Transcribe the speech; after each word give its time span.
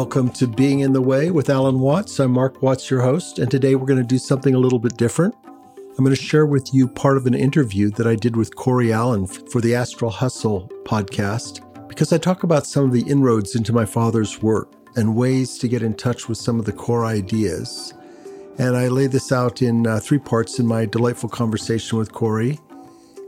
Welcome 0.00 0.30
to 0.30 0.46
Being 0.46 0.80
in 0.80 0.94
the 0.94 1.02
Way 1.02 1.30
with 1.30 1.50
Alan 1.50 1.78
Watts. 1.78 2.18
I'm 2.20 2.30
Mark 2.30 2.62
Watts, 2.62 2.90
your 2.90 3.02
host, 3.02 3.38
and 3.38 3.50
today 3.50 3.74
we're 3.74 3.84
going 3.84 4.00
to 4.00 4.02
do 4.02 4.16
something 4.16 4.54
a 4.54 4.58
little 4.58 4.78
bit 4.78 4.96
different. 4.96 5.34
I'm 5.76 6.02
going 6.02 6.16
to 6.16 6.22
share 6.22 6.46
with 6.46 6.72
you 6.72 6.88
part 6.88 7.18
of 7.18 7.26
an 7.26 7.34
interview 7.34 7.90
that 7.90 8.06
I 8.06 8.14
did 8.14 8.34
with 8.34 8.56
Cory 8.56 8.94
Allen 8.94 9.26
for 9.26 9.60
the 9.60 9.74
Astral 9.74 10.10
Hustle 10.10 10.70
podcast 10.84 11.60
because 11.86 12.14
I 12.14 12.18
talk 12.18 12.44
about 12.44 12.66
some 12.66 12.86
of 12.86 12.92
the 12.92 13.02
inroads 13.02 13.54
into 13.54 13.74
my 13.74 13.84
father's 13.84 14.40
work 14.40 14.72
and 14.96 15.16
ways 15.16 15.58
to 15.58 15.68
get 15.68 15.82
in 15.82 15.92
touch 15.92 16.30
with 16.30 16.38
some 16.38 16.58
of 16.58 16.64
the 16.64 16.72
core 16.72 17.04
ideas. 17.04 17.92
And 18.56 18.78
I 18.78 18.88
lay 18.88 19.06
this 19.06 19.32
out 19.32 19.60
in 19.60 19.86
uh, 19.86 20.00
three 20.00 20.18
parts 20.18 20.58
in 20.58 20.66
my 20.66 20.86
delightful 20.86 21.28
conversation 21.28 21.98
with 21.98 22.10
Cory. 22.10 22.58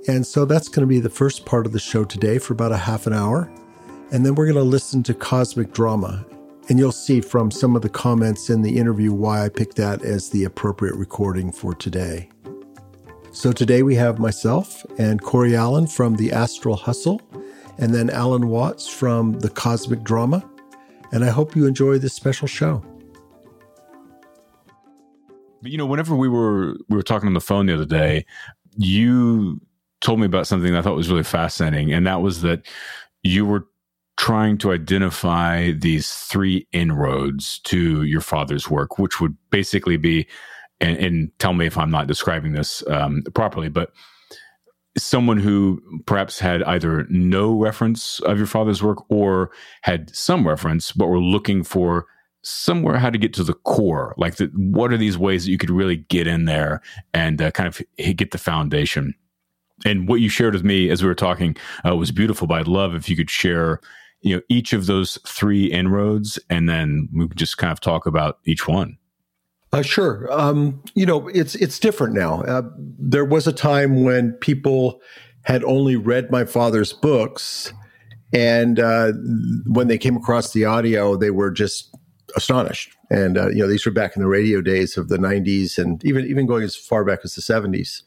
And 0.08 0.26
so 0.26 0.46
that's 0.46 0.68
going 0.68 0.88
to 0.88 0.90
be 0.90 1.00
the 1.00 1.10
first 1.10 1.44
part 1.44 1.66
of 1.66 1.72
the 1.72 1.78
show 1.78 2.04
today 2.04 2.38
for 2.38 2.54
about 2.54 2.72
a 2.72 2.78
half 2.78 3.06
an 3.06 3.12
hour. 3.12 3.52
And 4.10 4.24
then 4.24 4.34
we're 4.34 4.46
going 4.46 4.56
to 4.56 4.62
listen 4.62 5.02
to 5.02 5.12
Cosmic 5.12 5.74
Drama. 5.74 6.24
And 6.68 6.78
you'll 6.78 6.92
see 6.92 7.20
from 7.20 7.50
some 7.50 7.74
of 7.74 7.82
the 7.82 7.88
comments 7.88 8.48
in 8.48 8.62
the 8.62 8.78
interview 8.78 9.12
why 9.12 9.44
I 9.44 9.48
picked 9.48 9.76
that 9.76 10.02
as 10.02 10.30
the 10.30 10.44
appropriate 10.44 10.94
recording 10.94 11.50
for 11.50 11.74
today. 11.74 12.28
So 13.32 13.50
today 13.50 13.82
we 13.82 13.94
have 13.96 14.18
myself 14.18 14.84
and 14.98 15.20
Cory 15.20 15.56
Allen 15.56 15.86
from 15.86 16.16
the 16.16 16.32
Astral 16.32 16.76
Hustle, 16.76 17.20
and 17.78 17.94
then 17.94 18.10
Alan 18.10 18.48
Watts 18.48 18.86
from 18.86 19.32
the 19.40 19.48
Cosmic 19.48 20.02
Drama. 20.02 20.48
And 21.12 21.24
I 21.24 21.30
hope 21.30 21.56
you 21.56 21.66
enjoy 21.66 21.98
this 21.98 22.14
special 22.14 22.46
show. 22.46 22.84
You 25.62 25.78
know, 25.78 25.86
whenever 25.86 26.14
we 26.14 26.28
were 26.28 26.76
we 26.88 26.96
were 26.96 27.02
talking 27.02 27.26
on 27.26 27.34
the 27.34 27.40
phone 27.40 27.66
the 27.66 27.74
other 27.74 27.86
day, 27.86 28.24
you 28.76 29.60
told 30.00 30.20
me 30.20 30.26
about 30.26 30.46
something 30.46 30.74
I 30.74 30.82
thought 30.82 30.96
was 30.96 31.08
really 31.08 31.22
fascinating, 31.22 31.92
and 31.92 32.06
that 32.06 32.20
was 32.20 32.42
that 32.42 32.66
you 33.22 33.46
were 33.46 33.66
trying 34.16 34.58
to 34.58 34.72
identify 34.72 35.72
these 35.72 36.12
three 36.12 36.66
inroads 36.72 37.58
to 37.60 38.02
your 38.02 38.20
father's 38.20 38.70
work, 38.70 38.98
which 38.98 39.20
would 39.20 39.36
basically 39.50 39.96
be, 39.96 40.26
and, 40.80 40.96
and 40.98 41.38
tell 41.38 41.54
me 41.54 41.66
if 41.66 41.78
I'm 41.78 41.90
not 41.90 42.06
describing 42.06 42.52
this 42.52 42.82
um, 42.88 43.22
properly, 43.34 43.68
but 43.68 43.92
someone 44.98 45.38
who 45.38 45.82
perhaps 46.06 46.38
had 46.38 46.62
either 46.64 47.06
no 47.08 47.52
reference 47.54 48.20
of 48.20 48.36
your 48.36 48.46
father's 48.46 48.82
work 48.82 48.98
or 49.10 49.50
had 49.82 50.14
some 50.14 50.46
reference, 50.46 50.92
but 50.92 51.06
were 51.06 51.18
looking 51.18 51.64
for 51.64 52.06
somewhere 52.42 52.98
how 52.98 53.08
to 53.08 53.18
get 53.18 53.32
to 53.32 53.44
the 53.44 53.54
core. 53.54 54.14
Like, 54.18 54.36
the, 54.36 54.50
what 54.54 54.92
are 54.92 54.98
these 54.98 55.16
ways 55.16 55.44
that 55.44 55.50
you 55.50 55.58
could 55.58 55.70
really 55.70 55.96
get 55.96 56.26
in 56.26 56.44
there 56.44 56.82
and 57.14 57.40
uh, 57.40 57.50
kind 57.52 57.68
of 57.68 57.80
get 58.16 58.32
the 58.32 58.38
foundation? 58.38 59.14
And 59.84 60.06
what 60.06 60.20
you 60.20 60.28
shared 60.28 60.54
with 60.54 60.64
me 60.64 60.90
as 60.90 61.02
we 61.02 61.08
were 61.08 61.14
talking 61.14 61.56
uh, 61.88 61.96
was 61.96 62.12
beautiful. 62.12 62.46
But 62.46 62.60
I'd 62.60 62.68
love 62.68 62.94
if 62.94 63.08
you 63.08 63.16
could 63.16 63.30
share 63.30 63.80
you 64.22 64.36
know 64.36 64.42
each 64.48 64.72
of 64.72 64.86
those 64.86 65.18
three 65.26 65.66
inroads 65.66 66.38
and 66.48 66.68
then 66.68 67.08
we 67.12 67.28
can 67.28 67.36
just 67.36 67.58
kind 67.58 67.72
of 67.72 67.80
talk 67.80 68.06
about 68.06 68.38
each 68.44 68.66
one. 68.66 68.96
Uh, 69.72 69.82
sure. 69.82 70.30
Um, 70.30 70.82
you 70.94 71.06
know 71.06 71.28
it's 71.28 71.54
it's 71.56 71.78
different 71.78 72.14
now. 72.14 72.42
Uh, 72.42 72.62
there 72.98 73.24
was 73.24 73.46
a 73.46 73.52
time 73.52 74.04
when 74.04 74.32
people 74.34 75.00
had 75.44 75.64
only 75.64 75.96
read 75.96 76.30
my 76.30 76.44
father's 76.44 76.92
books 76.92 77.72
and 78.32 78.78
uh, 78.78 79.12
when 79.66 79.88
they 79.88 79.98
came 79.98 80.16
across 80.16 80.52
the 80.52 80.64
audio 80.64 81.16
they 81.16 81.30
were 81.30 81.50
just 81.50 81.94
astonished. 82.36 82.96
And 83.10 83.36
uh, 83.36 83.48
you 83.48 83.58
know 83.58 83.68
these 83.68 83.84
were 83.84 83.92
back 83.92 84.16
in 84.16 84.22
the 84.22 84.28
radio 84.28 84.60
days 84.60 84.96
of 84.96 85.08
the 85.08 85.18
90s 85.18 85.78
and 85.78 86.04
even 86.04 86.26
even 86.26 86.46
going 86.46 86.62
as 86.62 86.76
far 86.76 87.04
back 87.04 87.20
as 87.24 87.34
the 87.34 87.42
70s 87.42 88.02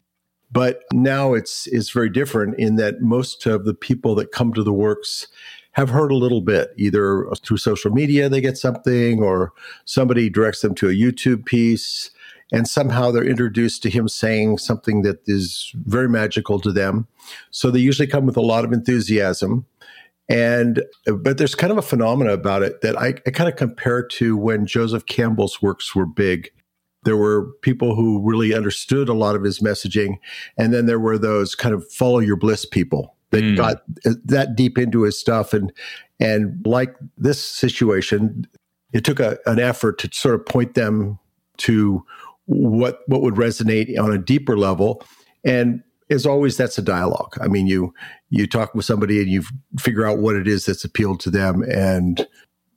but 0.50 0.82
now 0.92 1.34
it's 1.34 1.66
it's 1.68 1.90
very 1.90 2.10
different 2.10 2.58
in 2.58 2.76
that 2.76 3.00
most 3.00 3.46
of 3.46 3.64
the 3.64 3.74
people 3.74 4.14
that 4.14 4.32
come 4.32 4.52
to 4.52 4.62
the 4.62 4.72
works 4.72 5.26
have 5.76 5.90
heard 5.90 6.10
a 6.10 6.16
little 6.16 6.40
bit, 6.40 6.72
either 6.78 7.26
through 7.42 7.58
social 7.58 7.90
media, 7.90 8.30
they 8.30 8.40
get 8.40 8.56
something, 8.56 9.22
or 9.22 9.52
somebody 9.84 10.30
directs 10.30 10.62
them 10.62 10.74
to 10.74 10.88
a 10.88 10.94
YouTube 10.94 11.44
piece, 11.44 12.10
and 12.50 12.66
somehow 12.66 13.10
they're 13.10 13.22
introduced 13.22 13.82
to 13.82 13.90
him 13.90 14.08
saying 14.08 14.56
something 14.56 15.02
that 15.02 15.20
is 15.26 15.70
very 15.84 16.08
magical 16.08 16.58
to 16.60 16.72
them. 16.72 17.06
So 17.50 17.70
they 17.70 17.78
usually 17.78 18.08
come 18.08 18.24
with 18.24 18.38
a 18.38 18.40
lot 18.40 18.64
of 18.64 18.72
enthusiasm. 18.72 19.66
And, 20.30 20.82
but 21.04 21.36
there's 21.36 21.54
kind 21.54 21.70
of 21.70 21.76
a 21.78 21.82
phenomena 21.82 22.32
about 22.32 22.62
it 22.62 22.80
that 22.80 22.96
I, 22.96 23.08
I 23.26 23.30
kind 23.30 23.48
of 23.48 23.56
compare 23.56 24.02
to 24.02 24.34
when 24.34 24.64
Joseph 24.64 25.04
Campbell's 25.04 25.60
works 25.60 25.94
were 25.94 26.06
big. 26.06 26.50
There 27.02 27.18
were 27.18 27.52
people 27.60 27.94
who 27.94 28.26
really 28.26 28.54
understood 28.54 29.10
a 29.10 29.14
lot 29.14 29.36
of 29.36 29.44
his 29.44 29.60
messaging. 29.60 30.16
And 30.56 30.72
then 30.72 30.86
there 30.86 30.98
were 30.98 31.18
those 31.18 31.54
kind 31.54 31.74
of 31.74 31.86
follow 31.92 32.18
your 32.20 32.36
bliss 32.36 32.64
people 32.64 33.15
that 33.30 33.42
mm. 33.42 33.56
got 33.56 33.82
that 34.24 34.56
deep 34.56 34.78
into 34.78 35.02
his 35.02 35.18
stuff. 35.18 35.52
And 35.52 35.72
and 36.20 36.64
like 36.64 36.94
this 37.18 37.42
situation 37.42 38.46
it 38.92 39.04
took 39.04 39.20
a, 39.20 39.38
an 39.46 39.58
effort 39.58 39.98
to 39.98 40.08
sort 40.12 40.34
of 40.34 40.46
point 40.46 40.74
them 40.74 41.18
to 41.58 42.04
what 42.46 43.00
what 43.06 43.22
would 43.22 43.34
resonate 43.34 43.98
on 43.98 44.12
a 44.12 44.18
deeper 44.18 44.56
level. 44.56 45.02
And 45.44 45.82
as 46.08 46.24
always 46.24 46.56
that's 46.56 46.78
a 46.78 46.82
dialogue. 46.82 47.36
I 47.40 47.48
mean 47.48 47.66
you 47.66 47.92
you 48.30 48.46
talk 48.46 48.74
with 48.74 48.84
somebody 48.84 49.20
and 49.20 49.30
you 49.30 49.42
figure 49.78 50.06
out 50.06 50.18
what 50.18 50.36
it 50.36 50.48
is 50.48 50.66
that's 50.66 50.84
appealed 50.84 51.20
to 51.20 51.30
them. 51.30 51.62
And 51.62 52.26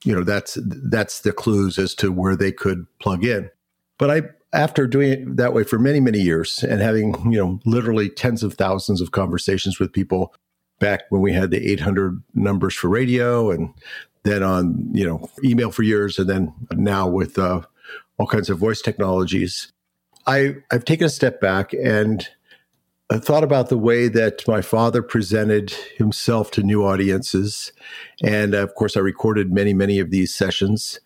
you 0.03 0.15
know 0.15 0.23
that's 0.23 0.57
that's 0.63 1.21
the 1.21 1.31
clues 1.31 1.77
as 1.77 1.93
to 1.95 2.11
where 2.11 2.35
they 2.35 2.51
could 2.51 2.85
plug 2.99 3.23
in. 3.23 3.49
But 3.97 4.11
i 4.11 4.21
after 4.53 4.87
doing 4.87 5.11
it 5.11 5.37
that 5.37 5.53
way 5.53 5.63
for 5.63 5.77
many 5.77 5.99
many 5.99 6.19
years 6.19 6.63
and 6.63 6.81
having 6.81 7.13
you 7.31 7.37
know 7.37 7.59
literally 7.65 8.09
tens 8.09 8.43
of 8.43 8.53
thousands 8.55 9.01
of 9.01 9.11
conversations 9.11 9.79
with 9.79 9.93
people 9.93 10.33
back 10.79 11.03
when 11.09 11.21
we 11.21 11.33
had 11.33 11.51
the 11.51 11.71
800 11.71 12.21
numbers 12.33 12.73
for 12.73 12.87
radio 12.87 13.51
and 13.51 13.73
then 14.23 14.43
on 14.43 14.89
you 14.91 15.05
know 15.05 15.29
email 15.43 15.71
for 15.71 15.83
years 15.83 16.17
and 16.17 16.29
then 16.29 16.53
now 16.73 17.07
with 17.07 17.37
uh, 17.37 17.61
all 18.17 18.27
kinds 18.27 18.49
of 18.49 18.57
voice 18.57 18.81
technologies 18.81 19.71
i 20.25 20.55
i've 20.71 20.85
taken 20.85 21.05
a 21.05 21.09
step 21.09 21.39
back 21.39 21.73
and 21.73 22.29
I 23.11 23.17
thought 23.17 23.43
about 23.43 23.69
the 23.69 23.77
way 23.77 24.07
that 24.07 24.47
my 24.47 24.61
father 24.61 25.01
presented 25.01 25.71
himself 25.97 26.51
to 26.51 26.61
new 26.61 26.85
audiences. 26.85 27.73
And 28.23 28.53
of 28.53 28.75
course, 28.75 28.95
I 28.95 28.99
recorded 28.99 29.51
many, 29.51 29.73
many 29.73 29.97
of 29.97 30.11
these 30.11 30.31
sessions. 30.33 30.99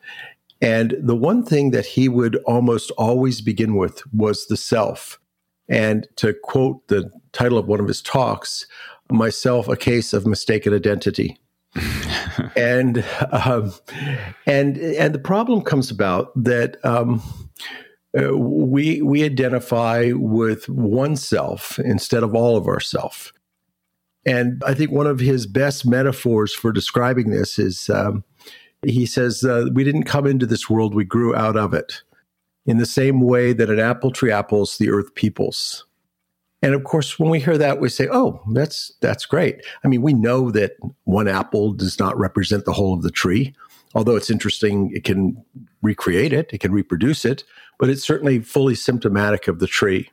And 0.63 0.95
the 0.97 1.15
one 1.15 1.43
thing 1.43 1.71
that 1.71 1.85
he 1.85 2.07
would 2.07 2.37
almost 2.45 2.89
always 2.91 3.41
begin 3.41 3.75
with 3.75 4.01
was 4.13 4.47
the 4.47 4.55
self. 4.55 5.19
And 5.67 6.07
to 6.15 6.33
quote 6.33 6.87
the 6.87 7.11
title 7.33 7.57
of 7.57 7.67
one 7.67 7.81
of 7.81 7.87
his 7.87 8.01
talks, 8.01 8.65
myself 9.11 9.67
a 9.67 9.75
case 9.75 10.13
of 10.13 10.25
mistaken 10.25 10.73
identity. 10.73 11.37
and 12.55 13.03
um, 13.31 13.73
and 14.45 14.77
and 14.77 15.13
the 15.13 15.19
problem 15.19 15.63
comes 15.63 15.91
about 15.91 16.31
that 16.41 16.77
um, 16.85 17.21
uh, 18.17 18.37
we 18.37 19.01
we 19.01 19.23
identify 19.23 20.11
with 20.13 20.69
oneself 20.69 21.77
instead 21.79 22.23
of 22.23 22.35
all 22.35 22.55
of 22.55 22.67
ourself. 22.67 23.33
And 24.25 24.61
I 24.65 24.73
think 24.75 24.91
one 24.91 25.07
of 25.07 25.19
his 25.19 25.45
best 25.45 25.85
metaphors 25.85 26.53
for 26.53 26.71
describing 26.71 27.31
this 27.31 27.59
is 27.59 27.89
um, 27.89 28.23
he 28.83 29.05
says, 29.05 29.43
uh, 29.43 29.67
We 29.73 29.83
didn't 29.83 30.03
come 30.03 30.25
into 30.25 30.45
this 30.45 30.69
world, 30.69 30.93
we 30.95 31.05
grew 31.05 31.35
out 31.35 31.57
of 31.57 31.73
it. 31.73 32.01
In 32.65 32.77
the 32.77 32.85
same 32.85 33.19
way 33.19 33.51
that 33.53 33.69
an 33.69 33.79
apple 33.79 34.11
tree 34.11 34.31
apples, 34.31 34.77
the 34.77 34.89
earth 34.89 35.15
peoples. 35.15 35.85
And 36.61 36.73
of 36.73 36.85
course, 36.85 37.19
when 37.19 37.29
we 37.29 37.41
hear 37.41 37.57
that, 37.57 37.81
we 37.81 37.89
say, 37.89 38.07
"Oh, 38.09 38.41
that's 38.53 38.93
that's 39.01 39.25
great." 39.25 39.65
I 39.83 39.89
mean, 39.89 40.01
we 40.01 40.13
know 40.13 40.49
that 40.51 40.77
one 41.03 41.27
apple 41.27 41.73
does 41.73 41.99
not 41.99 42.17
represent 42.17 42.63
the 42.63 42.71
whole 42.71 42.93
of 42.93 43.01
the 43.01 43.11
tree, 43.11 43.53
although 43.93 44.15
it's 44.15 44.29
interesting. 44.29 44.89
It 44.95 45.03
can 45.03 45.43
recreate 45.81 46.31
it, 46.31 46.51
it 46.53 46.61
can 46.61 46.71
reproduce 46.71 47.25
it, 47.25 47.43
but 47.79 47.89
it's 47.89 48.07
certainly 48.07 48.39
fully 48.39 48.75
symptomatic 48.75 49.49
of 49.49 49.59
the 49.59 49.67
tree. 49.67 50.09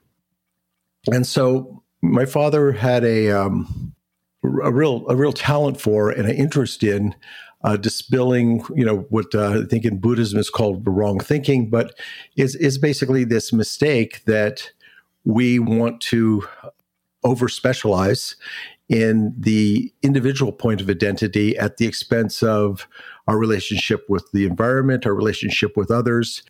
And 1.12 1.24
so, 1.24 1.84
my 2.02 2.24
father 2.24 2.72
had 2.72 3.04
a 3.04 3.30
um, 3.30 3.94
a 4.42 4.72
real 4.72 5.04
a 5.08 5.14
real 5.14 5.32
talent 5.32 5.80
for 5.80 6.10
and 6.10 6.28
an 6.28 6.34
interest 6.34 6.82
in 6.82 7.14
uh, 7.62 7.76
dispelling, 7.76 8.64
you 8.74 8.84
know, 8.84 9.06
what 9.10 9.34
uh, 9.34 9.60
I 9.60 9.64
think 9.66 9.84
in 9.84 9.98
Buddhism 9.98 10.38
is 10.38 10.50
called 10.50 10.86
wrong 10.86 11.20
thinking, 11.20 11.68
but 11.68 11.98
is 12.36 12.54
is 12.56 12.78
basically 12.78 13.24
this 13.24 13.52
mistake 13.52 14.24
that 14.24 14.70
we 15.24 15.58
want 15.58 16.00
to 16.00 16.46
over 17.22 17.48
specialize 17.48 18.36
in 18.88 19.32
the 19.38 19.92
individual 20.02 20.52
point 20.52 20.80
of 20.80 20.90
identity 20.90 21.56
at 21.58 21.76
the 21.76 21.86
expense 21.86 22.42
of 22.42 22.88
our 23.28 23.38
relationship 23.38 24.04
with 24.08 24.24
the 24.32 24.44
environment, 24.44 25.06
our 25.06 25.14
relationship 25.14 25.76
with 25.76 25.90
others. 25.90 26.42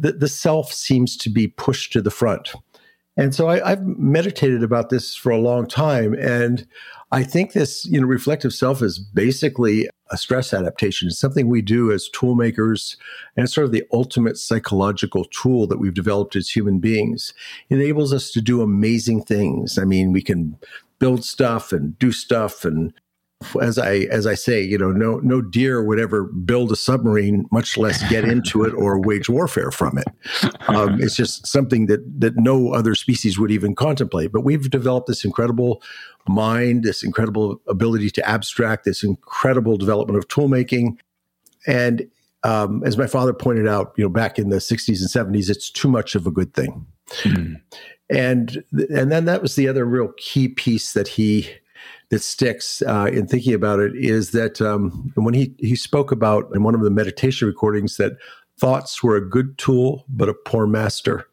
The, 0.00 0.12
the 0.12 0.28
self 0.28 0.72
seems 0.72 1.16
to 1.16 1.30
be 1.30 1.48
pushed 1.48 1.92
to 1.94 2.02
the 2.02 2.10
front. 2.10 2.52
And 3.16 3.34
so 3.34 3.48
I, 3.48 3.70
have 3.70 3.84
meditated 3.84 4.62
about 4.62 4.90
this 4.90 5.16
for 5.16 5.30
a 5.30 5.40
long 5.40 5.66
time. 5.66 6.14
And 6.14 6.64
I 7.10 7.22
think 7.22 7.52
this, 7.52 7.86
you 7.86 8.00
know, 8.00 8.06
reflective 8.06 8.52
self 8.52 8.82
is 8.82 8.98
basically 8.98 9.88
a 10.10 10.18
stress 10.18 10.52
adaptation. 10.52 11.08
It's 11.08 11.18
something 11.18 11.48
we 11.48 11.62
do 11.62 11.90
as 11.90 12.08
tool 12.08 12.34
makers, 12.34 12.96
and 13.36 13.48
sort 13.48 13.64
of 13.64 13.72
the 13.72 13.84
ultimate 13.92 14.36
psychological 14.36 15.24
tool 15.24 15.66
that 15.68 15.78
we've 15.78 15.94
developed 15.94 16.36
as 16.36 16.50
human 16.50 16.78
beings. 16.78 17.32
It 17.70 17.76
enables 17.76 18.12
us 18.12 18.30
to 18.32 18.40
do 18.42 18.60
amazing 18.60 19.22
things. 19.22 19.78
I 19.78 19.84
mean, 19.84 20.12
we 20.12 20.22
can 20.22 20.58
build 20.98 21.24
stuff 21.24 21.72
and 21.72 21.98
do 21.98 22.12
stuff 22.12 22.64
and 22.64 22.92
as 23.60 23.78
I 23.78 24.08
as 24.10 24.26
I 24.26 24.34
say, 24.34 24.60
you 24.60 24.76
know, 24.76 24.90
no 24.90 25.18
no 25.18 25.40
deer 25.40 25.82
would 25.82 26.00
ever 26.00 26.24
build 26.24 26.72
a 26.72 26.76
submarine, 26.76 27.46
much 27.52 27.76
less 27.76 28.08
get 28.10 28.24
into 28.24 28.64
it 28.64 28.74
or 28.74 29.00
wage 29.06 29.28
warfare 29.28 29.70
from 29.70 29.98
it. 29.98 30.08
Um, 30.68 31.00
it's 31.00 31.14
just 31.14 31.46
something 31.46 31.86
that 31.86 32.00
that 32.20 32.36
no 32.36 32.72
other 32.72 32.94
species 32.94 33.38
would 33.38 33.50
even 33.50 33.74
contemplate. 33.74 34.32
But 34.32 34.40
we've 34.40 34.68
developed 34.70 35.06
this 35.06 35.24
incredible 35.24 35.82
mind, 36.28 36.82
this 36.82 37.04
incredible 37.04 37.60
ability 37.68 38.10
to 38.10 38.28
abstract, 38.28 38.84
this 38.84 39.04
incredible 39.04 39.76
development 39.76 40.18
of 40.18 40.26
tool 40.26 40.48
making, 40.48 40.98
and 41.66 42.08
um, 42.42 42.82
as 42.84 42.96
my 42.96 43.06
father 43.06 43.32
pointed 43.32 43.68
out, 43.68 43.92
you 43.96 44.04
know, 44.04 44.10
back 44.10 44.38
in 44.38 44.48
the 44.48 44.56
'60s 44.56 45.00
and 45.00 45.34
'70s, 45.34 45.48
it's 45.48 45.70
too 45.70 45.88
much 45.88 46.16
of 46.16 46.26
a 46.26 46.32
good 46.32 46.54
thing. 46.54 46.86
Mm. 47.22 47.60
And 48.10 48.64
and 48.72 49.12
then 49.12 49.26
that 49.26 49.42
was 49.42 49.54
the 49.54 49.68
other 49.68 49.84
real 49.84 50.12
key 50.16 50.48
piece 50.48 50.92
that 50.92 51.06
he 51.06 51.48
that 52.10 52.20
sticks 52.20 52.82
uh, 52.82 53.10
in 53.12 53.26
thinking 53.26 53.54
about 53.54 53.80
it 53.80 53.92
is 53.94 54.30
that 54.30 54.60
um, 54.60 55.12
when 55.14 55.34
he 55.34 55.54
he 55.58 55.76
spoke 55.76 56.10
about 56.10 56.48
in 56.54 56.62
one 56.62 56.74
of 56.74 56.82
the 56.82 56.90
meditation 56.90 57.46
recordings 57.46 57.96
that 57.96 58.12
thoughts 58.58 59.02
were 59.02 59.16
a 59.16 59.28
good 59.28 59.56
tool 59.58 60.04
but 60.08 60.28
a 60.28 60.34
poor 60.34 60.66
master. 60.66 61.28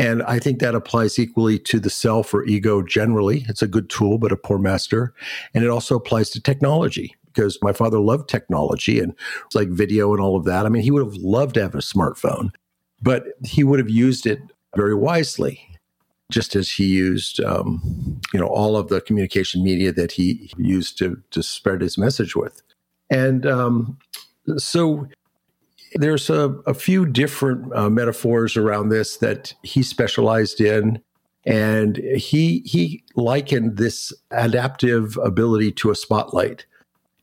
And 0.00 0.22
I 0.22 0.38
think 0.38 0.60
that 0.60 0.76
applies 0.76 1.18
equally 1.18 1.58
to 1.60 1.80
the 1.80 1.90
self 1.90 2.32
or 2.32 2.44
ego 2.44 2.82
generally. 2.82 3.44
It's 3.48 3.62
a 3.62 3.66
good 3.66 3.90
tool, 3.90 4.16
but 4.18 4.30
a 4.30 4.36
poor 4.36 4.58
master. 4.58 5.12
And 5.54 5.64
it 5.64 5.70
also 5.70 5.96
applies 5.96 6.30
to 6.30 6.40
technology 6.40 7.16
because 7.26 7.58
my 7.62 7.72
father 7.72 7.98
loved 7.98 8.28
technology 8.28 9.00
and 9.00 9.12
like 9.54 9.68
video 9.70 10.12
and 10.12 10.22
all 10.22 10.36
of 10.36 10.44
that. 10.44 10.66
I 10.66 10.68
mean, 10.68 10.82
he 10.82 10.92
would 10.92 11.04
have 11.04 11.16
loved 11.16 11.54
to 11.54 11.62
have 11.62 11.74
a 11.74 11.78
smartphone, 11.78 12.50
but 13.02 13.24
he 13.44 13.64
would 13.64 13.80
have 13.80 13.90
used 13.90 14.24
it 14.24 14.40
very 14.76 14.94
wisely 14.94 15.68
just 16.30 16.54
as 16.54 16.70
he 16.70 16.86
used, 16.86 17.40
um, 17.40 18.20
you 18.32 18.40
know, 18.40 18.46
all 18.46 18.76
of 18.76 18.88
the 18.88 19.00
communication 19.00 19.62
media 19.62 19.92
that 19.92 20.12
he 20.12 20.50
used 20.58 20.98
to 20.98 21.20
to 21.30 21.42
spread 21.42 21.80
his 21.80 21.96
message 21.96 22.36
with, 22.36 22.62
and 23.10 23.46
um, 23.46 23.98
so 24.56 25.08
there's 25.94 26.28
a, 26.28 26.50
a 26.66 26.74
few 26.74 27.06
different 27.06 27.74
uh, 27.74 27.88
metaphors 27.88 28.56
around 28.56 28.90
this 28.90 29.16
that 29.18 29.54
he 29.62 29.82
specialized 29.82 30.60
in, 30.60 31.00
and 31.46 31.96
he 31.96 32.60
he 32.60 33.02
likened 33.14 33.78
this 33.78 34.12
adaptive 34.30 35.16
ability 35.18 35.72
to 35.72 35.90
a 35.90 35.94
spotlight, 35.94 36.66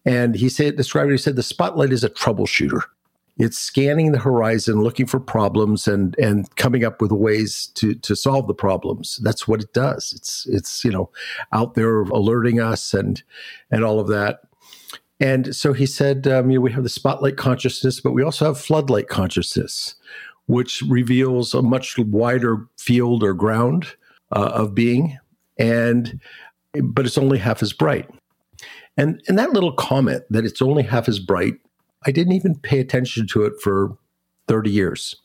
and 0.05 0.35
he 0.35 0.49
said 0.49 0.75
described 0.77 1.09
it. 1.09 1.13
He 1.13 1.17
said 1.19 1.35
the 1.35 1.43
spotlight 1.43 1.93
is 1.93 2.03
a 2.03 2.09
troubleshooter. 2.09 2.81
It's 3.37 3.57
scanning 3.57 4.13
the 4.13 4.19
horizon, 4.19 4.81
looking 4.81 5.05
for 5.05 5.19
problems, 5.19 5.87
and 5.87 6.15
and 6.17 6.53
coming 6.55 6.85
up 6.85 7.01
with 7.01 7.11
ways 7.11 7.67
to 7.75 7.93
to 7.95 8.15
solve 8.15 8.47
the 8.47 8.53
problems. 8.53 9.19
That's 9.23 9.47
what 9.47 9.61
it 9.61 9.73
does. 9.73 10.13
It's 10.15 10.45
it's 10.49 10.85
you 10.85 10.91
know 10.91 11.09
out 11.51 11.73
there 11.73 12.01
alerting 12.03 12.61
us 12.61 12.93
and 12.93 13.21
and 13.71 13.83
all 13.83 13.99
of 13.99 14.07
that. 14.07 14.41
And 15.19 15.55
so 15.55 15.73
he 15.73 15.85
said, 15.85 16.27
um, 16.27 16.49
you 16.51 16.57
know, 16.57 16.61
we 16.61 16.71
have 16.73 16.83
the 16.83 16.89
spotlight 16.89 17.37
consciousness, 17.37 18.01
but 18.01 18.11
we 18.11 18.23
also 18.23 18.45
have 18.45 18.59
floodlight 18.59 19.07
consciousness, 19.07 19.95
which 20.47 20.83
reveals 20.89 21.53
a 21.53 21.61
much 21.61 21.97
wider 21.97 22.67
field 22.77 23.23
or 23.23 23.33
ground 23.33 23.95
uh, 24.33 24.51
of 24.53 24.75
being, 24.75 25.17
and 25.57 26.19
but 26.83 27.05
it's 27.05 27.17
only 27.17 27.37
half 27.37 27.61
as 27.61 27.73
bright. 27.73 28.09
And 28.97 29.21
and 29.27 29.37
that 29.37 29.51
little 29.51 29.73
comment 29.73 30.23
that 30.29 30.45
it's 30.45 30.61
only 30.61 30.83
half 30.83 31.09
as 31.09 31.19
bright 31.19 31.55
I 32.05 32.11
didn't 32.11 32.33
even 32.33 32.55
pay 32.55 32.79
attention 32.79 33.27
to 33.27 33.43
it 33.43 33.53
for 33.61 33.97
30 34.47 34.69
years. 34.69 35.15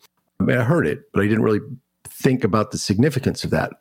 I 0.41 0.45
mean, 0.45 0.57
I 0.57 0.65
heard 0.65 0.87
it, 0.87 1.01
but 1.13 1.23
I 1.23 1.27
didn't 1.27 1.43
really 1.43 1.61
think 2.09 2.45
about 2.45 2.71
the 2.71 2.79
significance 2.79 3.45
of 3.45 3.51
that. 3.51 3.73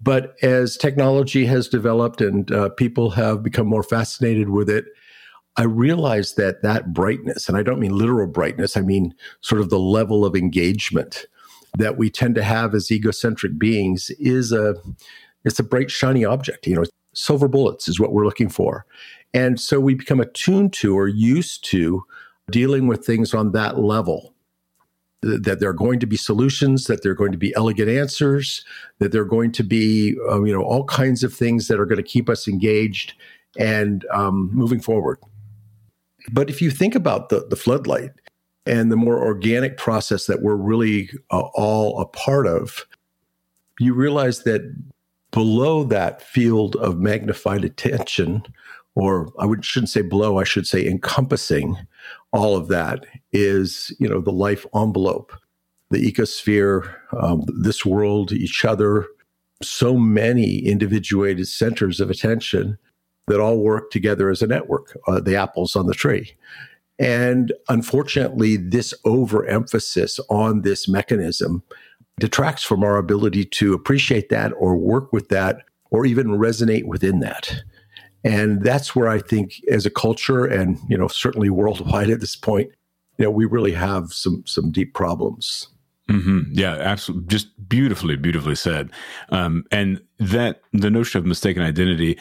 But 0.00 0.34
as 0.42 0.76
technology 0.76 1.46
has 1.46 1.68
developed 1.68 2.20
and 2.20 2.50
uh, 2.50 2.70
people 2.70 3.10
have 3.10 3.42
become 3.42 3.66
more 3.66 3.84
fascinated 3.84 4.50
with 4.50 4.68
it, 4.68 4.86
I 5.56 5.64
realized 5.64 6.36
that 6.38 6.62
that 6.62 6.92
brightness, 6.92 7.48
and 7.48 7.56
I 7.56 7.62
don't 7.62 7.78
mean 7.78 7.96
literal 7.96 8.26
brightness, 8.26 8.76
I 8.76 8.80
mean 8.80 9.14
sort 9.42 9.60
of 9.60 9.70
the 9.70 9.78
level 9.78 10.24
of 10.24 10.34
engagement 10.34 11.26
that 11.78 11.96
we 11.96 12.10
tend 12.10 12.34
to 12.34 12.42
have 12.42 12.74
as 12.74 12.90
egocentric 12.90 13.58
beings 13.58 14.10
is 14.18 14.52
a 14.52 14.74
it's 15.44 15.58
a 15.58 15.64
bright 15.64 15.90
shiny 15.90 16.24
object 16.24 16.66
you 16.66 16.74
know 16.74 16.84
silver 17.14 17.48
bullets 17.48 17.88
is 17.88 18.00
what 18.00 18.12
we're 18.12 18.24
looking 18.24 18.48
for 18.48 18.86
and 19.34 19.58
so 19.58 19.80
we 19.80 19.94
become 19.94 20.20
attuned 20.20 20.72
to 20.74 20.96
or 20.96 21.08
used 21.08 21.64
to 21.66 22.04
dealing 22.50 22.86
with 22.86 23.04
things 23.04 23.32
on 23.32 23.52
that 23.52 23.78
level. 23.78 24.34
That 25.22 25.60
there 25.60 25.68
are 25.68 25.74
going 25.74 26.00
to 26.00 26.06
be 26.06 26.16
solutions, 26.16 26.86
that 26.86 27.02
there 27.02 27.12
are 27.12 27.16
going 27.16 27.30
to 27.30 27.38
be 27.38 27.54
elegant 27.54 27.88
answers, 27.88 28.64
that 28.98 29.12
there 29.12 29.22
are 29.22 29.26
going 29.26 29.52
to 29.52 29.62
be, 29.62 30.16
um, 30.28 30.46
you 30.46 30.52
know, 30.52 30.62
all 30.62 30.84
kinds 30.84 31.22
of 31.22 31.32
things 31.32 31.68
that 31.68 31.78
are 31.78 31.86
going 31.86 31.98
to 31.98 32.02
keep 32.02 32.28
us 32.28 32.48
engaged 32.48 33.14
and 33.56 34.04
um, 34.12 34.50
moving 34.52 34.80
forward. 34.80 35.18
But 36.32 36.50
if 36.50 36.60
you 36.60 36.72
think 36.72 36.96
about 36.96 37.28
the, 37.28 37.46
the 37.48 37.56
floodlight 37.56 38.10
and 38.66 38.90
the 38.90 38.96
more 38.96 39.24
organic 39.24 39.76
process 39.76 40.26
that 40.26 40.42
we're 40.42 40.56
really 40.56 41.08
uh, 41.30 41.42
all 41.54 42.00
a 42.00 42.06
part 42.06 42.48
of, 42.48 42.84
you 43.78 43.94
realize 43.94 44.42
that 44.42 44.62
below 45.32 45.82
that 45.84 46.22
field 46.22 46.76
of 46.76 46.98
magnified 46.98 47.64
attention 47.64 48.44
or 48.94 49.32
I 49.38 49.46
would, 49.46 49.64
shouldn't 49.64 49.90
say 49.90 50.02
below, 50.02 50.38
I 50.38 50.44
should 50.44 50.66
say 50.66 50.86
encompassing 50.86 51.76
all 52.32 52.56
of 52.56 52.68
that 52.68 53.06
is, 53.32 53.94
you 53.98 54.08
know, 54.08 54.20
the 54.20 54.32
life 54.32 54.66
envelope, 54.74 55.32
the 55.90 56.10
ecosphere, 56.10 56.94
um, 57.18 57.42
this 57.48 57.86
world, 57.86 58.32
each 58.32 58.64
other, 58.64 59.06
so 59.62 59.96
many 59.96 60.58
individuated 60.58 61.48
centers 61.48 62.00
of 62.00 62.10
attention 62.10 62.78
that 63.28 63.40
all 63.40 63.62
work 63.62 63.90
together 63.90 64.28
as 64.28 64.42
a 64.42 64.46
network, 64.46 64.96
uh, 65.06 65.20
the 65.20 65.36
apples 65.36 65.76
on 65.76 65.86
the 65.86 65.94
tree. 65.94 66.36
And 66.98 67.52
unfortunately, 67.68 68.56
this 68.56 68.92
overemphasis 69.04 70.20
on 70.28 70.62
this 70.62 70.86
mechanism 70.88 71.62
detracts 72.18 72.62
from 72.62 72.82
our 72.82 72.96
ability 72.96 73.44
to 73.44 73.74
appreciate 73.74 74.28
that 74.28 74.52
or 74.58 74.76
work 74.76 75.12
with 75.12 75.28
that 75.28 75.58
or 75.90 76.06
even 76.06 76.28
resonate 76.28 76.84
within 76.84 77.20
that. 77.20 77.62
And 78.24 78.62
that's 78.62 78.94
where 78.94 79.08
I 79.08 79.18
think 79.18 79.60
as 79.70 79.84
a 79.84 79.90
culture 79.90 80.44
and, 80.44 80.78
you 80.88 80.96
know, 80.96 81.08
certainly 81.08 81.50
worldwide 81.50 82.10
at 82.10 82.20
this 82.20 82.36
point, 82.36 82.70
you 83.18 83.24
know, 83.24 83.30
we 83.30 83.44
really 83.44 83.72
have 83.72 84.12
some 84.12 84.44
some 84.46 84.70
deep 84.70 84.94
problems. 84.94 85.68
Mm-hmm. 86.08 86.40
Yeah, 86.52 86.74
absolutely. 86.74 87.28
Just 87.28 87.48
beautifully, 87.68 88.16
beautifully 88.16 88.54
said. 88.54 88.90
Um, 89.30 89.64
and 89.70 90.00
that 90.18 90.60
the 90.72 90.90
notion 90.90 91.18
of 91.18 91.26
mistaken 91.26 91.62
identity, 91.62 92.18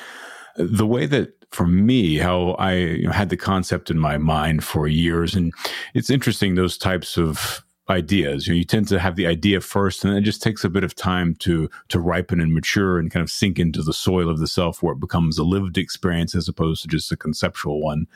the 0.55 0.86
way 0.86 1.05
that 1.07 1.33
for 1.51 1.67
me, 1.67 2.17
how 2.17 2.51
I 2.51 2.74
you 2.74 3.05
know, 3.05 3.12
had 3.12 3.29
the 3.29 3.38
concept 3.38 3.91
in 3.91 4.00
my 4.00 4.17
mind 4.17 4.63
for 4.63 4.88
years, 4.88 5.36
and 5.36 5.53
it's 5.93 6.10
interesting 6.10 6.55
those 6.55 6.77
types 6.77 7.17
of 7.17 7.63
ideas. 7.89 8.47
You, 8.47 8.53
know, 8.53 8.57
you 8.57 8.63
tend 8.63 8.88
to 8.89 9.00
have 9.00 9.15
the 9.15 9.27
idea 9.27 9.61
first, 9.61 10.05
and 10.05 10.15
it 10.15 10.21
just 10.21 10.41
takes 10.41 10.63
a 10.63 10.69
bit 10.69 10.83
of 10.83 10.95
time 10.95 11.35
to 11.39 11.69
to 11.89 12.00
ripen 12.00 12.39
and 12.39 12.53
mature 12.53 13.00
and 13.00 13.11
kind 13.11 13.23
of 13.23 13.31
sink 13.31 13.59
into 13.59 13.81
the 13.81 13.93
soil 13.93 14.29
of 14.29 14.39
the 14.39 14.47
self, 14.47 14.81
where 14.81 14.93
it 14.93 15.00
becomes 15.00 15.38
a 15.38 15.43
lived 15.43 15.77
experience 15.77 16.35
as 16.35 16.47
opposed 16.47 16.81
to 16.83 16.88
just 16.88 17.11
a 17.11 17.17
conceptual 17.17 17.81
one. 17.81 18.07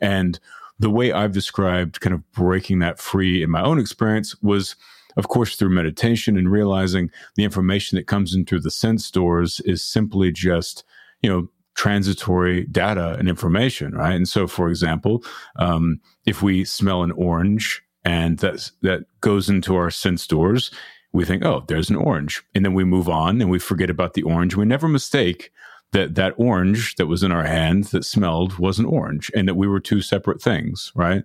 And 0.00 0.38
the 0.78 0.90
way 0.90 1.12
I've 1.12 1.32
described 1.32 2.00
kind 2.00 2.14
of 2.14 2.30
breaking 2.32 2.80
that 2.80 2.98
free 2.98 3.42
in 3.42 3.50
my 3.50 3.62
own 3.62 3.78
experience 3.78 4.36
was, 4.42 4.76
of 5.16 5.28
course, 5.28 5.56
through 5.56 5.70
meditation 5.70 6.36
and 6.36 6.50
realizing 6.50 7.10
the 7.36 7.44
information 7.44 7.96
that 7.96 8.06
comes 8.06 8.34
in 8.34 8.44
through 8.44 8.60
the 8.60 8.70
sense 8.70 9.10
doors 9.10 9.60
is 9.64 9.82
simply 9.82 10.30
just, 10.30 10.84
you 11.22 11.30
know, 11.30 11.48
transitory 11.74 12.64
data 12.64 13.16
and 13.18 13.28
information, 13.28 13.94
right? 13.94 14.14
And 14.14 14.28
so, 14.28 14.46
for 14.46 14.68
example, 14.68 15.22
um, 15.58 16.00
if 16.24 16.42
we 16.42 16.64
smell 16.64 17.02
an 17.02 17.12
orange 17.12 17.82
and 18.06 18.38
that 18.38 18.70
that 18.80 19.04
goes 19.20 19.50
into 19.50 19.74
our 19.74 19.90
sense 19.90 20.26
doors. 20.26 20.70
We 21.12 21.24
think, 21.24 21.44
oh, 21.44 21.64
there's 21.66 21.90
an 21.90 21.96
orange, 21.96 22.42
and 22.54 22.64
then 22.64 22.74
we 22.74 22.84
move 22.84 23.08
on 23.08 23.40
and 23.40 23.50
we 23.50 23.58
forget 23.58 23.90
about 23.90 24.14
the 24.14 24.22
orange. 24.22 24.54
We 24.54 24.64
never 24.64 24.88
mistake 24.88 25.50
that 25.92 26.14
that 26.14 26.34
orange 26.36 26.94
that 26.96 27.06
was 27.06 27.22
in 27.22 27.32
our 27.32 27.44
hand 27.44 27.84
that 27.84 28.04
smelled 28.04 28.58
was 28.58 28.78
an 28.78 28.86
orange, 28.86 29.30
and 29.34 29.48
that 29.48 29.56
we 29.56 29.66
were 29.66 29.80
two 29.80 30.00
separate 30.00 30.40
things, 30.40 30.92
right? 30.94 31.24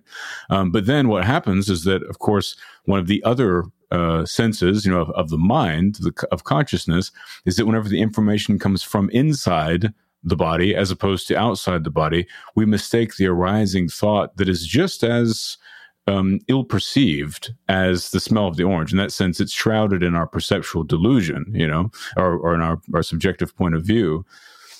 Um, 0.50 0.72
but 0.72 0.86
then 0.86 1.08
what 1.08 1.24
happens 1.24 1.68
is 1.68 1.84
that, 1.84 2.02
of 2.04 2.18
course, 2.18 2.56
one 2.84 2.98
of 2.98 3.06
the 3.06 3.22
other 3.22 3.64
uh, 3.90 4.24
senses, 4.24 4.84
you 4.84 4.90
know, 4.92 5.02
of, 5.02 5.10
of 5.10 5.28
the 5.28 5.38
mind, 5.38 5.96
the, 5.96 6.12
of 6.32 6.44
consciousness, 6.44 7.12
is 7.44 7.56
that 7.56 7.66
whenever 7.66 7.88
the 7.88 8.00
information 8.00 8.58
comes 8.58 8.82
from 8.82 9.10
inside 9.10 9.92
the 10.24 10.36
body 10.36 10.74
as 10.74 10.90
opposed 10.90 11.28
to 11.28 11.36
outside 11.36 11.84
the 11.84 11.90
body, 11.90 12.26
we 12.56 12.64
mistake 12.64 13.16
the 13.16 13.26
arising 13.26 13.88
thought 13.88 14.36
that 14.36 14.48
is 14.48 14.66
just 14.66 15.04
as 15.04 15.58
um, 16.06 16.40
ill 16.48 16.64
perceived 16.64 17.52
as 17.68 18.10
the 18.10 18.20
smell 18.20 18.48
of 18.48 18.56
the 18.56 18.64
orange. 18.64 18.92
In 18.92 18.98
that 18.98 19.12
sense, 19.12 19.40
it's 19.40 19.52
shrouded 19.52 20.02
in 20.02 20.14
our 20.14 20.26
perceptual 20.26 20.84
delusion, 20.84 21.46
you 21.54 21.66
know, 21.66 21.90
or, 22.16 22.36
or 22.36 22.54
in 22.54 22.60
our, 22.60 22.80
our 22.94 23.02
subjective 23.02 23.56
point 23.56 23.74
of 23.74 23.84
view. 23.84 24.24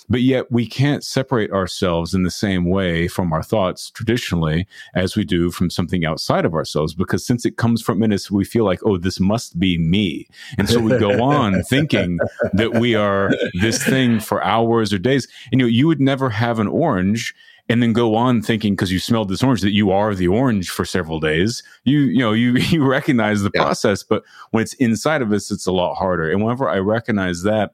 but 0.09 0.21
yet 0.21 0.51
we 0.51 0.65
can't 0.65 1.03
separate 1.03 1.51
ourselves 1.51 2.13
in 2.13 2.23
the 2.23 2.31
same 2.31 2.65
way 2.65 3.07
from 3.07 3.31
our 3.31 3.43
thoughts 3.43 3.89
traditionally 3.91 4.67
as 4.95 5.15
we 5.15 5.23
do 5.23 5.51
from 5.51 5.69
something 5.69 6.05
outside 6.05 6.45
of 6.45 6.53
ourselves 6.53 6.93
because 6.93 7.25
since 7.25 7.45
it 7.45 7.57
comes 7.57 7.81
from 7.81 8.03
in 8.03 8.11
us 8.11 8.29
we 8.29 8.43
feel 8.43 8.65
like 8.65 8.79
oh 8.85 8.97
this 8.97 9.19
must 9.19 9.57
be 9.59 9.77
me 9.77 10.27
and 10.57 10.69
so 10.69 10.79
we 10.79 10.97
go 10.99 11.23
on 11.23 11.63
thinking 11.63 12.19
that 12.53 12.73
we 12.75 12.95
are 12.95 13.31
this 13.61 13.83
thing 13.83 14.19
for 14.19 14.43
hours 14.43 14.91
or 14.91 14.97
days 14.97 15.27
and 15.51 15.61
you 15.61 15.65
know 15.65 15.71
you 15.71 15.87
would 15.87 16.01
never 16.01 16.29
have 16.29 16.59
an 16.59 16.67
orange 16.67 17.33
and 17.69 17.81
then 17.81 17.93
go 17.93 18.15
on 18.15 18.41
thinking 18.41 18.73
because 18.73 18.91
you 18.91 18.99
smelled 18.99 19.29
this 19.29 19.43
orange 19.43 19.61
that 19.61 19.73
you 19.73 19.91
are 19.91 20.13
the 20.13 20.27
orange 20.27 20.69
for 20.69 20.85
several 20.85 21.19
days 21.19 21.63
you 21.83 21.99
you 21.99 22.19
know 22.19 22.33
you 22.33 22.53
you 22.69 22.83
recognize 22.83 23.41
the 23.41 23.51
yeah. 23.53 23.61
process 23.61 24.03
but 24.03 24.23
when 24.51 24.61
it's 24.61 24.73
inside 24.75 25.21
of 25.21 25.31
us 25.31 25.51
it's 25.51 25.65
a 25.65 25.71
lot 25.71 25.95
harder 25.95 26.29
and 26.29 26.43
whenever 26.43 26.69
i 26.69 26.77
recognize 26.77 27.43
that 27.43 27.73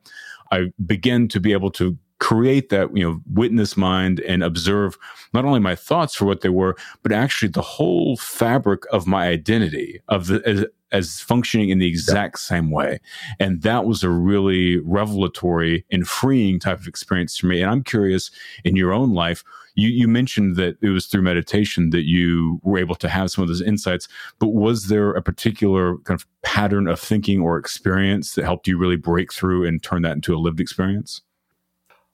i 0.52 0.72
begin 0.86 1.28
to 1.28 1.40
be 1.40 1.52
able 1.52 1.72
to 1.72 1.98
create 2.20 2.68
that 2.70 2.96
you 2.96 3.04
know 3.04 3.22
witness 3.32 3.78
mind 3.78 4.20
and 4.22 4.44
observe 4.44 4.98
not 5.34 5.46
only 5.46 5.60
my 5.60 5.76
thoughts 5.76 6.14
for 6.14 6.26
what 6.26 6.42
they 6.42 6.50
were 6.50 6.76
but 7.02 7.12
actually 7.12 7.48
the 7.48 7.62
whole 7.62 8.18
fabric 8.18 8.84
of 8.92 9.08
my 9.08 9.28
identity 9.28 10.02
of 10.10 10.28
the 10.28 10.70
as, 10.92 11.20
functioning 11.20 11.70
in 11.70 11.80
the 11.80 11.88
exact 11.88 12.36
yeah. 12.36 12.56
same 12.58 12.72
way 12.72 13.00
and 13.40 13.62
that 13.62 13.86
was 13.86 14.04
a 14.04 14.10
really 14.10 14.78
revelatory 14.80 15.86
and 15.92 16.08
freeing 16.08 16.60
type 16.60 16.80
of 16.80 16.88
experience 16.88 17.38
for 17.38 17.48
me 17.48 17.62
and 17.62 17.72
i'm 17.72 17.84
curious 17.84 18.32
in 18.64 18.76
your 18.76 18.94
own 18.94 19.14
life 19.14 19.44
you, 19.76 19.90
you 19.90 20.08
mentioned 20.08 20.56
that 20.56 20.78
it 20.82 20.90
was 20.90 21.06
through 21.06 21.22
meditation 21.22 21.92
that 21.92 22.06
you 22.06 22.60
were 22.64 22.78
able 22.78 22.96
to 22.96 23.08
have 23.08 23.32
some 23.32 23.42
of 23.42 23.48
those 23.48 23.62
insights 23.62 24.08
but 24.40 24.50
was 24.50 24.88
there 24.88 25.12
a 25.12 25.22
particular 25.22 25.98
kind 26.00 26.20
of 26.20 26.26
pattern 26.42 26.88
of 26.88 27.00
thinking 27.00 27.42
or 27.42 27.58
experience 27.58 28.36
that 28.36 28.46
helped 28.46 28.68
you 28.68 28.78
really 28.78 28.98
break 28.98 29.34
through 29.34 29.66
and 29.66 29.84
turn 29.84 30.02
that 30.02 30.14
into 30.14 30.36
a 30.36 30.38
lived 30.38 30.60
experience 30.60 31.22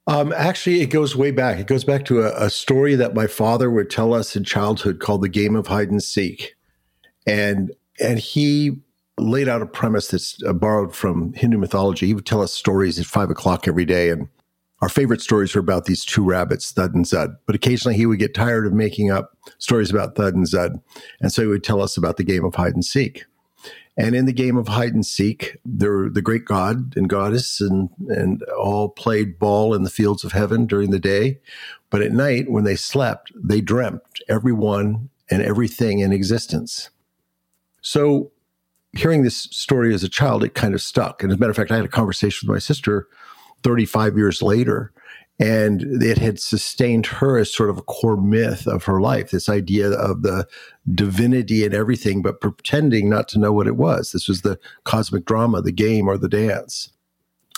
um, 0.07 0.33
actually, 0.33 0.81
it 0.81 0.87
goes 0.87 1.15
way 1.15 1.31
back. 1.31 1.57
It 1.57 1.67
goes 1.67 1.83
back 1.83 2.05
to 2.05 2.21
a, 2.21 2.45
a, 2.45 2.49
story 2.51 2.93
that 2.93 3.15
my 3.15 3.25
father 3.25 3.71
would 3.71 3.89
tell 3.89 4.13
us 4.13 4.35
in 4.35 4.43
childhood 4.43 4.99
called 4.99 5.23
the 5.23 5.29
game 5.29 5.55
of 5.55 5.65
hide 5.65 5.89
and 5.89 6.03
seek, 6.03 6.55
and 7.25 7.71
and 7.99 8.19
he 8.19 8.77
laid 9.17 9.47
out 9.47 9.61
a 9.61 9.65
premise 9.65 10.09
that's 10.09 10.41
uh, 10.43 10.53
borrowed 10.53 10.93
from 10.93 11.33
Hindu 11.33 11.57
mythology. 11.57 12.07
He 12.07 12.13
would 12.13 12.25
tell 12.25 12.41
us 12.41 12.53
stories 12.53 12.99
at 12.99 13.05
five 13.05 13.29
o'clock 13.29 13.67
every 13.67 13.85
day, 13.85 14.09
and 14.09 14.27
our 14.81 14.89
favorite 14.89 15.21
stories 15.21 15.55
were 15.55 15.61
about 15.61 15.85
these 15.85 16.03
two 16.03 16.23
rabbits, 16.23 16.71
Thud 16.71 16.93
and 16.93 17.05
Zud. 17.05 17.35
But 17.45 17.55
occasionally, 17.55 17.95
he 17.95 18.05
would 18.05 18.19
get 18.19 18.33
tired 18.33 18.67
of 18.67 18.73
making 18.73 19.11
up 19.11 19.37
stories 19.57 19.89
about 19.89 20.15
Thud 20.15 20.35
and 20.35 20.45
Zud, 20.45 20.81
and 21.21 21.31
so 21.31 21.41
he 21.41 21.47
would 21.47 21.63
tell 21.63 21.81
us 21.81 21.97
about 21.97 22.17
the 22.17 22.23
game 22.23 22.43
of 22.43 22.55
hide 22.55 22.73
and 22.73 22.85
seek. 22.85 23.25
And 23.97 24.13
in 24.13 24.25
the 24.25 24.33
game 24.33 24.57
of 24.57 24.67
hide 24.67 24.93
and 24.93 25.05
seek, 25.05 25.57
there 25.63 26.09
the 26.09 26.21
great 26.21 26.43
god 26.43 26.97
and 26.97 27.07
goddess 27.07 27.61
and 27.61 27.89
and 28.09 28.43
all 28.59 28.89
played 28.89 29.39
ball 29.39 29.73
in 29.73 29.83
the 29.83 29.89
fields 29.89 30.25
of 30.25 30.33
heaven 30.33 30.65
during 30.65 30.91
the 30.91 30.99
day, 30.99 31.39
but 31.89 32.01
at 32.01 32.11
night 32.11 32.51
when 32.51 32.65
they 32.65 32.75
slept, 32.75 33.31
they 33.33 33.61
dreamt 33.61 34.01
everyone 34.27 35.09
and 35.31 35.41
everything 35.41 35.99
in 35.99 36.11
existence. 36.11 36.89
So, 37.85 38.31
hearing 38.93 39.21
this 39.21 39.43
story 39.51 39.93
as 39.93 40.03
a 40.03 40.09
child, 40.09 40.43
it 40.43 40.55
kind 40.55 40.73
of 40.73 40.81
stuck. 40.81 41.21
And 41.21 41.31
as 41.31 41.37
a 41.37 41.39
matter 41.39 41.51
of 41.51 41.55
fact, 41.55 41.69
I 41.69 41.75
had 41.75 41.85
a 41.85 41.89
conversation 41.89 42.47
with 42.47 42.55
my 42.55 42.59
sister 42.59 43.07
35 43.61 44.17
years 44.17 44.41
later, 44.41 44.91
and 45.39 45.83
it 46.01 46.17
had 46.17 46.39
sustained 46.39 47.05
her 47.05 47.37
as 47.37 47.53
sort 47.53 47.69
of 47.69 47.77
a 47.77 47.83
core 47.83 48.17
myth 48.17 48.65
of 48.65 48.85
her 48.85 48.99
life 48.99 49.29
this 49.29 49.49
idea 49.49 49.91
of 49.91 50.23
the 50.23 50.47
divinity 50.95 51.63
and 51.63 51.75
everything 51.75 52.23
but 52.23 52.41
pretending 52.41 53.07
not 53.07 53.27
to 53.27 53.39
know 53.39 53.53
what 53.53 53.67
it 53.67 53.75
was. 53.75 54.13
This 54.13 54.27
was 54.27 54.41
the 54.41 54.57
cosmic 54.85 55.25
drama 55.25 55.61
the 55.61 55.71
game 55.71 56.07
or 56.07 56.17
the 56.17 56.29
dance. 56.29 56.89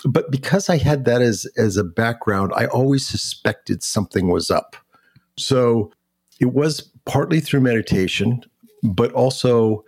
But 0.04 0.30
because 0.30 0.68
i 0.68 0.76
had 0.76 1.06
that 1.06 1.22
as 1.22 1.46
as 1.56 1.76
a 1.76 1.84
background 1.84 2.52
i 2.54 2.66
always 2.66 3.06
suspected 3.06 3.82
something 3.82 4.28
was 4.28 4.50
up. 4.50 4.76
So 5.38 5.90
it 6.38 6.52
was 6.52 6.82
partly 7.06 7.40
through 7.40 7.60
meditation 7.60 8.42
but 8.82 9.12
also 9.12 9.84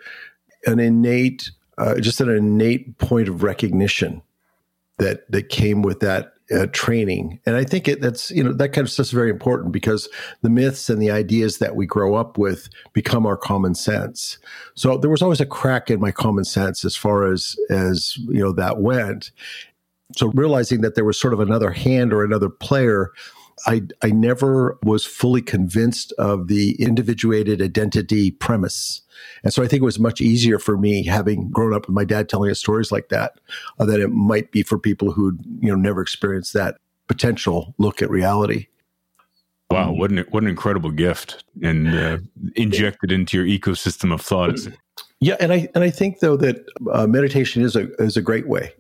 an 0.67 0.79
innate 0.79 1.51
uh, 1.79 1.99
just 1.99 2.21
an 2.21 2.29
innate 2.29 2.99
point 2.99 3.29
of 3.29 3.43
recognition 3.43 4.23
that 4.99 5.31
that 5.31 5.49
came 5.49 5.83
with 5.83 6.01
that 6.01 6.35
uh, 6.51 6.67
training. 6.73 7.39
And 7.47 7.57
I 7.57 7.65
think 7.65 7.87
it, 7.87 8.01
that's, 8.01 8.31
you 8.31 8.43
know, 8.43 8.53
that 8.53 8.71
kind 8.71 8.85
of 8.85 8.91
stuff 8.91 9.07
is 9.07 9.13
very 9.13 9.31
important 9.31 9.73
because 9.73 10.09
the 10.43 10.51
myths 10.51 10.91
and 10.91 11.01
the 11.01 11.11
ideas 11.11 11.59
that 11.59 11.77
we 11.77 11.87
grow 11.87 12.15
up 12.15 12.39
with 12.39 12.69
become 12.93 13.25
our 13.25 13.37
common 13.37 13.75
sense. 13.75 14.39
So 14.75 14.99
there 14.99 15.11
was 15.11 15.23
always 15.23 15.41
a 15.41 15.47
crack 15.47 15.91
in 15.91 16.01
my 16.01 16.11
common 16.11 16.45
sense 16.45 16.85
as 16.85 16.97
far 16.97 17.33
as, 17.33 17.57
as, 17.71 18.17
you 18.29 18.43
know, 18.43 18.53
that 18.53 18.79
went. 18.79 19.31
So 20.17 20.33
realizing 20.35 20.81
that 20.81 20.97
there 20.97 21.05
was 21.05 21.21
sort 21.21 21.35
of 21.35 21.41
another 21.41 21.71
hand 21.71 22.13
or 22.13 22.25
another 22.25 22.49
player 22.49 23.13
I, 23.67 23.83
I 24.03 24.11
never 24.11 24.79
was 24.83 25.05
fully 25.05 25.43
convinced 25.43 26.13
of 26.13 26.49
the 26.49 26.81
individuated 26.83 27.61
identity 27.61 28.31
premise. 28.31 29.03
And 29.45 29.53
so 29.53 29.63
I 29.63 29.69
think 29.69 29.83
it 29.83 29.85
was 29.85 29.99
much 29.99 30.21
easier 30.21 30.59
for 30.59 30.77
me 30.77 31.05
having 31.05 31.51
grown 31.51 31.75
up 31.75 31.87
with 31.87 31.95
my 31.95 32.05
dad 32.05 32.29
telling 32.29 32.51
us 32.51 32.59
stories 32.59 32.91
like 32.91 33.09
that 33.11 33.39
uh, 33.79 33.85
than 33.85 34.01
it 34.01 34.11
might 34.11 34.51
be 34.51 34.63
for 34.63 34.79
people 34.79 35.13
who 35.13 35.39
you 35.61 35.69
know 35.69 35.75
never 35.75 36.01
experienced 36.01 36.55
that 36.55 36.79
potential 37.07 37.75
look 37.79 38.03
at 38.03 38.11
reality. 38.11 38.67
Wow, 39.71 39.93
what 39.93 40.11
an 40.11 40.25
what 40.31 40.43
an 40.43 40.49
incredible 40.49 40.91
gift 40.91 41.45
and 41.63 41.89
uh, 41.95 42.19
injected 42.57 43.13
into 43.13 43.37
your 43.37 43.47
ecosystem 43.47 44.13
of 44.13 44.21
thought. 44.21 44.59
Yeah, 45.21 45.37
and 45.39 45.53
I 45.53 45.69
and 45.75 45.85
I 45.85 45.91
think 45.91 46.21
though 46.21 46.37
that 46.39 46.65
uh, 46.91 47.07
meditation 47.07 47.63
is 47.63 47.77
a 47.77 47.93
is 47.97 48.17
a 48.17 48.23
great 48.23 48.49
way 48.49 48.73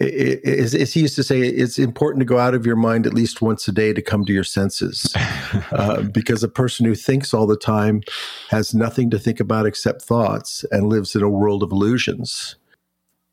as, 0.00 0.74
as, 0.74 0.94
he 0.94 1.00
used 1.00 1.16
to 1.16 1.22
say, 1.22 1.40
it's 1.40 1.78
important 1.78 2.20
to 2.20 2.24
go 2.24 2.38
out 2.38 2.54
of 2.54 2.64
your 2.64 2.76
mind 2.76 3.06
at 3.06 3.12
least 3.12 3.42
once 3.42 3.68
a 3.68 3.72
day 3.72 3.92
to 3.92 4.00
come 4.00 4.24
to 4.24 4.32
your 4.32 4.44
senses. 4.44 5.14
uh, 5.72 6.02
because 6.02 6.42
a 6.42 6.48
person 6.48 6.86
who 6.86 6.94
thinks 6.94 7.34
all 7.34 7.46
the 7.46 7.56
time 7.56 8.02
has 8.48 8.74
nothing 8.74 9.10
to 9.10 9.18
think 9.18 9.40
about 9.40 9.66
except 9.66 10.02
thoughts 10.02 10.64
and 10.70 10.88
lives 10.88 11.14
in 11.14 11.22
a 11.22 11.28
world 11.28 11.62
of 11.62 11.70
illusions. 11.70 12.56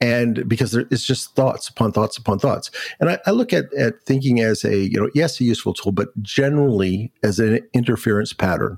And 0.01 0.47
because 0.47 0.71
there, 0.71 0.85
it's 0.91 1.05
just 1.05 1.35
thoughts 1.35 1.69
upon 1.69 1.93
thoughts 1.93 2.17
upon 2.17 2.37
thoughts. 2.37 2.69
And 2.99 3.09
I, 3.09 3.19
I 3.25 3.31
look 3.31 3.53
at, 3.53 3.73
at 3.73 4.03
thinking 4.03 4.41
as 4.41 4.63
a, 4.63 4.77
you 4.77 4.99
know, 4.99 5.09
yes, 5.15 5.39
a 5.39 5.45
useful 5.45 5.73
tool, 5.73 5.93
but 5.93 6.09
generally 6.21 7.11
as 7.23 7.39
an 7.39 7.61
interference 7.73 8.33
pattern. 8.33 8.77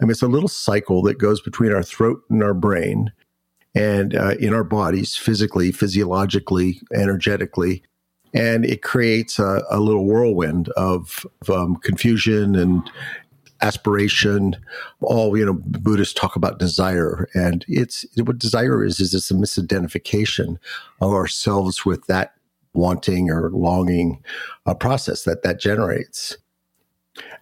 I 0.00 0.04
mean, 0.04 0.12
it's 0.12 0.22
a 0.22 0.28
little 0.28 0.48
cycle 0.48 1.02
that 1.02 1.18
goes 1.18 1.40
between 1.40 1.72
our 1.72 1.82
throat 1.82 2.22
and 2.30 2.42
our 2.42 2.54
brain 2.54 3.12
and 3.74 4.14
uh, 4.14 4.34
in 4.40 4.52
our 4.54 4.64
bodies, 4.64 5.16
physically, 5.16 5.72
physiologically, 5.72 6.80
energetically. 6.94 7.82
And 8.32 8.64
it 8.64 8.82
creates 8.82 9.38
a, 9.38 9.62
a 9.70 9.80
little 9.80 10.04
whirlwind 10.04 10.68
of, 10.70 11.26
of 11.42 11.50
um, 11.50 11.76
confusion 11.76 12.54
and 12.54 12.88
aspiration. 13.60 14.56
All 15.00 15.36
you 15.36 15.44
know, 15.44 15.54
Buddhists 15.54 16.14
talk 16.14 16.36
about 16.36 16.58
desire, 16.58 17.28
and 17.34 17.64
it's 17.68 18.04
what 18.16 18.38
desire 18.38 18.84
is 18.84 19.00
is 19.00 19.14
it's 19.14 19.30
a 19.30 19.34
misidentification 19.34 20.58
of 21.00 21.12
ourselves 21.12 21.84
with 21.84 22.06
that 22.06 22.34
wanting 22.72 23.30
or 23.30 23.50
longing 23.50 24.22
uh, 24.66 24.74
process 24.74 25.24
that 25.24 25.42
that 25.42 25.60
generates. 25.60 26.36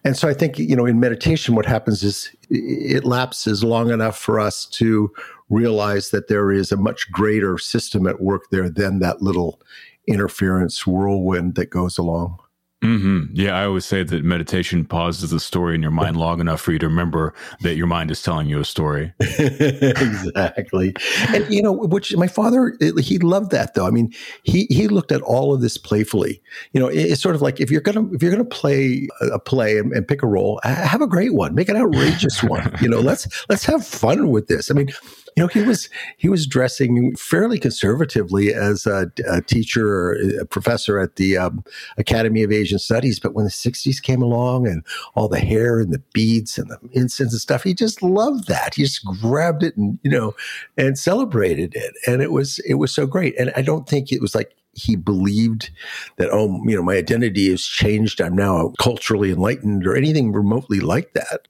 And 0.03 0.17
so 0.17 0.27
I 0.27 0.33
think, 0.33 0.57
you 0.57 0.75
know, 0.75 0.85
in 0.85 0.99
meditation, 0.99 1.55
what 1.55 1.65
happens 1.65 2.03
is 2.03 2.31
it 2.49 3.05
lapses 3.05 3.63
long 3.63 3.91
enough 3.91 4.17
for 4.17 4.39
us 4.39 4.65
to 4.65 5.13
realize 5.49 6.09
that 6.09 6.27
there 6.27 6.51
is 6.51 6.71
a 6.71 6.77
much 6.77 7.11
greater 7.11 7.57
system 7.57 8.07
at 8.07 8.21
work 8.21 8.49
there 8.51 8.69
than 8.69 8.99
that 8.99 9.21
little 9.21 9.61
interference 10.07 10.85
whirlwind 10.87 11.55
that 11.55 11.69
goes 11.69 11.97
along. 11.97 12.39
Mm-hmm. 12.83 13.33
Yeah, 13.33 13.59
I 13.59 13.65
always 13.65 13.85
say 13.85 14.03
that 14.03 14.23
meditation 14.23 14.85
pauses 14.85 15.31
the 15.31 15.39
story 15.41 15.75
in 15.75 15.81
your 15.81 15.91
mind 15.91 16.15
long 16.17 16.39
enough 16.39 16.61
for 16.61 16.71
you 16.71 16.79
to 16.79 16.87
remember 16.87 17.33
that 17.61 17.75
your 17.75 17.87
mind 17.87 18.09
is 18.09 18.21
telling 18.21 18.47
you 18.47 18.59
a 18.59 18.65
story. 18.65 19.13
exactly, 19.19 20.95
and 21.27 21.53
you 21.53 21.61
know, 21.61 21.73
which 21.73 22.15
my 22.15 22.27
father 22.27 22.77
he 22.79 23.19
loved 23.19 23.51
that 23.51 23.73
though. 23.73 23.85
I 23.85 23.91
mean, 23.91 24.13
he 24.43 24.65
he 24.69 24.87
looked 24.87 25.11
at 25.11 25.21
all 25.23 25.53
of 25.53 25.59
this 25.59 25.77
playfully. 25.77 26.41
You 26.71 26.79
know, 26.79 26.87
it's 26.87 27.21
sort 27.21 27.35
of 27.35 27.41
like 27.41 27.59
if 27.59 27.69
you're 27.69 27.81
gonna 27.81 28.07
if 28.13 28.23
you're 28.23 28.31
gonna 28.31 28.45
play 28.45 29.09
a 29.21 29.39
play 29.39 29.77
and, 29.77 29.91
and 29.91 30.07
pick 30.07 30.23
a 30.23 30.27
role, 30.27 30.61
have 30.63 31.01
a 31.01 31.07
great 31.07 31.33
one, 31.33 31.55
make 31.55 31.67
an 31.67 31.75
outrageous 31.75 32.41
one. 32.43 32.73
You 32.81 32.87
know, 32.87 33.01
let's 33.01 33.27
let's 33.49 33.65
have 33.65 33.85
fun 33.85 34.29
with 34.29 34.47
this. 34.47 34.71
I 34.71 34.73
mean, 34.73 34.87
you 35.35 35.43
know, 35.43 35.47
he 35.47 35.61
was 35.61 35.89
he 36.17 36.29
was 36.29 36.45
dressing 36.45 37.15
fairly 37.15 37.59
conservatively 37.59 38.53
as 38.53 38.85
a, 38.85 39.11
a 39.27 39.41
teacher 39.41 39.87
or 39.87 40.17
a 40.39 40.45
professor 40.45 40.99
at 40.99 41.15
the 41.15 41.37
um, 41.37 41.63
Academy 41.97 42.43
of 42.43 42.51
Asian 42.51 42.79
Studies. 42.79 43.19
But 43.19 43.33
when 43.33 43.45
the 43.45 43.51
'60s 43.51 44.01
came 44.01 44.21
along 44.21 44.67
and 44.67 44.85
all 45.15 45.27
the 45.27 45.39
hair 45.39 45.79
and 45.79 45.93
the 45.93 46.01
beads 46.13 46.57
and 46.57 46.69
the 46.69 46.79
incense 46.91 47.33
and 47.33 47.41
stuff, 47.41 47.63
he 47.63 47.73
just 47.73 48.01
loved 48.01 48.47
that. 48.47 48.75
He 48.75 48.83
just 48.83 49.05
grabbed 49.05 49.63
it 49.63 49.75
and 49.77 49.99
you 50.03 50.11
know 50.11 50.35
and 50.77 50.97
celebrated 50.97 51.75
it, 51.75 51.93
and 52.07 52.21
it 52.21 52.31
was 52.31 52.59
it 52.59 52.75
was 52.75 52.93
so 52.93 53.05
great. 53.05 53.37
And 53.39 53.51
I 53.55 53.61
don't 53.61 53.87
think 53.87 54.11
it 54.11 54.21
was 54.21 54.35
like 54.35 54.55
he 54.73 54.95
believed 54.95 55.71
that 56.17 56.29
oh 56.31 56.61
you 56.65 56.75
know 56.75 56.83
my 56.83 56.95
identity 56.95 57.49
has 57.49 57.63
changed 57.63 58.21
i'm 58.21 58.35
now 58.35 58.71
culturally 58.79 59.31
enlightened 59.31 59.85
or 59.85 59.95
anything 59.95 60.31
remotely 60.31 60.79
like 60.79 61.11
that 61.13 61.47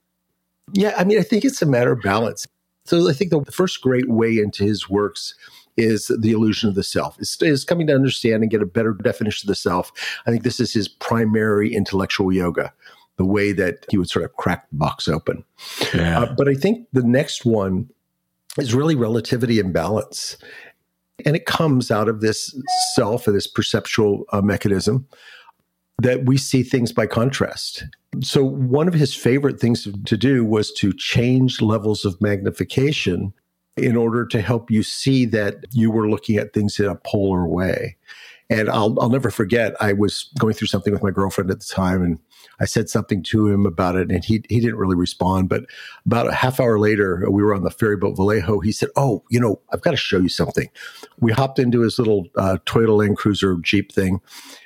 yeah 0.74 0.94
i 0.98 1.04
mean 1.04 1.20
i 1.20 1.22
think 1.22 1.44
it's 1.44 1.62
a 1.62 1.66
matter 1.66 1.92
of 1.92 2.02
balance 2.02 2.48
so 2.90 3.08
I 3.08 3.14
think 3.14 3.30
the 3.32 3.52
first 3.52 3.82
great 3.82 4.10
way 4.10 4.38
into 4.38 4.64
his 4.64 4.90
works 4.90 5.36
is 5.78 6.08
the 6.20 6.32
illusion 6.32 6.70
of 6.70 6.76
the 6.76 6.84
self. 6.84 7.20
Is, 7.20 7.38
is 7.42 7.64
coming 7.64 7.88
to 7.88 7.96
understand 7.96 8.42
and 8.42 8.52
get 8.52 8.62
a 8.62 8.66
better 8.66 8.94
definition 8.94 9.48
of 9.48 9.52
the 9.52 9.56
self. 9.56 9.92
I 10.26 10.32
think 10.32 10.44
this 10.44 10.60
is 10.60 10.74
his 10.74 10.88
primary 10.88 11.74
intellectual 11.74 12.34
yoga, 12.34 12.74
the 13.18 13.26
way 13.26 13.52
that 13.54 13.86
he 13.90 13.98
would 13.98 14.10
sort 14.10 14.26
of 14.26 14.36
crack 14.38 14.70
the 14.70 14.78
box 14.78 15.08
open. 15.08 15.44
Yeah. 15.94 16.22
Uh, 16.22 16.34
but 16.36 16.50
I 16.50 16.56
think 16.56 16.88
the 16.92 17.04
next 17.04 17.46
one 17.46 17.90
is 18.58 18.74
really 18.74 18.96
relativity 18.96 19.60
and 19.60 19.72
balance. 19.72 20.38
And 21.26 21.36
it 21.36 21.46
comes 21.46 21.92
out 21.92 22.10
of 22.10 22.22
this 22.22 22.56
self 22.96 23.28
and 23.28 23.36
this 23.36 23.48
perceptual 23.48 24.26
uh, 24.32 24.42
mechanism 24.42 25.08
that 26.02 26.26
we 26.26 26.38
see 26.38 26.64
things 26.64 26.92
by 26.92 27.06
contrast. 27.06 27.86
So, 28.22 28.44
one 28.44 28.88
of 28.88 28.94
his 28.94 29.14
favorite 29.14 29.60
things 29.60 29.88
to 30.06 30.18
do 30.18 30.44
was 30.44 30.72
to 30.74 30.94
change 30.94 31.62
levels 31.62 32.06
of 32.06 32.20
magnification 32.22 33.34
in 33.78 33.96
order 33.96 34.26
to 34.26 34.42
help 34.42 34.72
you 34.72 34.84
see 34.84 35.26
that 35.26 35.66
you 35.72 35.92
were 35.92 36.10
looking 36.10 36.38
at 36.38 36.54
things 36.54 36.80
in 36.80 36.86
a 36.86 36.96
polar 36.96 37.48
way. 37.48 37.98
And 38.52 38.68
I'll, 38.68 38.98
I'll 39.00 39.12
never 39.12 39.30
forget, 39.30 39.76
I 39.80 39.94
was 39.94 40.32
going 40.40 40.56
through 40.56 40.68
something 40.68 40.92
with 40.92 41.04
my 41.04 41.12
girlfriend 41.12 41.52
at 41.52 41.60
the 41.60 41.66
time, 41.66 42.02
and 42.02 42.18
I 42.60 42.66
said 42.66 42.90
something 42.90 43.22
to 43.24 43.48
him 43.48 43.68
about 43.68 43.96
it, 43.96 44.12
and 44.12 44.26
he, 44.26 44.44
he 44.50 44.60
didn't 44.60 44.78
really 44.78 44.96
respond. 44.96 45.50
But 45.50 45.66
about 46.06 46.28
a 46.28 46.34
half 46.34 46.60
hour 46.60 46.80
later, 46.80 47.24
we 47.30 47.44
were 47.44 47.54
on 47.54 47.64
the 47.64 47.70
ferry 47.70 47.96
boat 47.96 48.18
Vallejo. 48.18 48.60
He 48.60 48.72
said, 48.72 48.90
Oh, 48.96 49.24
you 49.30 49.40
know, 49.40 49.62
I've 49.72 49.82
got 49.82 49.92
to 49.92 49.98
show 49.98 50.18
you 50.18 50.30
something. 50.30 50.68
We 51.20 51.32
hopped 51.32 51.60
into 51.60 51.82
his 51.82 52.00
little 52.00 52.26
uh, 52.38 52.58
Toyota 52.66 52.98
Land 52.98 53.18
Cruiser 53.18 53.56
Jeep 53.62 53.92
thing, 53.92 54.20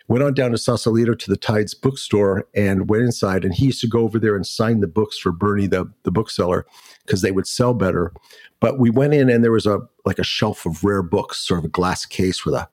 went 0.07 0.23
on 0.23 0.33
down 0.33 0.51
to 0.51 0.57
Sausalito 0.57 1.13
to 1.13 1.29
the 1.29 1.37
Tides 1.37 1.73
bookstore, 1.73 2.47
and 2.53 2.89
went 2.89 3.03
inside. 3.03 3.45
And 3.45 3.53
he 3.53 3.67
used 3.67 3.81
to 3.81 3.87
go 3.87 4.01
over 4.01 4.19
there 4.19 4.35
and 4.35 4.45
sign 4.45 4.79
the 4.79 4.87
books 4.87 5.17
for 5.17 5.31
Bernie, 5.31 5.67
the, 5.67 5.91
the 6.03 6.11
bookseller, 6.11 6.65
because 7.05 7.21
they 7.21 7.31
would 7.31 7.47
sell 7.47 7.73
better. 7.73 8.13
But 8.59 8.79
we 8.79 8.89
went 8.89 9.13
in, 9.13 9.29
and 9.29 9.43
there 9.43 9.51
was 9.51 9.65
a 9.65 9.79
like 10.05 10.19
a 10.19 10.23
shelf 10.23 10.65
of 10.65 10.83
rare 10.83 11.03
books, 11.03 11.37
sort 11.37 11.59
of 11.59 11.65
a 11.65 11.69
glass 11.69 12.05
case 12.05 12.45
with 12.45 12.55
a 12.55 12.67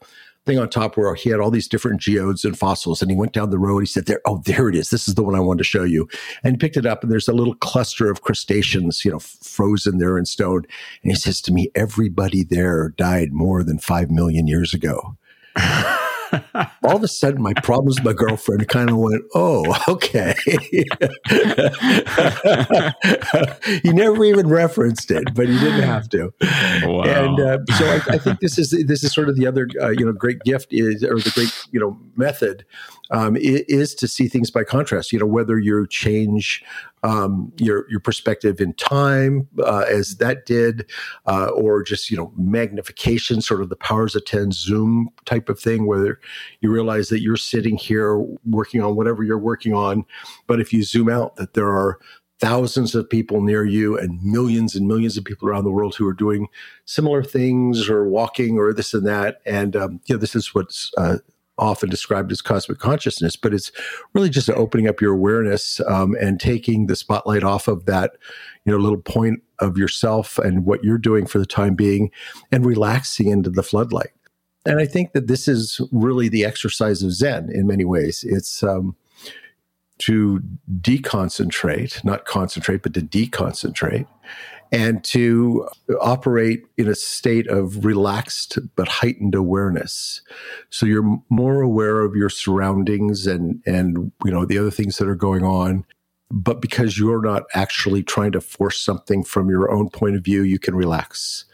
thing 0.47 0.59
on 0.59 0.69
top 0.69 0.97
where 0.97 1.15
he 1.15 1.31
had 1.31 1.39
all 1.39 1.51
these 1.51 1.69
different 1.69 2.01
geodes 2.01 2.45
and 2.45 2.59
fossils. 2.59 3.03
And 3.03 3.11
he 3.11 3.17
went 3.17 3.33
down 3.33 3.51
the 3.51 3.59
road. 3.59 3.81
He 3.81 3.87
said, 3.87 4.07
"There, 4.07 4.21
oh, 4.25 4.43
there 4.45 4.69
it 4.69 4.75
is. 4.75 4.91
This 4.91 5.09
is 5.09 5.15
the 5.15 5.23
one 5.23 5.35
I 5.35 5.41
wanted 5.41 5.59
to 5.59 5.65
show 5.65 5.85
you." 5.85 6.09
And 6.43 6.55
he 6.55 6.59
picked 6.59 6.77
it 6.77 6.87
up, 6.87 7.03
and 7.03 7.13
there's 7.13 7.29
a 7.29 7.33
little 7.33 7.55
cluster 7.55 8.11
of 8.11 8.23
crustaceans, 8.23 9.05
you 9.05 9.11
know, 9.11 9.19
frozen 9.19 9.99
there 9.99 10.19
in 10.19 10.27
stone. 10.27 10.65
And 11.03 11.13
he 11.13 11.15
says 11.15 11.41
to 11.43 11.53
me, 11.53 11.71
"Everybody 11.75 12.43
there 12.43 12.91
died 12.97 13.33
more 13.33 13.63
than 13.63 13.79
five 13.79 14.11
million 14.11 14.47
years 14.47 14.75
ago." 14.75 15.17
all 16.85 16.97
of 16.97 17.03
a 17.03 17.09
sudden 17.09 17.43
my 17.43 17.53
problems 17.63 17.97
with 17.97 18.05
my 18.05 18.13
girlfriend 18.13 18.69
kind 18.69 18.91
of 18.91 18.97
went, 18.97 19.23
oh, 19.35 19.65
okay. 19.89 20.35
he 23.83 23.93
never 23.93 24.25
even 24.25 24.49
referenced 24.49 25.11
it, 25.11 25.35
but 25.35 25.49
he 25.49 25.59
didn't 25.59 25.83
have 25.83 26.09
to. 26.11 26.33
Wow. 26.85 27.03
And 27.03 27.41
uh, 27.41 27.59
so 27.77 27.87
I, 27.87 28.01
I, 28.15 28.19
think 28.19 28.41
this 28.41 28.59
is 28.59 28.71
this 28.87 29.05
is 29.05 29.13
sort 29.13 29.29
of 29.29 29.37
the 29.37 29.47
other 29.47 29.69
uh, 29.81 29.91
you 29.91 30.05
know 30.05 30.13
great 30.13 30.41
gift 30.41 30.69
is 30.71 31.03
or 31.05 31.19
the 31.19 31.31
great 31.35 31.53
you 31.73 31.81
know 31.81 31.99
method 32.17 32.65
um, 33.11 33.37
is 33.39 33.95
to 33.97 34.09
see 34.09 34.29
things 34.29 34.51
by 34.51 34.65
contrast. 34.65 35.13
You 35.13 35.19
know 35.19 35.27
whether 35.27 35.59
you 35.59 35.87
change 35.89 36.63
um, 37.03 37.53
your 37.57 37.91
your 37.91 38.01
perspective 38.01 38.61
in 38.61 38.75
time, 38.75 39.49
uh, 39.61 39.85
as 39.89 40.17
that 40.17 40.47
did, 40.47 40.91
uh, 41.27 41.47
or 41.49 41.83
just 41.83 42.11
you 42.11 42.17
know 42.17 42.33
magnification, 42.37 43.41
sort 43.41 43.63
of 43.63 43.69
the 43.69 43.77
powers 43.77 44.15
of 44.15 44.25
ten 44.25 44.53
zoom 44.53 45.09
type 45.25 45.49
of 45.49 45.59
thing, 45.59 45.87
whether 45.87 46.21
you 46.61 46.71
realize 46.71 47.09
that 47.09 47.21
you're 47.21 47.37
sitting 47.37 47.77
here 47.77 48.19
working 48.49 48.83
on 48.83 48.97
whatever 48.97 49.23
you're 49.23 49.39
working 49.39 49.75
on, 49.75 50.05
but 50.47 50.61
if 50.61 50.73
you 50.73 50.83
zoom 50.83 51.09
out, 51.09 51.37
that 51.37 51.55
there 51.55 51.69
are 51.69 51.99
thousands 52.41 52.95
of 52.95 53.09
people 53.09 53.43
near 53.43 53.65
you 53.65 53.99
and 53.99 54.23
millions 54.25 54.75
and 54.75 54.89
millions 54.89 55.19
of 55.19 55.25
people 55.25 55.47
around 55.47 55.63
the 55.63 55.71
world 55.71 55.95
who 55.95 56.09
are 56.09 56.15
doing 56.15 56.49
similar 56.87 57.23
things 57.23 57.87
or 57.89 58.09
walking 58.09 58.59
or 58.59 58.73
this 58.73 58.95
and 58.95 59.07
that, 59.07 59.41
and 59.45 59.77
um, 59.77 60.01
you 60.07 60.15
know 60.15 60.19
this 60.21 60.35
is 60.35 60.55
what's 60.55 60.91
uh, 60.97 61.19
often 61.61 61.89
described 61.89 62.33
as 62.33 62.43
cosmic 62.43 62.79
consciousness, 62.79 63.37
but 63.37 63.55
it's 63.55 63.71
really 64.15 64.31
just 64.31 64.51
opening 64.51 64.89
up 64.89 65.01
your 65.01 65.13
awareness 65.13 65.81
um, 65.87 66.17
and 66.21 66.41
taking 66.41 66.87
the 66.87 66.97
spotlight 66.97 67.45
off 67.45 67.69
of 67.69 67.87
that, 67.87 68.13
you 68.65 68.73
know, 68.73 68.79
little 68.79 69.01
point 69.01 69.43
of 69.61 69.79
yourself 69.79 70.39
and 70.39 70.65
what 70.65 70.83
you're 70.83 70.99
doing 70.99 71.27
for 71.27 71.39
the 71.39 71.47
time 71.47 71.75
being, 71.75 72.11
and 72.51 72.67
relaxing 72.67 73.29
into 73.29 73.51
the 73.51 73.63
floodlight. 73.63 74.11
And 74.67 74.79
I 74.79 74.87
think 74.87 75.13
that 75.13 75.27
this 75.27 75.49
is 75.49 75.81
really 75.93 76.29
the 76.29 76.45
exercise 76.45 77.03
of 77.03 77.13
Zen 77.13 77.51
in 77.53 77.67
many 77.67 77.85
ways. 77.85 78.25
It's 78.27 78.63
um, 78.63 78.97
to 79.99 80.43
deconcentrate, 80.81 82.03
not 82.05 82.25
concentrate, 82.25 82.83
but 82.83 82.95
to 82.95 83.01
deconcentrate 83.01 84.07
and 84.73 85.03
to 85.03 85.69
operate 86.01 86.63
in 86.77 86.89
a 86.89 86.95
state 86.95 87.49
of 87.49 87.85
relaxed 87.85 88.59
but 88.77 88.89
heightened 88.89 89.35
awareness. 89.35 90.23
So 90.71 90.87
you're 90.87 91.21
more 91.29 91.61
aware 91.61 92.01
of 92.01 92.15
your 92.15 92.31
surroundings 92.31 93.27
and 93.27 93.63
and 93.67 94.13
you 94.25 94.31
know 94.31 94.45
the 94.45 94.59
other 94.59 94.71
things 94.71 94.99
that 94.99 95.09
are 95.09 95.17
going 95.17 95.45
on. 95.45 95.85
But 96.31 96.61
because 96.61 96.97
you're 96.97 97.23
not 97.23 97.43
actually 97.55 98.05
trying 98.05 98.33
to 98.33 98.41
force 98.41 98.79
something 98.79 99.25
from 99.25 99.51
your 99.51 99.71
own 99.71 99.89
point 99.89 100.15
of 100.15 100.23
view, 100.23 100.43
you 100.43 100.61
can 100.61 100.77
relax. 100.77 101.45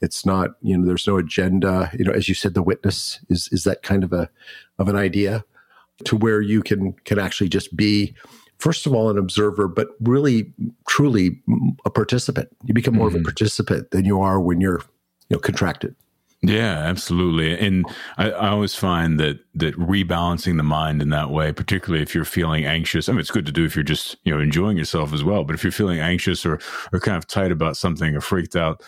It's 0.00 0.26
not, 0.26 0.56
you 0.62 0.76
know, 0.76 0.84
there's 0.84 1.06
no 1.06 1.16
agenda. 1.16 1.90
You 1.96 2.04
know, 2.04 2.12
as 2.12 2.28
you 2.28 2.34
said, 2.34 2.54
the 2.54 2.62
witness 2.62 3.20
is 3.28 3.48
is 3.52 3.64
that 3.64 3.82
kind 3.82 4.02
of 4.02 4.12
a 4.12 4.28
of 4.78 4.88
an 4.88 4.96
idea 4.96 5.44
to 6.04 6.16
where 6.16 6.40
you 6.40 6.62
can 6.62 6.94
can 7.04 7.18
actually 7.18 7.48
just 7.48 7.76
be 7.76 8.14
first 8.58 8.86
of 8.86 8.94
all 8.94 9.10
an 9.10 9.18
observer, 9.18 9.68
but 9.68 9.88
really 10.00 10.52
truly 10.88 11.42
a 11.84 11.90
participant. 11.90 12.48
You 12.64 12.74
become 12.74 12.94
more 12.94 13.08
mm-hmm. 13.08 13.08
of 13.08 13.14
a 13.14 13.18
mm-hmm. 13.18 13.24
participant 13.24 13.90
than 13.90 14.04
you 14.04 14.20
are 14.20 14.40
when 14.40 14.60
you're 14.60 14.80
you 15.28 15.36
know 15.36 15.38
contracted. 15.38 15.94
Yeah, 16.42 16.78
absolutely. 16.78 17.58
And 17.58 17.86
I, 18.18 18.30
I, 18.30 18.48
always 18.50 18.74
find 18.74 19.18
that 19.18 19.40
that 19.54 19.74
rebalancing 19.76 20.58
the 20.58 20.62
mind 20.62 21.00
in 21.00 21.08
that 21.10 21.30
way, 21.30 21.50
particularly 21.50 22.02
if 22.02 22.14
you're 22.14 22.26
feeling 22.26 22.66
anxious. 22.66 23.08
I 23.08 23.12
mean, 23.12 23.20
it's 23.20 23.30
good 23.30 23.46
to 23.46 23.52
do 23.52 23.64
if 23.64 23.74
you're 23.74 23.82
just 23.82 24.16
you 24.24 24.34
know 24.34 24.40
enjoying 24.40 24.76
yourself 24.76 25.12
as 25.12 25.24
well. 25.24 25.44
But 25.44 25.54
if 25.54 25.64
you're 25.64 25.72
feeling 25.72 25.98
anxious 25.98 26.44
or 26.44 26.60
or 26.92 27.00
kind 27.00 27.16
of 27.16 27.26
tight 27.26 27.52
about 27.52 27.76
something 27.76 28.14
or 28.14 28.20
freaked 28.20 28.54
out, 28.54 28.82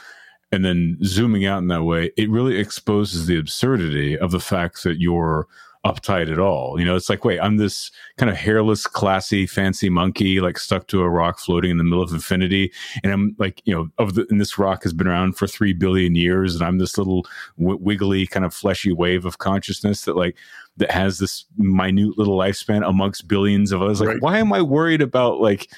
and 0.53 0.65
then 0.65 0.99
zooming 1.03 1.47
out 1.47 1.59
in 1.59 1.69
that 1.69 1.85
way, 1.85 2.13
it 2.17 2.31
really 2.31 2.59
exposes 2.59 3.27
the 3.27 3.39
absurdity 3.39 4.17
of 4.17 4.31
the 4.31 4.41
fact 4.41 4.83
that 4.85 5.01
you're 5.01 5.47
uptight 5.85 6.31
at 6.31 6.39
all. 6.39 6.79
You 6.79 6.85
know, 6.85 6.97
it's 6.97 7.09
like, 7.09 7.25
wait, 7.25 7.39
I'm 7.41 7.57
this 7.57 7.91
kind 8.17 8.31
of 8.31 8.37
hairless, 8.37 8.87
classy, 8.87 9.47
fancy 9.47 9.89
monkey, 9.89 10.41
like 10.41 10.59
stuck 10.59 10.87
to 10.89 11.03
a 11.03 11.09
rock 11.09 11.39
floating 11.39 11.71
in 11.71 11.79
the 11.79 11.85
middle 11.85 12.03
of 12.03 12.13
infinity. 12.13 12.73
And 13.03 13.13
I'm 13.13 13.37
like, 13.39 13.63
you 13.65 13.75
know, 13.75 13.89
of 13.99 14.15
the, 14.15 14.27
and 14.31 14.41
this 14.41 14.59
rock 14.59 14.83
has 14.83 14.93
been 14.93 15.07
around 15.07 15.37
for 15.37 15.47
three 15.47 15.73
billion 15.73 16.15
years. 16.15 16.55
And 16.55 16.65
I'm 16.65 16.79
this 16.79 16.99
little 16.99 17.27
w- 17.59 17.79
wiggly, 17.81 18.27
kind 18.27 18.45
of 18.45 18.53
fleshy 18.53 18.93
wave 18.93 19.25
of 19.25 19.39
consciousness 19.39 20.03
that 20.03 20.17
like, 20.17 20.37
that 20.79 20.91
has 20.93 21.19
this 21.19 21.45
minute 21.57 22.17
little 22.17 22.39
lifespan 22.39 22.89
amongst 22.89 23.27
billions 23.27 23.73
of 23.73 23.83
others. 23.83 24.01
Like, 24.01 24.09
right. 24.11 24.23
why 24.23 24.39
am 24.39 24.53
I 24.53 24.63
worried 24.63 25.03
about 25.03 25.41
like 25.41 25.71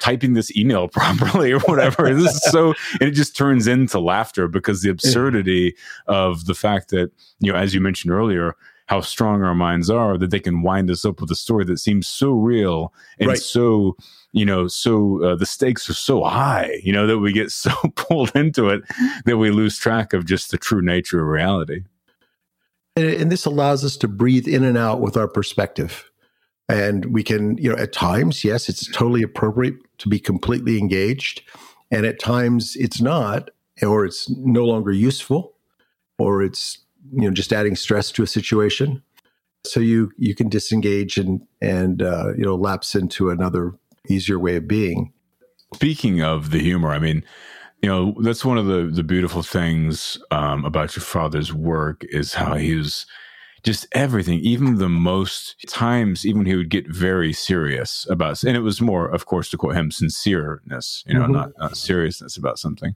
typing 0.00 0.34
this 0.34 0.54
email 0.56 0.88
properly 0.92 1.52
or 1.52 1.60
whatever? 1.60 2.12
this 2.12 2.34
is 2.34 2.42
so, 2.50 2.74
and 3.00 3.02
it 3.02 3.12
just 3.12 3.36
turns 3.36 3.66
into 3.66 4.00
laughter 4.00 4.48
because 4.48 4.82
the 4.82 4.90
absurdity 4.90 5.74
of 6.06 6.46
the 6.46 6.54
fact 6.54 6.90
that, 6.90 7.12
you 7.38 7.52
know, 7.52 7.58
as 7.58 7.72
you 7.72 7.80
mentioned 7.80 8.12
earlier, 8.12 8.56
how 8.88 9.02
strong 9.02 9.42
our 9.42 9.54
minds 9.54 9.90
are 9.90 10.16
that 10.16 10.30
they 10.30 10.40
can 10.40 10.62
wind 10.62 10.90
us 10.90 11.04
up 11.04 11.20
with 11.20 11.30
a 11.30 11.34
story 11.34 11.64
that 11.66 11.78
seems 11.78 12.08
so 12.08 12.32
real 12.32 12.92
and 13.18 13.28
right. 13.28 13.38
so 13.38 13.96
you 14.32 14.44
know 14.44 14.66
so 14.66 15.22
uh, 15.22 15.36
the 15.36 15.46
stakes 15.46 15.88
are 15.88 15.94
so 15.94 16.24
high 16.24 16.80
you 16.82 16.92
know 16.92 17.06
that 17.06 17.18
we 17.18 17.32
get 17.32 17.50
so 17.52 17.70
pulled 17.94 18.34
into 18.34 18.68
it 18.68 18.82
that 19.24 19.36
we 19.36 19.50
lose 19.50 19.78
track 19.78 20.12
of 20.12 20.26
just 20.26 20.50
the 20.50 20.58
true 20.58 20.82
nature 20.82 21.20
of 21.20 21.28
reality. 21.28 21.82
And, 22.96 23.06
and 23.06 23.32
this 23.32 23.44
allows 23.44 23.84
us 23.84 23.96
to 23.98 24.08
breathe 24.08 24.48
in 24.48 24.64
and 24.64 24.76
out 24.76 25.00
with 25.00 25.16
our 25.16 25.28
perspective. 25.28 26.10
And 26.68 27.06
we 27.06 27.22
can 27.22 27.56
you 27.58 27.70
know 27.70 27.76
at 27.76 27.92
times 27.92 28.44
yes 28.44 28.68
it's 28.68 28.90
totally 28.90 29.22
appropriate 29.22 29.76
to 29.98 30.08
be 30.08 30.18
completely 30.18 30.78
engaged. 30.78 31.42
And 31.90 32.04
at 32.04 32.18
times 32.18 32.76
it's 32.76 33.00
not 33.00 33.50
or 33.82 34.04
it's 34.04 34.28
no 34.30 34.64
longer 34.64 34.92
useful 34.92 35.54
or 36.18 36.42
it's 36.42 36.78
you 37.12 37.28
know 37.28 37.30
just 37.30 37.52
adding 37.52 37.76
stress 37.76 38.10
to 38.12 38.22
a 38.22 38.26
situation. 38.26 39.02
So 39.66 39.80
you 39.80 40.10
you 40.16 40.34
can 40.34 40.48
disengage 40.48 41.18
and 41.18 41.42
and 41.60 42.02
uh, 42.02 42.32
you 42.36 42.44
know 42.44 42.54
lapse 42.54 42.94
into 42.94 43.30
another 43.30 43.74
easier 44.08 44.38
way 44.38 44.56
of 44.56 44.68
being. 44.68 45.12
Speaking 45.74 46.22
of 46.22 46.50
the 46.50 46.60
humor 46.60 46.90
i 46.90 46.98
mean 46.98 47.22
you 47.82 47.88
know 47.88 48.14
that's 48.22 48.44
one 48.44 48.58
of 48.58 48.66
the 48.66 48.90
the 48.92 49.02
beautiful 49.02 49.42
things 49.42 50.18
um, 50.30 50.64
about 50.64 50.96
your 50.96 51.02
father's 51.02 51.52
work 51.52 52.04
is 52.08 52.34
how 52.34 52.54
he 52.54 52.74
was 52.74 53.06
just 53.64 53.86
everything 53.92 54.38
even 54.40 54.76
the 54.76 54.88
most 54.88 55.56
times 55.68 56.24
even 56.24 56.46
he 56.46 56.56
would 56.56 56.70
get 56.70 56.88
very 56.88 57.32
serious 57.32 58.06
about 58.08 58.42
and 58.42 58.56
it 58.56 58.60
was 58.60 58.80
more 58.80 59.08
of 59.08 59.26
course 59.26 59.50
to 59.50 59.56
quote 59.56 59.76
him 59.76 59.90
sincereness 59.90 61.04
you 61.06 61.14
know 61.14 61.22
mm-hmm. 61.22 61.32
not, 61.32 61.50
not 61.58 61.76
seriousness 61.76 62.36
about 62.36 62.58
something 62.58 62.94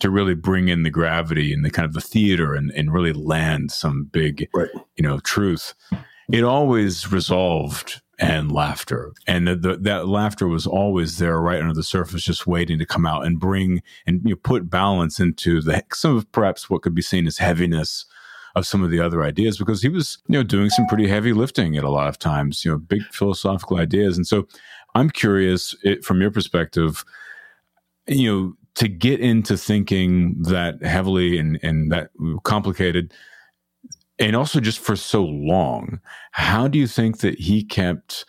to 0.00 0.10
really 0.10 0.34
bring 0.34 0.68
in 0.68 0.82
the 0.82 0.90
gravity 0.90 1.52
and 1.52 1.64
the 1.64 1.70
kind 1.70 1.86
of 1.86 1.92
the 1.92 2.00
theater 2.00 2.54
and, 2.54 2.70
and 2.72 2.92
really 2.92 3.12
land 3.12 3.70
some 3.70 4.04
big, 4.04 4.48
right. 4.54 4.70
you 4.96 5.02
know, 5.02 5.20
truth. 5.20 5.74
It 6.30 6.44
always 6.44 7.10
resolved 7.12 8.00
and 8.18 8.52
laughter. 8.52 9.12
And 9.26 9.48
the, 9.48 9.56
the, 9.56 9.76
that 9.78 10.08
laughter 10.08 10.46
was 10.46 10.66
always 10.66 11.18
there 11.18 11.40
right 11.40 11.60
under 11.60 11.74
the 11.74 11.82
surface, 11.82 12.22
just 12.22 12.46
waiting 12.46 12.78
to 12.78 12.86
come 12.86 13.04
out 13.04 13.26
and 13.26 13.38
bring 13.38 13.82
and 14.06 14.20
you 14.24 14.30
know, 14.30 14.40
put 14.42 14.70
balance 14.70 15.18
into 15.18 15.60
the 15.60 15.82
some 15.92 16.16
of 16.16 16.30
perhaps 16.32 16.70
what 16.70 16.82
could 16.82 16.94
be 16.94 17.02
seen 17.02 17.26
as 17.26 17.38
heaviness 17.38 18.06
of 18.54 18.66
some 18.66 18.82
of 18.82 18.90
the 18.90 19.00
other 19.00 19.22
ideas 19.24 19.58
because 19.58 19.82
he 19.82 19.88
was, 19.88 20.18
you 20.28 20.34
know, 20.34 20.42
doing 20.42 20.70
some 20.70 20.86
pretty 20.86 21.08
heavy 21.08 21.32
lifting 21.32 21.76
at 21.76 21.84
a 21.84 21.90
lot 21.90 22.08
of 22.08 22.18
times, 22.18 22.64
you 22.64 22.70
know, 22.70 22.78
big 22.78 23.02
philosophical 23.10 23.78
ideas. 23.78 24.16
And 24.16 24.26
so 24.26 24.46
I'm 24.94 25.10
curious 25.10 25.74
it, 25.82 26.04
from 26.04 26.20
your 26.20 26.30
perspective, 26.30 27.04
you 28.06 28.30
know, 28.30 28.52
to 28.74 28.88
get 28.88 29.20
into 29.20 29.56
thinking 29.56 30.36
that 30.42 30.82
heavily 30.82 31.38
and, 31.38 31.58
and 31.62 31.92
that 31.92 32.10
complicated, 32.42 33.12
and 34.18 34.36
also 34.36 34.60
just 34.60 34.78
for 34.78 34.96
so 34.96 35.24
long, 35.24 36.00
how 36.32 36.68
do 36.68 36.78
you 36.78 36.86
think 36.86 37.18
that 37.18 37.38
he 37.38 37.64
kept 37.64 38.24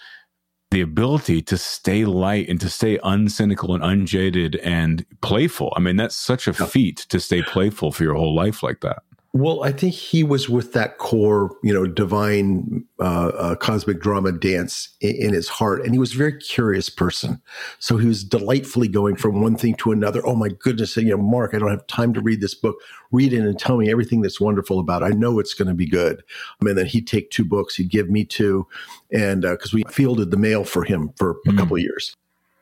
the 0.71 0.81
ability 0.81 1.41
to 1.43 1.57
stay 1.57 2.03
light 2.03 2.49
and 2.49 2.59
to 2.59 2.69
stay 2.69 2.97
uncynical 2.99 3.75
and 3.75 3.83
unjaded 3.83 4.55
and 4.57 5.05
playful? 5.21 5.71
I 5.75 5.79
mean, 5.79 5.97
that's 5.97 6.15
such 6.15 6.47
a 6.47 6.53
feat 6.53 7.05
to 7.09 7.19
stay 7.19 7.41
playful 7.43 7.91
for 7.91 8.03
your 8.03 8.15
whole 8.15 8.35
life 8.35 8.63
like 8.63 8.81
that. 8.81 9.03
Well, 9.35 9.63
I 9.63 9.71
think 9.71 9.95
he 9.95 10.23
was 10.23 10.47
with 10.47 10.73
that 10.73 10.99
core, 10.99 11.57
you 11.63 11.73
know, 11.73 11.87
divine 11.87 12.85
uh, 12.99 13.31
uh, 13.35 13.55
cosmic 13.55 13.99
drama 13.99 14.31
dance 14.31 14.89
in, 15.01 15.15
in, 15.15 15.33
his 15.33 15.49
heart, 15.49 15.83
and 15.83 15.91
he 15.91 15.97
was 15.97 16.13
a 16.13 16.17
very 16.17 16.37
curious 16.37 16.87
person. 16.87 17.41
So 17.79 17.97
he 17.97 18.07
was 18.07 18.23
delightfully 18.23 18.87
going 18.87 19.15
from 19.15 19.41
one 19.41 19.55
thing 19.55 19.73
to 19.77 19.91
another. 19.91 20.21
Oh 20.23 20.35
my 20.35 20.49
goodness, 20.49 20.95
you 20.97 21.09
know, 21.09 21.17
Mark, 21.17 21.55
I 21.55 21.57
don't 21.57 21.71
have 21.71 21.87
time 21.87 22.13
to 22.13 22.21
read 22.21 22.41
this 22.41 22.53
book. 22.53 22.75
Read 23.11 23.33
it 23.33 23.39
and 23.39 23.57
tell 23.57 23.77
me 23.77 23.89
everything 23.89 24.21
that's 24.21 24.39
wonderful 24.39 24.77
about. 24.77 25.01
it. 25.01 25.05
I 25.05 25.17
know 25.17 25.39
it's 25.39 25.55
going 25.55 25.67
to 25.67 25.73
be 25.73 25.87
good. 25.87 26.21
I 26.61 26.65
mean, 26.65 26.75
then 26.75 26.85
he'd 26.85 27.07
take 27.07 27.31
two 27.31 27.45
books, 27.45 27.75
he'd 27.75 27.89
give 27.89 28.11
me 28.11 28.25
two, 28.25 28.67
and 29.11 29.41
because 29.41 29.73
uh, 29.73 29.77
we 29.77 29.83
fielded 29.89 30.29
the 30.29 30.37
mail 30.37 30.63
for 30.63 30.83
him 30.83 31.11
for 31.15 31.37
mm. 31.47 31.55
a 31.55 31.57
couple 31.57 31.77
of 31.77 31.81
years 31.81 32.15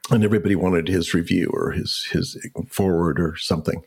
and 0.09 0.23
everybody 0.23 0.55
wanted 0.55 0.87
his 0.87 1.13
review 1.13 1.49
or 1.53 1.71
his 1.71 2.07
his 2.11 2.37
forward 2.67 3.19
or 3.19 3.35
something 3.37 3.83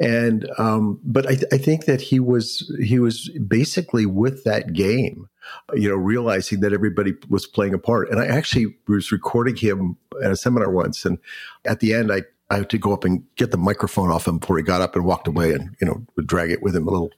and 0.00 0.48
um, 0.58 1.00
but 1.04 1.26
I, 1.26 1.34
th- 1.34 1.52
I, 1.52 1.58
think 1.58 1.84
that 1.84 2.00
he 2.00 2.18
was 2.18 2.70
he 2.82 2.98
was 2.98 3.28
basically 3.46 4.06
with 4.06 4.44
that 4.44 4.72
game, 4.72 5.28
you 5.74 5.88
know, 5.88 5.94
realizing 5.94 6.60
that 6.60 6.72
everybody 6.72 7.14
was 7.28 7.46
playing 7.46 7.74
a 7.74 7.78
part. 7.78 8.10
And 8.10 8.18
I 8.18 8.26
actually 8.26 8.74
was 8.88 9.12
recording 9.12 9.56
him 9.56 9.96
at 10.22 10.30
a 10.30 10.36
seminar 10.36 10.70
once, 10.70 11.04
and 11.04 11.18
at 11.64 11.80
the 11.80 11.94
end, 11.94 12.12
I 12.12 12.22
I 12.50 12.58
had 12.58 12.70
to 12.70 12.78
go 12.78 12.92
up 12.92 13.04
and 13.04 13.22
get 13.36 13.50
the 13.50 13.58
microphone 13.58 14.10
off 14.10 14.26
him 14.26 14.38
before 14.38 14.56
he 14.56 14.62
got 14.62 14.80
up 14.80 14.96
and 14.96 15.04
walked 15.04 15.28
away, 15.28 15.52
and 15.52 15.76
you 15.80 15.86
know, 15.86 16.04
would 16.16 16.26
drag 16.26 16.50
it 16.50 16.62
with 16.62 16.74
him 16.74 16.88
a 16.88 16.90
little 16.90 17.10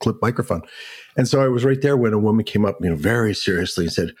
clip 0.00 0.16
microphone. 0.22 0.62
And 1.16 1.28
so 1.28 1.42
I 1.42 1.48
was 1.48 1.64
right 1.64 1.80
there 1.80 1.96
when 1.96 2.12
a 2.12 2.18
woman 2.18 2.44
came 2.44 2.64
up, 2.64 2.78
you 2.80 2.90
know, 2.90 2.96
very 2.96 3.34
seriously 3.34 3.84
and 3.84 3.92
said 3.92 4.12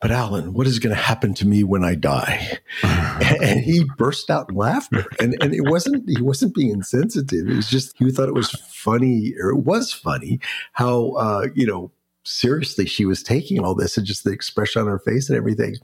but 0.00 0.10
Alan, 0.10 0.52
what 0.52 0.66
is 0.66 0.78
going 0.78 0.94
to 0.94 1.00
happen 1.00 1.34
to 1.34 1.46
me 1.46 1.64
when 1.64 1.84
I 1.84 1.94
die? 1.94 2.58
and 2.82 3.60
he 3.60 3.84
burst 3.96 4.30
out 4.30 4.50
in 4.50 4.56
laughter. 4.56 5.04
And, 5.20 5.36
and 5.42 5.54
it 5.54 5.62
wasn't, 5.62 6.08
he 6.08 6.22
wasn't 6.22 6.54
being 6.54 6.70
insensitive. 6.70 7.48
It 7.48 7.56
was 7.56 7.68
just, 7.68 7.96
he 7.98 8.10
thought 8.10 8.28
it 8.28 8.34
was 8.34 8.50
funny, 8.50 9.34
or 9.40 9.50
it 9.50 9.64
was 9.64 9.92
funny 9.92 10.40
how, 10.72 11.12
uh, 11.12 11.46
you 11.54 11.66
know, 11.66 11.90
seriously 12.28 12.84
she 12.84 13.06
was 13.06 13.22
taking 13.22 13.64
all 13.64 13.74
this 13.74 13.96
and 13.96 14.06
just 14.06 14.22
the 14.22 14.30
expression 14.30 14.82
on 14.82 14.88
her 14.88 14.98
face 14.98 15.28
and 15.28 15.36
everything. 15.36 15.74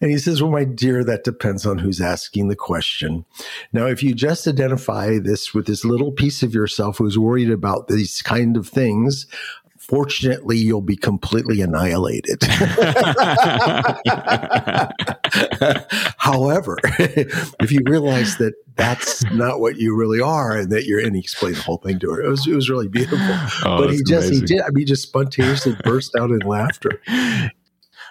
And 0.00 0.10
he 0.10 0.18
says, 0.18 0.42
Well, 0.42 0.52
my 0.52 0.64
dear, 0.64 1.02
that 1.04 1.24
depends 1.24 1.64
on 1.66 1.78
who's 1.78 2.00
asking 2.00 2.48
the 2.48 2.56
question. 2.56 3.24
Now, 3.72 3.86
if 3.86 4.02
you 4.02 4.14
just 4.14 4.46
identify 4.46 5.18
this 5.18 5.54
with 5.54 5.66
this 5.66 5.84
little 5.84 6.12
piece 6.12 6.42
of 6.42 6.54
yourself 6.54 6.98
who's 6.98 7.18
worried 7.18 7.50
about 7.50 7.88
these 7.88 8.20
kind 8.22 8.56
of 8.56 8.68
things, 8.68 9.26
Fortunately, 9.88 10.58
you'll 10.58 10.80
be 10.80 10.96
completely 10.96 11.60
annihilated. 11.60 12.42
However, 16.16 16.76
if 17.60 17.70
you 17.70 17.80
realize 17.86 18.36
that 18.38 18.54
that's 18.74 19.22
not 19.30 19.60
what 19.60 19.76
you 19.76 19.96
really 19.96 20.20
are 20.20 20.56
and 20.56 20.72
that 20.72 20.86
you're, 20.86 20.98
and 20.98 21.14
he 21.14 21.20
explained 21.20 21.56
the 21.56 21.62
whole 21.62 21.78
thing 21.78 22.00
to 22.00 22.10
her. 22.10 22.20
It 22.20 22.28
was, 22.28 22.46
it 22.48 22.54
was 22.54 22.68
really 22.68 22.88
beautiful. 22.88 23.18
Oh, 23.64 23.78
but 23.78 23.90
he 23.92 23.98
just, 23.98 24.28
amazing. 24.28 24.48
he 24.48 24.54
did, 24.54 24.62
I 24.62 24.70
mean, 24.70 24.86
just 24.86 25.04
spontaneously 25.04 25.76
burst 25.84 26.16
out 26.16 26.30
in 26.30 26.40
laughter. 26.40 27.00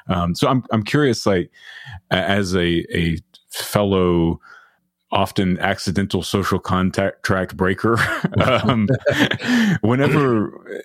Um, 0.08 0.34
so 0.34 0.48
I'm, 0.48 0.64
I'm 0.72 0.84
curious, 0.84 1.26
like, 1.26 1.52
as 2.10 2.56
a, 2.56 2.86
a 2.96 3.18
fellow, 3.52 4.40
often 5.12 5.58
accidental 5.60 6.24
social 6.24 6.60
contact 6.60 7.24
breaker. 7.56 7.98
um, 8.44 8.88
whenever, 9.82 10.82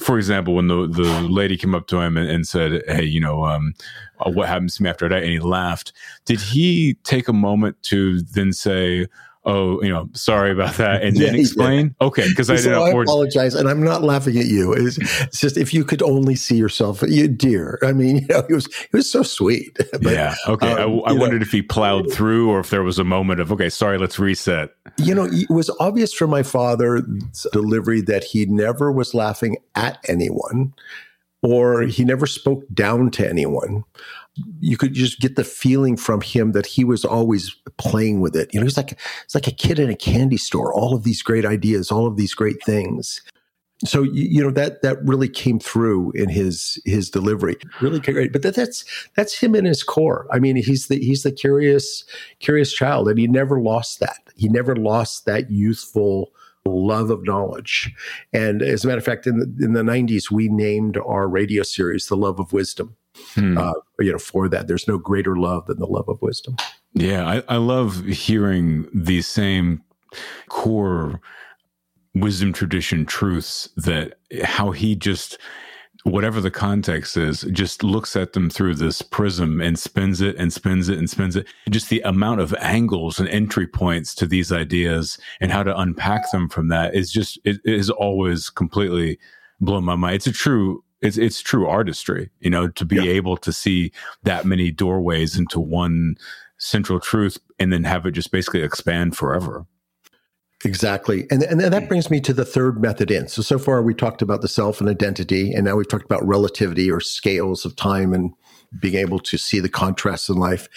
for 0.00 0.18
example, 0.18 0.54
when 0.54 0.68
the, 0.68 0.86
the 0.86 1.20
lady 1.22 1.56
came 1.56 1.74
up 1.74 1.86
to 1.88 2.00
him 2.00 2.16
and, 2.16 2.28
and 2.28 2.46
said, 2.46 2.82
Hey, 2.86 3.04
you 3.04 3.20
know, 3.20 3.44
um, 3.44 3.74
uh, 4.20 4.30
what 4.30 4.48
happens 4.48 4.76
to 4.76 4.82
me 4.82 4.90
after 4.90 5.06
I 5.06 5.08
die? 5.08 5.18
And 5.18 5.30
he 5.30 5.38
laughed. 5.38 5.92
Did 6.24 6.40
he 6.40 6.94
take 7.04 7.28
a 7.28 7.32
moment 7.32 7.82
to 7.84 8.20
then 8.22 8.52
say, 8.52 9.06
oh, 9.44 9.82
you 9.82 9.88
know, 9.88 10.08
sorry 10.12 10.50
about 10.50 10.74
that, 10.76 11.02
and 11.02 11.16
yeah, 11.18 11.26
then 11.26 11.34
explain. 11.36 11.94
Okay, 12.00 12.28
because 12.28 12.50
I 12.50 12.56
didn't. 12.56 12.74
I 12.74 12.90
apologize, 12.90 13.54
and 13.54 13.68
I'm 13.68 13.82
not 13.82 14.02
laughing 14.02 14.38
at 14.38 14.46
you. 14.46 14.72
It's, 14.72 14.98
it's, 14.98 15.40
just 15.40 15.56
if 15.56 15.74
you 15.74 15.84
could 15.84 16.02
only 16.02 16.34
see 16.34 16.56
yourself, 16.56 17.02
you 17.02 17.28
dear. 17.28 17.78
I 17.82 17.92
mean, 17.92 18.16
you 18.20 18.26
know, 18.28 18.44
he 18.48 18.54
was 18.54 18.66
he 18.74 18.96
was 18.96 19.10
so 19.10 19.22
sweet. 19.22 19.78
But, 20.02 20.14
yeah. 20.14 20.34
Okay. 20.48 20.72
Um, 20.72 21.02
I, 21.06 21.10
I 21.10 21.12
wondered 21.12 21.40
know, 21.40 21.46
if 21.46 21.52
he 21.52 21.62
plowed 21.62 22.12
through, 22.12 22.50
or 22.50 22.60
if 22.60 22.70
there 22.70 22.82
was 22.82 22.98
a 22.98 23.04
moment 23.04 23.40
of 23.40 23.52
okay, 23.52 23.68
sorry, 23.68 23.98
let's 23.98 24.18
reset. 24.18 24.70
You 24.96 25.14
know, 25.14 25.28
it 25.30 25.50
was 25.50 25.70
obvious 25.78 26.12
from 26.12 26.30
my 26.30 26.42
father's 26.42 27.02
delivery 27.52 28.00
that 28.02 28.24
he 28.24 28.46
never 28.46 28.90
was 28.90 29.14
laughing 29.14 29.58
at 29.76 29.98
anyone, 30.08 30.72
or 31.42 31.82
he 31.82 32.04
never 32.04 32.26
spoke 32.26 32.64
down 32.72 33.10
to 33.10 33.28
anyone 33.28 33.84
you 34.60 34.76
could 34.76 34.94
just 34.94 35.20
get 35.20 35.36
the 35.36 35.44
feeling 35.44 35.96
from 35.96 36.20
him 36.20 36.52
that 36.52 36.66
he 36.66 36.84
was 36.84 37.04
always 37.04 37.54
playing 37.76 38.20
with 38.20 38.34
it. 38.34 38.52
You 38.52 38.60
know, 38.60 38.64
he's 38.64 38.76
like 38.76 38.98
it's 39.24 39.34
like 39.34 39.46
a 39.46 39.52
kid 39.52 39.78
in 39.78 39.90
a 39.90 39.96
candy 39.96 40.38
store. 40.38 40.72
All 40.72 40.94
of 40.94 41.04
these 41.04 41.22
great 41.22 41.44
ideas, 41.44 41.90
all 41.90 42.06
of 42.06 42.16
these 42.16 42.34
great 42.34 42.62
things. 42.64 43.20
So 43.84 44.04
you 44.04 44.40
know 44.40 44.52
that 44.52 44.80
that 44.82 45.04
really 45.04 45.28
came 45.28 45.58
through 45.58 46.12
in 46.12 46.28
his 46.28 46.80
his 46.84 47.10
delivery. 47.10 47.56
Really 47.80 47.98
great. 47.98 48.32
But 48.32 48.42
that, 48.42 48.54
that's 48.54 48.84
that's 49.16 49.38
him 49.38 49.54
in 49.54 49.64
his 49.64 49.82
core. 49.82 50.26
I 50.30 50.38
mean, 50.38 50.56
he's 50.56 50.86
the 50.86 50.98
he's 50.98 51.24
the 51.24 51.32
curious 51.32 52.04
curious 52.38 52.72
child, 52.72 53.08
and 53.08 53.18
he 53.18 53.26
never 53.26 53.60
lost 53.60 54.00
that. 54.00 54.18
He 54.36 54.48
never 54.48 54.76
lost 54.76 55.26
that 55.26 55.50
youthful 55.50 56.32
love 56.66 57.10
of 57.10 57.24
knowledge. 57.24 57.92
And 58.32 58.62
as 58.62 58.84
a 58.84 58.88
matter 58.88 58.98
of 58.98 59.04
fact, 59.04 59.26
in 59.26 59.38
the, 59.38 59.64
in 59.64 59.72
the 59.72 59.82
90s, 59.82 60.30
we 60.30 60.48
named 60.48 60.96
our 60.96 61.28
radio 61.28 61.62
series 61.62 62.06
The 62.06 62.16
Love 62.16 62.38
of 62.38 62.52
Wisdom 62.52 62.96
hmm. 63.34 63.58
uh, 63.58 63.72
you 63.98 64.12
know, 64.12 64.18
for 64.18 64.48
that. 64.48 64.68
There's 64.68 64.88
no 64.88 64.98
greater 64.98 65.36
love 65.36 65.66
than 65.66 65.78
the 65.78 65.86
love 65.86 66.08
of 66.08 66.20
wisdom. 66.22 66.56
Yeah, 66.94 67.26
I, 67.26 67.54
I 67.54 67.56
love 67.56 68.04
hearing 68.04 68.88
these 68.94 69.26
same 69.26 69.82
core 70.48 71.20
wisdom 72.14 72.52
tradition 72.52 73.06
truths 73.06 73.68
that 73.76 74.18
how 74.44 74.70
he 74.72 74.94
just 74.94 75.38
whatever 76.04 76.40
the 76.40 76.50
context 76.50 77.16
is, 77.16 77.42
just 77.52 77.82
looks 77.84 78.16
at 78.16 78.32
them 78.32 78.50
through 78.50 78.74
this 78.74 79.02
prism 79.02 79.60
and 79.60 79.78
spins 79.78 80.20
it 80.20 80.36
and 80.36 80.52
spins 80.52 80.88
it 80.88 80.98
and 80.98 81.08
spins 81.08 81.36
it. 81.36 81.46
Just 81.70 81.90
the 81.90 82.00
amount 82.00 82.40
of 82.40 82.54
angles 82.54 83.18
and 83.18 83.28
entry 83.28 83.66
points 83.66 84.14
to 84.16 84.26
these 84.26 84.52
ideas 84.52 85.18
and 85.40 85.52
how 85.52 85.62
to 85.62 85.78
unpack 85.78 86.30
them 86.30 86.48
from 86.48 86.68
that 86.68 86.94
is 86.94 87.12
just, 87.12 87.38
it 87.44 87.60
is 87.64 87.90
always 87.90 88.50
completely 88.50 89.18
blown 89.60 89.84
my 89.84 89.96
mind. 89.96 90.16
It's 90.16 90.26
a 90.26 90.32
true 90.32 90.82
it's 91.02 91.18
it's 91.18 91.40
true 91.40 91.66
artistry, 91.66 92.30
you 92.40 92.48
know, 92.48 92.68
to 92.68 92.84
be 92.84 92.96
yeah. 92.96 93.10
able 93.10 93.36
to 93.38 93.52
see 93.52 93.92
that 94.22 94.46
many 94.46 94.70
doorways 94.70 95.36
into 95.36 95.58
one 95.58 96.16
central 96.58 97.00
truth 97.00 97.38
and 97.58 97.72
then 97.72 97.82
have 97.84 98.06
it 98.06 98.12
just 98.12 98.30
basically 98.30 98.62
expand 98.62 99.16
forever. 99.16 99.66
Exactly. 100.64 101.26
And, 101.30 101.42
and 101.42 101.60
that 101.60 101.88
brings 101.88 102.08
me 102.08 102.20
to 102.20 102.32
the 102.32 102.44
third 102.44 102.80
method 102.80 103.10
in. 103.10 103.26
So, 103.26 103.42
so 103.42 103.58
far 103.58 103.82
we 103.82 103.94
talked 103.94 104.22
about 104.22 104.42
the 104.42 104.48
self 104.48 104.80
and 104.80 104.88
identity, 104.88 105.52
and 105.52 105.64
now 105.64 105.76
we've 105.76 105.88
talked 105.88 106.04
about 106.04 106.26
relativity 106.26 106.90
or 106.90 107.00
scales 107.00 107.64
of 107.64 107.74
time 107.74 108.12
and 108.12 108.32
being 108.80 108.94
able 108.94 109.18
to 109.18 109.36
see 109.36 109.60
the 109.60 109.68
contrasts 109.68 110.28
in 110.28 110.36
life. 110.36 110.68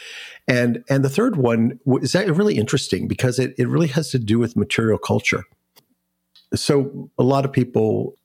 And, 0.48 0.84
and 0.89 1.04
the 1.04 1.10
third 1.10 1.38
one 1.38 1.80
is 2.02 2.13
that 2.13 2.28
really 2.36 2.58
interesting 2.58 3.08
because 3.08 3.39
it, 3.39 3.54
it 3.58 3.67
really 3.67 3.88
has 3.88 4.10
to 4.12 4.19
do 4.19 4.39
with 4.39 4.56
material 4.56 4.98
culture. 4.98 5.43
So 6.54 7.10
a 7.17 7.24
lot 7.24 7.45
of 7.45 7.54
people 7.54 8.15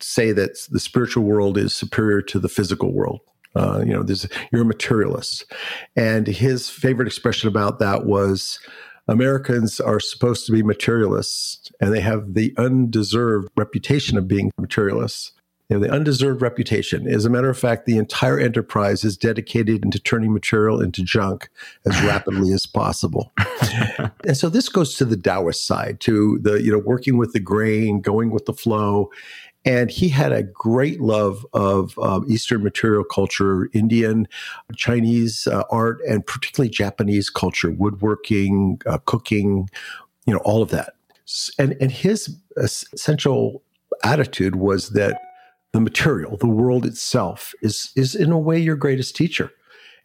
say 0.00 0.32
that 0.32 0.58
the 0.70 0.80
spiritual 0.80 1.24
world 1.24 1.56
is 1.56 1.74
superior 1.74 2.22
to 2.22 2.38
the 2.38 2.48
physical 2.48 2.92
world. 2.92 3.20
Uh, 3.56 3.82
you 3.84 3.92
know, 3.92 4.04
you're 4.52 4.62
a 4.62 4.64
materialist. 4.64 5.44
And 5.96 6.26
his 6.26 6.68
favorite 6.68 7.08
expression 7.08 7.48
about 7.48 7.78
that 7.78 8.04
was 8.04 8.60
Americans 9.08 9.80
are 9.80 10.00
supposed 10.00 10.46
to 10.46 10.52
be 10.52 10.62
materialists 10.62 11.72
and 11.80 11.92
they 11.92 12.00
have 12.00 12.34
the 12.34 12.54
undeserved 12.56 13.48
reputation 13.56 14.18
of 14.18 14.28
being 14.28 14.52
materialists. 14.58 15.32
You 15.68 15.78
know, 15.78 15.86
the 15.86 15.92
undeserved 15.92 16.40
reputation. 16.40 17.06
As 17.06 17.26
a 17.26 17.30
matter 17.30 17.50
of 17.50 17.58
fact, 17.58 17.84
the 17.84 17.98
entire 17.98 18.38
enterprise 18.38 19.04
is 19.04 19.18
dedicated 19.18 19.84
into 19.84 19.98
turning 19.98 20.32
material 20.32 20.80
into 20.80 21.02
junk 21.02 21.50
as 21.84 22.00
rapidly 22.04 22.54
as 22.54 22.64
possible. 22.64 23.32
and 24.24 24.34
so 24.34 24.48
this 24.48 24.70
goes 24.70 24.94
to 24.94 25.04
the 25.04 25.16
Taoist 25.16 25.66
side, 25.66 26.00
to 26.00 26.38
the, 26.38 26.62
you 26.62 26.72
know, 26.72 26.78
working 26.78 27.18
with 27.18 27.34
the 27.34 27.40
grain, 27.40 28.00
going 28.00 28.30
with 28.30 28.46
the 28.46 28.54
flow 28.54 29.10
And 29.68 29.90
he 29.90 30.08
had 30.08 30.32
a 30.32 30.42
great 30.42 30.98
love 30.98 31.44
of 31.52 31.98
um, 31.98 32.24
Eastern 32.26 32.64
material 32.64 33.04
culture, 33.04 33.68
Indian, 33.74 34.26
Chinese 34.76 35.46
uh, 35.46 35.64
art, 35.70 35.98
and 36.08 36.26
particularly 36.26 36.70
Japanese 36.70 37.28
culture, 37.28 37.70
woodworking, 37.70 38.80
uh, 38.86 38.96
cooking, 39.04 39.68
you 40.24 40.32
know, 40.32 40.40
all 40.42 40.62
of 40.62 40.70
that. 40.70 40.94
And, 41.58 41.76
and 41.82 41.92
his 41.92 42.34
essential 42.56 43.62
attitude 44.02 44.56
was 44.56 44.88
that 44.90 45.20
the 45.74 45.80
material, 45.82 46.38
the 46.38 46.48
world 46.48 46.86
itself, 46.86 47.52
is, 47.60 47.92
is 47.94 48.14
in 48.14 48.32
a 48.32 48.38
way 48.38 48.58
your 48.58 48.74
greatest 48.74 49.16
teacher. 49.16 49.52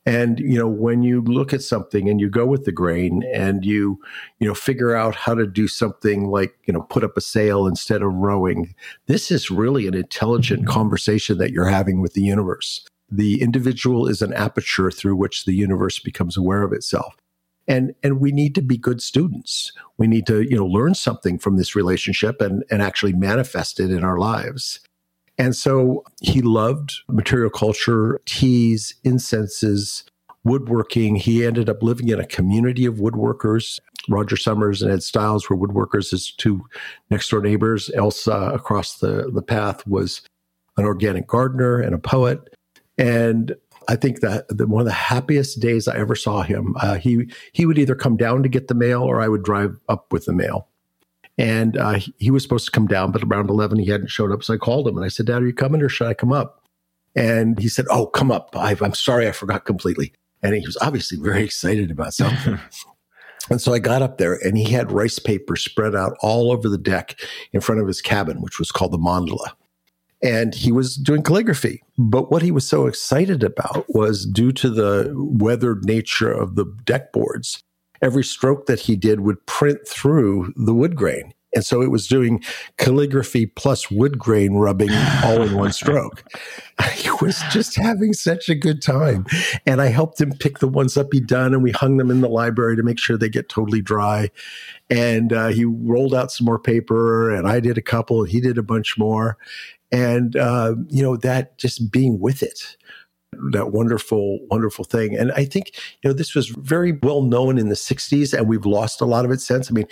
And, 0.05 0.39
you 0.39 0.57
know, 0.57 0.67
when 0.67 1.01
you 1.01 1.21
look 1.21 1.53
at 1.53 1.61
something 1.61 2.09
and 2.09 2.19
you 2.19 2.29
go 2.29 2.45
with 2.45 2.65
the 2.65 2.73
grain 2.73 3.23
and 3.33 3.63
you, 3.63 4.01
you 4.39 4.47
know, 4.47 4.53
figure 4.53 4.93
out 4.93 5.15
how 5.15 5.33
to 5.33 5.47
do 5.47 5.67
something 5.67 6.27
like, 6.27 6.57
you 6.65 6.73
know, 6.73 6.81
put 6.81 7.05
up 7.05 7.15
a 7.15 7.21
sail 7.21 7.65
instead 7.67 8.01
of 8.01 8.13
rowing, 8.13 8.75
this 9.07 9.31
is 9.31 9.49
really 9.49 9.87
an 9.87 9.93
intelligent 9.93 10.67
conversation 10.67 11.37
that 11.37 11.51
you're 11.51 11.67
having 11.67 12.01
with 12.01 12.13
the 12.13 12.21
universe. 12.21 12.85
The 13.09 13.41
individual 13.41 14.07
is 14.07 14.21
an 14.21 14.33
aperture 14.33 14.91
through 14.91 15.15
which 15.15 15.45
the 15.45 15.53
universe 15.53 15.99
becomes 15.99 16.35
aware 16.35 16.63
of 16.63 16.73
itself. 16.73 17.15
And, 17.65 17.95
and 18.03 18.19
we 18.19 18.33
need 18.33 18.55
to 18.55 18.61
be 18.61 18.77
good 18.77 19.01
students. 19.01 19.71
We 19.97 20.07
need 20.07 20.27
to, 20.27 20.41
you 20.41 20.57
know, 20.57 20.65
learn 20.65 20.95
something 20.95 21.39
from 21.39 21.55
this 21.55 21.75
relationship 21.77 22.41
and, 22.41 22.65
and 22.69 22.81
actually 22.81 23.13
manifest 23.13 23.79
it 23.79 23.89
in 23.89 24.03
our 24.03 24.17
lives. 24.17 24.81
And 25.37 25.55
so 25.55 26.03
he 26.21 26.41
loved 26.41 26.93
material 27.09 27.49
culture, 27.49 28.21
teas, 28.25 28.93
incenses, 29.03 30.03
woodworking. 30.43 31.15
He 31.15 31.45
ended 31.45 31.69
up 31.69 31.81
living 31.81 32.09
in 32.09 32.19
a 32.19 32.27
community 32.27 32.85
of 32.85 32.95
woodworkers. 32.95 33.79
Roger 34.09 34.37
Somers 34.37 34.81
and 34.81 34.91
Ed 34.91 35.01
Stiles 35.01 35.49
were 35.49 35.57
woodworkers, 35.57 36.11
his 36.11 36.31
two 36.31 36.63
next 37.09 37.29
door 37.29 37.41
neighbors. 37.41 37.89
Elsa 37.95 38.51
across 38.53 38.97
the, 38.97 39.31
the 39.33 39.41
path 39.41 39.85
was 39.87 40.21
an 40.77 40.85
organic 40.85 41.27
gardener 41.27 41.79
and 41.79 41.95
a 41.95 41.99
poet. 41.99 42.55
And 42.97 43.55
I 43.87 43.95
think 43.95 44.19
that 44.19 44.45
the, 44.49 44.67
one 44.67 44.81
of 44.81 44.85
the 44.85 44.91
happiest 44.91 45.59
days 45.59 45.87
I 45.87 45.97
ever 45.97 46.15
saw 46.15 46.41
him, 46.41 46.75
uh, 46.79 46.95
he 46.95 47.27
he 47.53 47.65
would 47.65 47.77
either 47.77 47.95
come 47.95 48.17
down 48.17 48.43
to 48.43 48.49
get 48.49 48.67
the 48.67 48.75
mail 48.75 49.03
or 49.03 49.21
I 49.21 49.27
would 49.27 49.43
drive 49.43 49.77
up 49.89 50.11
with 50.11 50.25
the 50.25 50.33
mail. 50.33 50.67
And 51.37 51.77
uh, 51.77 51.99
he 52.17 52.29
was 52.29 52.43
supposed 52.43 52.65
to 52.65 52.71
come 52.71 52.87
down, 52.87 53.11
but 53.11 53.23
around 53.23 53.49
11, 53.49 53.79
he 53.79 53.89
hadn't 53.89 54.11
showed 54.11 54.31
up. 54.31 54.43
So 54.43 54.53
I 54.53 54.57
called 54.57 54.87
him 54.87 54.97
and 54.97 55.05
I 55.05 55.09
said, 55.09 55.25
Dad, 55.25 55.41
are 55.41 55.47
you 55.47 55.53
coming 55.53 55.81
or 55.81 55.89
should 55.89 56.07
I 56.07 56.13
come 56.13 56.31
up? 56.31 56.63
And 57.15 57.59
he 57.59 57.69
said, 57.69 57.85
Oh, 57.89 58.07
come 58.07 58.31
up. 58.31 58.55
i 58.55 58.71
am 58.71 58.93
sorry, 58.93 59.27
I 59.27 59.31
forgot 59.31 59.65
completely. 59.65 60.13
And 60.41 60.55
he 60.55 60.65
was 60.65 60.77
obviously 60.81 61.17
very 61.17 61.43
excited 61.43 61.89
about 61.89 62.13
something. 62.13 62.59
and 63.49 63.61
so 63.61 63.73
I 63.73 63.79
got 63.79 64.01
up 64.01 64.17
there 64.17 64.33
and 64.33 64.57
he 64.57 64.71
had 64.71 64.91
rice 64.91 65.19
paper 65.19 65.55
spread 65.55 65.95
out 65.95 66.15
all 66.21 66.51
over 66.51 66.67
the 66.67 66.77
deck 66.77 67.19
in 67.51 67.61
front 67.61 67.81
of 67.81 67.87
his 67.87 68.01
cabin, 68.01 68.41
which 68.41 68.59
was 68.59 68.71
called 68.71 68.91
the 68.91 68.97
mandala. 68.97 69.51
And 70.21 70.55
he 70.55 70.71
was 70.71 70.95
doing 70.95 71.21
calligraphy. 71.21 71.83
But 71.97 72.31
what 72.31 72.41
he 72.41 72.51
was 72.51 72.67
so 72.67 72.87
excited 72.87 73.43
about 73.43 73.85
was 73.89 74.25
due 74.25 74.53
to 74.53 74.69
the 74.69 75.11
weathered 75.15 75.85
nature 75.85 76.31
of 76.31 76.55
the 76.55 76.65
deck 76.85 77.11
boards, 77.11 77.63
every 78.03 78.23
stroke 78.23 78.65
that 78.67 78.81
he 78.81 78.95
did 78.95 79.21
would 79.21 79.43
print 79.45 79.87
through 79.87 80.53
the 80.55 80.73
wood 80.73 80.95
grain. 80.95 81.33
And 81.55 81.63
so 81.63 81.81
it 81.81 81.91
was 81.91 82.07
doing 82.07 82.43
calligraphy 82.77 83.45
plus 83.45 83.91
wood 83.91 84.17
grain 84.17 84.55
rubbing 84.55 84.89
all 85.23 85.41
in 85.41 85.55
one 85.55 85.71
stroke. 85.71 86.23
He 86.95 87.09
was 87.21 87.39
just 87.51 87.75
having 87.75 88.13
such 88.13 88.49
a 88.49 88.55
good 88.55 88.81
time. 88.81 89.25
And 89.65 89.79
I 89.79 89.87
helped 89.87 90.19
him 90.19 90.33
pick 90.33 90.57
the 90.57 90.67
ones 90.67 90.97
up 90.97 91.13
he'd 91.13 91.27
done, 91.27 91.53
and 91.53 91.61
we 91.61 91.71
hung 91.71 91.97
them 91.97 92.09
in 92.09 92.21
the 92.21 92.27
library 92.27 92.75
to 92.75 92.83
make 92.83 92.99
sure 92.99 93.15
they 93.15 93.29
get 93.29 93.47
totally 93.47 93.81
dry. 93.81 94.31
And 94.89 95.31
uh, 95.31 95.49
he 95.49 95.65
rolled 95.65 96.15
out 96.15 96.31
some 96.31 96.45
more 96.45 96.57
paper, 96.57 97.31
and 97.31 97.47
I 97.47 97.59
did 97.59 97.77
a 97.77 97.81
couple, 97.81 98.21
and 98.21 98.29
he 98.29 98.41
did 98.41 98.57
a 98.57 98.63
bunch 98.63 98.97
more. 98.97 99.37
And, 99.91 100.35
uh, 100.35 100.75
you 100.89 101.03
know, 101.03 101.15
that 101.17 101.57
just 101.59 101.91
being 101.91 102.19
with 102.19 102.41
it 102.41 102.75
that 103.51 103.71
wonderful, 103.71 104.39
wonderful 104.49 104.85
thing. 104.85 105.15
And 105.15 105.31
I 105.33 105.45
think, 105.45 105.71
you 106.01 106.09
know, 106.09 106.13
this 106.13 106.35
was 106.35 106.49
very 106.49 106.93
well 107.03 107.21
known 107.21 107.57
in 107.57 107.69
the 107.69 107.75
60s 107.75 108.37
and 108.37 108.47
we've 108.47 108.65
lost 108.65 109.01
a 109.01 109.05
lot 109.05 109.25
of 109.25 109.31
it 109.31 109.41
since. 109.41 109.69
I 109.69 109.73
mean, 109.73 109.87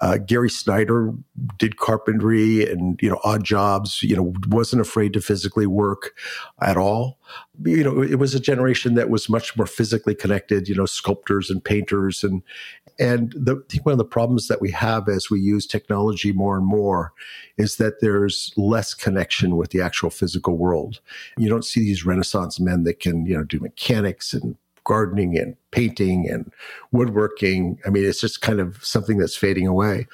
uh, 0.00 0.18
Gary 0.18 0.50
Snyder 0.50 1.12
did 1.58 1.76
carpentry 1.76 2.70
and, 2.70 2.98
you 3.02 3.10
know, 3.10 3.20
odd 3.24 3.44
jobs, 3.44 4.02
you 4.02 4.16
know, 4.16 4.32
wasn't 4.48 4.82
afraid 4.82 5.12
to 5.14 5.20
physically 5.20 5.66
work 5.66 6.14
at 6.60 6.76
all. 6.76 7.18
You 7.64 7.84
know, 7.84 8.02
it 8.02 8.18
was 8.18 8.34
a 8.34 8.40
generation 8.40 8.94
that 8.94 9.10
was 9.10 9.28
much 9.28 9.56
more 9.56 9.66
physically 9.66 10.14
connected, 10.14 10.68
you 10.68 10.74
know, 10.74 10.86
sculptors 10.86 11.50
and 11.50 11.64
painters 11.64 12.22
and, 12.22 12.42
and 12.98 13.32
the, 13.32 13.56
I 13.56 13.72
think 13.72 13.84
one 13.84 13.92
of 13.92 13.98
the 13.98 14.04
problems 14.04 14.48
that 14.48 14.60
we 14.60 14.70
have 14.70 15.08
as 15.08 15.30
we 15.30 15.40
use 15.40 15.66
technology 15.66 16.32
more 16.32 16.56
and 16.56 16.66
more 16.66 17.12
is 17.58 17.76
that 17.76 18.00
there's 18.00 18.52
less 18.56 18.94
connection 18.94 19.56
with 19.56 19.70
the 19.70 19.82
actual 19.82 20.10
physical 20.10 20.56
world. 20.56 21.00
You 21.36 21.48
don't 21.48 21.64
see 21.64 21.80
these 21.80 22.06
Renaissance 22.06 22.58
men 22.58 22.84
that 22.84 23.00
can, 23.00 23.26
you 23.26 23.36
know, 23.36 23.44
do 23.44 23.60
mechanics 23.60 24.32
and 24.32 24.56
gardening 24.84 25.36
and 25.36 25.56
painting 25.72 26.28
and 26.30 26.50
woodworking. 26.92 27.78
I 27.84 27.90
mean, 27.90 28.04
it's 28.04 28.20
just 28.20 28.40
kind 28.40 28.60
of 28.60 28.82
something 28.82 29.18
that's 29.18 29.36
fading 29.36 29.66
away. 29.66 30.06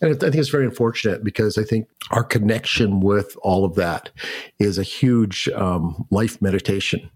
And 0.00 0.14
I 0.14 0.14
think 0.14 0.34
it's 0.34 0.50
very 0.50 0.66
unfortunate 0.66 1.24
because 1.24 1.56
I 1.56 1.62
think 1.62 1.88
our 2.10 2.24
connection 2.24 3.00
with 3.00 3.36
all 3.42 3.64
of 3.64 3.76
that 3.76 4.10
is 4.58 4.78
a 4.78 4.82
huge 4.82 5.48
um, 5.54 6.06
life 6.10 6.42
meditation, 6.42 7.10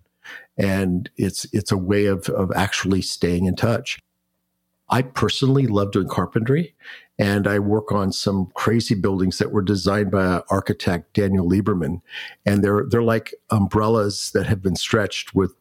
and 0.56 1.10
it's 1.16 1.46
it's 1.52 1.72
a 1.72 1.76
way 1.76 2.06
of 2.06 2.28
of 2.30 2.50
actually 2.56 3.02
staying 3.02 3.44
in 3.44 3.54
touch. 3.54 4.00
I 4.90 5.02
personally 5.02 5.66
love 5.66 5.92
doing 5.92 6.08
carpentry 6.08 6.74
and 7.20 7.46
I 7.46 7.58
work 7.58 7.92
on 7.92 8.12
some 8.12 8.50
crazy 8.54 8.94
buildings 8.94 9.36
that 9.38 9.52
were 9.52 9.62
designed 9.62 10.10
by 10.10 10.42
architect 10.50 11.12
Daniel 11.12 11.48
Liebermann. 11.48 12.00
And 12.46 12.64
they're, 12.64 12.86
they're 12.88 13.02
like 13.02 13.34
umbrellas 13.50 14.30
that 14.32 14.46
have 14.46 14.62
been 14.62 14.74
stretched 14.74 15.34
with 15.34 15.54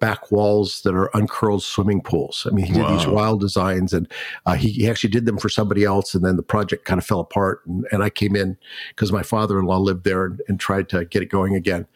back 0.00 0.32
walls 0.32 0.82
that 0.82 0.94
are 0.94 1.10
uncurled 1.14 1.62
swimming 1.62 2.00
pools. 2.00 2.46
I 2.50 2.54
mean, 2.54 2.66
he 2.66 2.72
did 2.72 2.82
wow. 2.82 2.96
these 2.96 3.06
wild 3.06 3.40
designs 3.40 3.92
and 3.92 4.10
uh, 4.44 4.54
he, 4.54 4.70
he, 4.70 4.88
actually 4.88 5.10
did 5.10 5.24
them 5.24 5.38
for 5.38 5.48
somebody 5.48 5.84
else. 5.84 6.14
And 6.14 6.24
then 6.24 6.36
the 6.36 6.42
project 6.42 6.84
kind 6.84 6.98
of 6.98 7.06
fell 7.06 7.20
apart. 7.20 7.64
And, 7.66 7.86
and 7.92 8.02
I 8.02 8.10
came 8.10 8.34
in 8.34 8.56
because 8.90 9.12
my 9.12 9.22
father 9.22 9.58
in 9.58 9.66
law 9.66 9.78
lived 9.78 10.04
there 10.04 10.24
and, 10.24 10.42
and, 10.48 10.58
tried 10.58 10.88
to 10.88 11.04
get 11.04 11.22
it 11.22 11.26
going 11.26 11.54
again. 11.54 11.86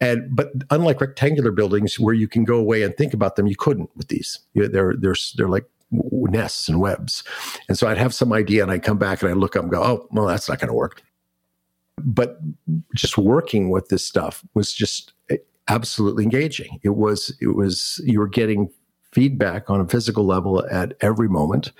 And 0.00 0.36
but 0.36 0.52
unlike 0.70 1.00
rectangular 1.00 1.50
buildings 1.50 1.98
where 1.98 2.14
you 2.14 2.28
can 2.28 2.44
go 2.44 2.56
away 2.56 2.82
and 2.82 2.94
think 2.94 3.14
about 3.14 3.36
them, 3.36 3.46
you 3.46 3.56
couldn't 3.56 3.90
with 3.96 4.08
these. 4.08 4.40
You 4.52 4.62
know, 4.62 4.68
they're 4.68 4.94
they're 4.98 5.16
they're 5.36 5.48
like 5.48 5.64
nests 5.90 6.68
and 6.68 6.80
webs. 6.80 7.22
And 7.68 7.78
so 7.78 7.88
I'd 7.88 7.98
have 7.98 8.12
some 8.12 8.32
idea 8.32 8.62
and 8.62 8.70
I'd 8.70 8.82
come 8.82 8.98
back 8.98 9.22
and 9.22 9.30
I'd 9.30 9.36
look 9.36 9.56
up 9.56 9.62
and 9.62 9.72
go, 9.72 9.82
oh, 9.82 10.08
well, 10.10 10.26
that's 10.26 10.48
not 10.48 10.58
going 10.58 10.68
to 10.68 10.74
work. 10.74 11.02
But 12.02 12.38
just 12.94 13.16
working 13.16 13.70
with 13.70 13.88
this 13.88 14.06
stuff 14.06 14.44
was 14.54 14.74
just 14.74 15.12
absolutely 15.68 16.24
engaging. 16.24 16.80
It 16.82 16.96
was, 16.96 17.36
it 17.40 17.54
was, 17.54 18.00
you 18.04 18.18
were 18.18 18.28
getting 18.28 18.70
feedback 19.12 19.70
on 19.70 19.80
a 19.80 19.86
physical 19.86 20.26
level 20.26 20.66
at 20.70 20.94
every 21.00 21.28
moment. 21.28 21.70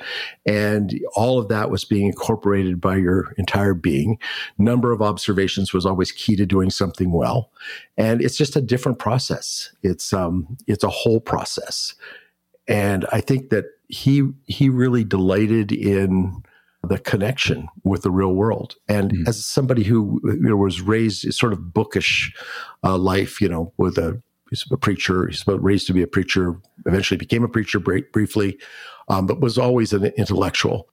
And 0.46 0.98
all 1.16 1.38
of 1.38 1.48
that 1.48 1.68
was 1.68 1.84
being 1.84 2.06
incorporated 2.06 2.80
by 2.80 2.96
your 2.96 3.34
entire 3.36 3.74
being. 3.74 4.18
Number 4.56 4.92
of 4.92 5.02
observations 5.02 5.72
was 5.72 5.84
always 5.84 6.12
key 6.12 6.36
to 6.36 6.46
doing 6.46 6.70
something 6.70 7.10
well. 7.10 7.50
And 7.96 8.22
it's 8.22 8.36
just 8.36 8.54
a 8.54 8.60
different 8.60 9.00
process. 9.00 9.70
It's, 9.82 10.12
um, 10.12 10.56
it's 10.68 10.84
a 10.84 10.88
whole 10.88 11.20
process. 11.20 11.94
And 12.68 13.04
I 13.12 13.20
think 13.20 13.50
that 13.50 13.64
he 13.88 14.22
he 14.46 14.68
really 14.68 15.04
delighted 15.04 15.70
in 15.70 16.42
the 16.84 16.98
connection 16.98 17.68
with 17.84 18.02
the 18.02 18.10
real 18.10 18.34
world. 18.34 18.76
And 18.88 19.12
mm. 19.12 19.28
as 19.28 19.44
somebody 19.44 19.84
who 19.84 20.20
you 20.24 20.48
know, 20.48 20.56
was 20.56 20.80
raised 20.80 21.32
sort 21.34 21.52
of 21.52 21.72
bookish 21.72 22.34
uh, 22.82 22.98
life, 22.98 23.40
you 23.40 23.48
know, 23.48 23.72
with 23.76 23.98
a 23.98 24.22
a 24.70 24.76
preacher, 24.76 25.26
he's 25.26 25.42
about 25.42 25.62
raised 25.64 25.86
to 25.88 25.92
be 25.92 26.02
a 26.02 26.06
preacher, 26.06 26.60
eventually 26.86 27.18
became 27.18 27.42
a 27.42 27.48
preacher 27.48 27.80
briefly, 27.80 28.56
um, 29.08 29.26
but 29.26 29.40
was 29.40 29.58
always 29.58 29.92
an 29.92 30.04
intellectual. 30.16 30.88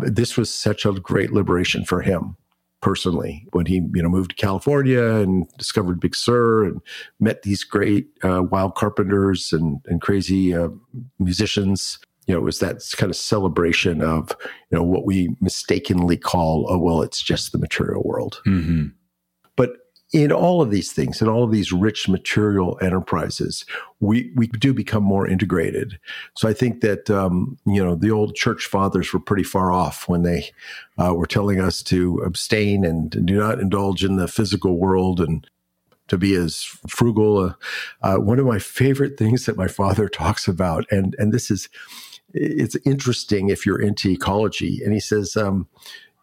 This 0.00 0.36
was 0.36 0.48
such 0.48 0.84
a 0.84 0.92
great 0.92 1.32
liberation 1.32 1.84
for 1.84 2.02
him 2.02 2.36
personally 2.80 3.46
when 3.52 3.66
he 3.66 3.76
you 3.94 4.02
know 4.02 4.08
moved 4.08 4.30
to 4.30 4.36
California 4.36 5.02
and 5.16 5.46
discovered 5.58 6.00
Big 6.00 6.16
Sur 6.16 6.64
and 6.64 6.80
met 7.18 7.42
these 7.42 7.64
great 7.64 8.08
uh, 8.22 8.42
wild 8.42 8.74
carpenters 8.74 9.52
and 9.52 9.80
and 9.86 10.00
crazy 10.00 10.54
uh, 10.54 10.68
musicians. 11.18 11.98
You 12.26 12.34
know, 12.34 12.40
it 12.40 12.44
was 12.44 12.60
that 12.60 12.82
kind 12.96 13.10
of 13.10 13.16
celebration 13.16 14.02
of 14.02 14.36
you 14.70 14.78
know 14.78 14.84
what 14.84 15.04
we 15.04 15.36
mistakenly 15.40 16.16
call 16.16 16.66
oh 16.68 16.78
well, 16.78 17.02
it's 17.02 17.22
just 17.22 17.52
the 17.52 17.58
material 17.58 18.02
world. 18.04 18.40
Mm-hmm. 18.46 18.88
But 19.56 19.72
in 20.12 20.32
all 20.32 20.60
of 20.60 20.70
these 20.70 20.92
things, 20.92 21.22
in 21.22 21.28
all 21.28 21.44
of 21.44 21.52
these 21.52 21.72
rich 21.72 22.08
material 22.08 22.78
enterprises, 22.82 23.64
we 24.00 24.32
we 24.34 24.48
do 24.48 24.74
become 24.74 25.02
more 25.02 25.26
integrated. 25.26 25.98
So 26.36 26.48
I 26.48 26.52
think 26.52 26.80
that 26.80 27.08
um, 27.10 27.58
you 27.64 27.84
know 27.84 27.94
the 27.94 28.10
old 28.10 28.34
church 28.34 28.66
fathers 28.66 29.12
were 29.12 29.20
pretty 29.20 29.44
far 29.44 29.72
off 29.72 30.08
when 30.08 30.22
they 30.22 30.50
uh, 30.98 31.14
were 31.14 31.26
telling 31.26 31.60
us 31.60 31.82
to 31.84 32.18
abstain 32.24 32.84
and 32.84 33.10
do 33.10 33.38
not 33.38 33.60
indulge 33.60 34.04
in 34.04 34.16
the 34.16 34.28
physical 34.28 34.78
world 34.78 35.20
and 35.20 35.46
to 36.08 36.18
be 36.18 36.34
as 36.34 36.64
frugal. 36.88 37.38
Uh, 37.38 37.54
uh, 38.02 38.16
one 38.16 38.38
of 38.40 38.46
my 38.46 38.58
favorite 38.58 39.16
things 39.16 39.46
that 39.46 39.56
my 39.56 39.68
father 39.68 40.08
talks 40.10 40.48
about, 40.48 40.84
and 40.90 41.14
and 41.18 41.32
this 41.32 41.50
is 41.50 41.68
it's 42.32 42.76
interesting 42.84 43.48
if 43.48 43.64
you're 43.66 43.80
into 43.80 44.10
ecology, 44.10 44.80
and 44.84 44.92
he 44.92 45.00
says 45.00 45.36
um, 45.36 45.68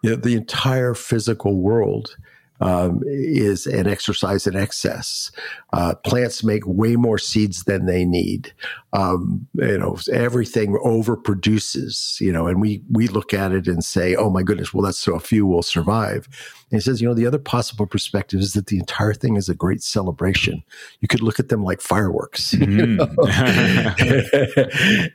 you 0.04 0.12
know, 0.12 0.16
the 0.16 0.36
entire 0.36 0.94
physical 0.94 1.58
world 1.58 2.16
um, 2.62 3.02
is 3.06 3.68
an 3.68 3.88
exercise 3.88 4.48
in 4.48 4.56
excess. 4.56 5.32
Uh, 5.78 5.94
plants 6.04 6.44
make 6.44 6.66
way 6.66 6.96
more 6.96 7.20
seeds 7.20 7.66
than 7.66 7.86
they 7.86 8.04
need. 8.04 8.52
Um, 8.94 9.48
you 9.54 9.78
know, 9.78 10.00
everything 10.12 10.76
overproduces. 10.84 12.20
You 12.20 12.32
know, 12.32 12.48
and 12.48 12.60
we 12.60 12.82
we 12.90 13.08
look 13.08 13.32
at 13.32 13.52
it 13.52 13.68
and 13.68 13.84
say, 13.84 14.16
"Oh 14.16 14.32
my 14.32 14.42
goodness, 14.42 14.74
well 14.74 14.82
that's 14.82 14.98
so 14.98 15.14
a 15.14 15.20
few 15.20 15.46
will 15.46 15.62
survive." 15.62 16.28
And 16.70 16.82
he 16.82 16.84
says, 16.84 17.00
you 17.00 17.08
know, 17.08 17.14
the 17.14 17.26
other 17.26 17.40
possible 17.40 17.86
perspective 17.86 18.42
is 18.42 18.52
that 18.54 18.68
the 18.68 18.78
entire 18.78 19.14
thing 19.14 19.38
is 19.38 19.48
a 19.48 19.56
great 19.56 19.82
celebration. 19.82 20.64
You 21.00 21.08
could 21.08 21.22
look 21.22 21.40
at 21.40 21.48
them 21.48 21.64
like 21.64 21.82
fireworks. 21.82 22.56
Mm. 22.68 23.00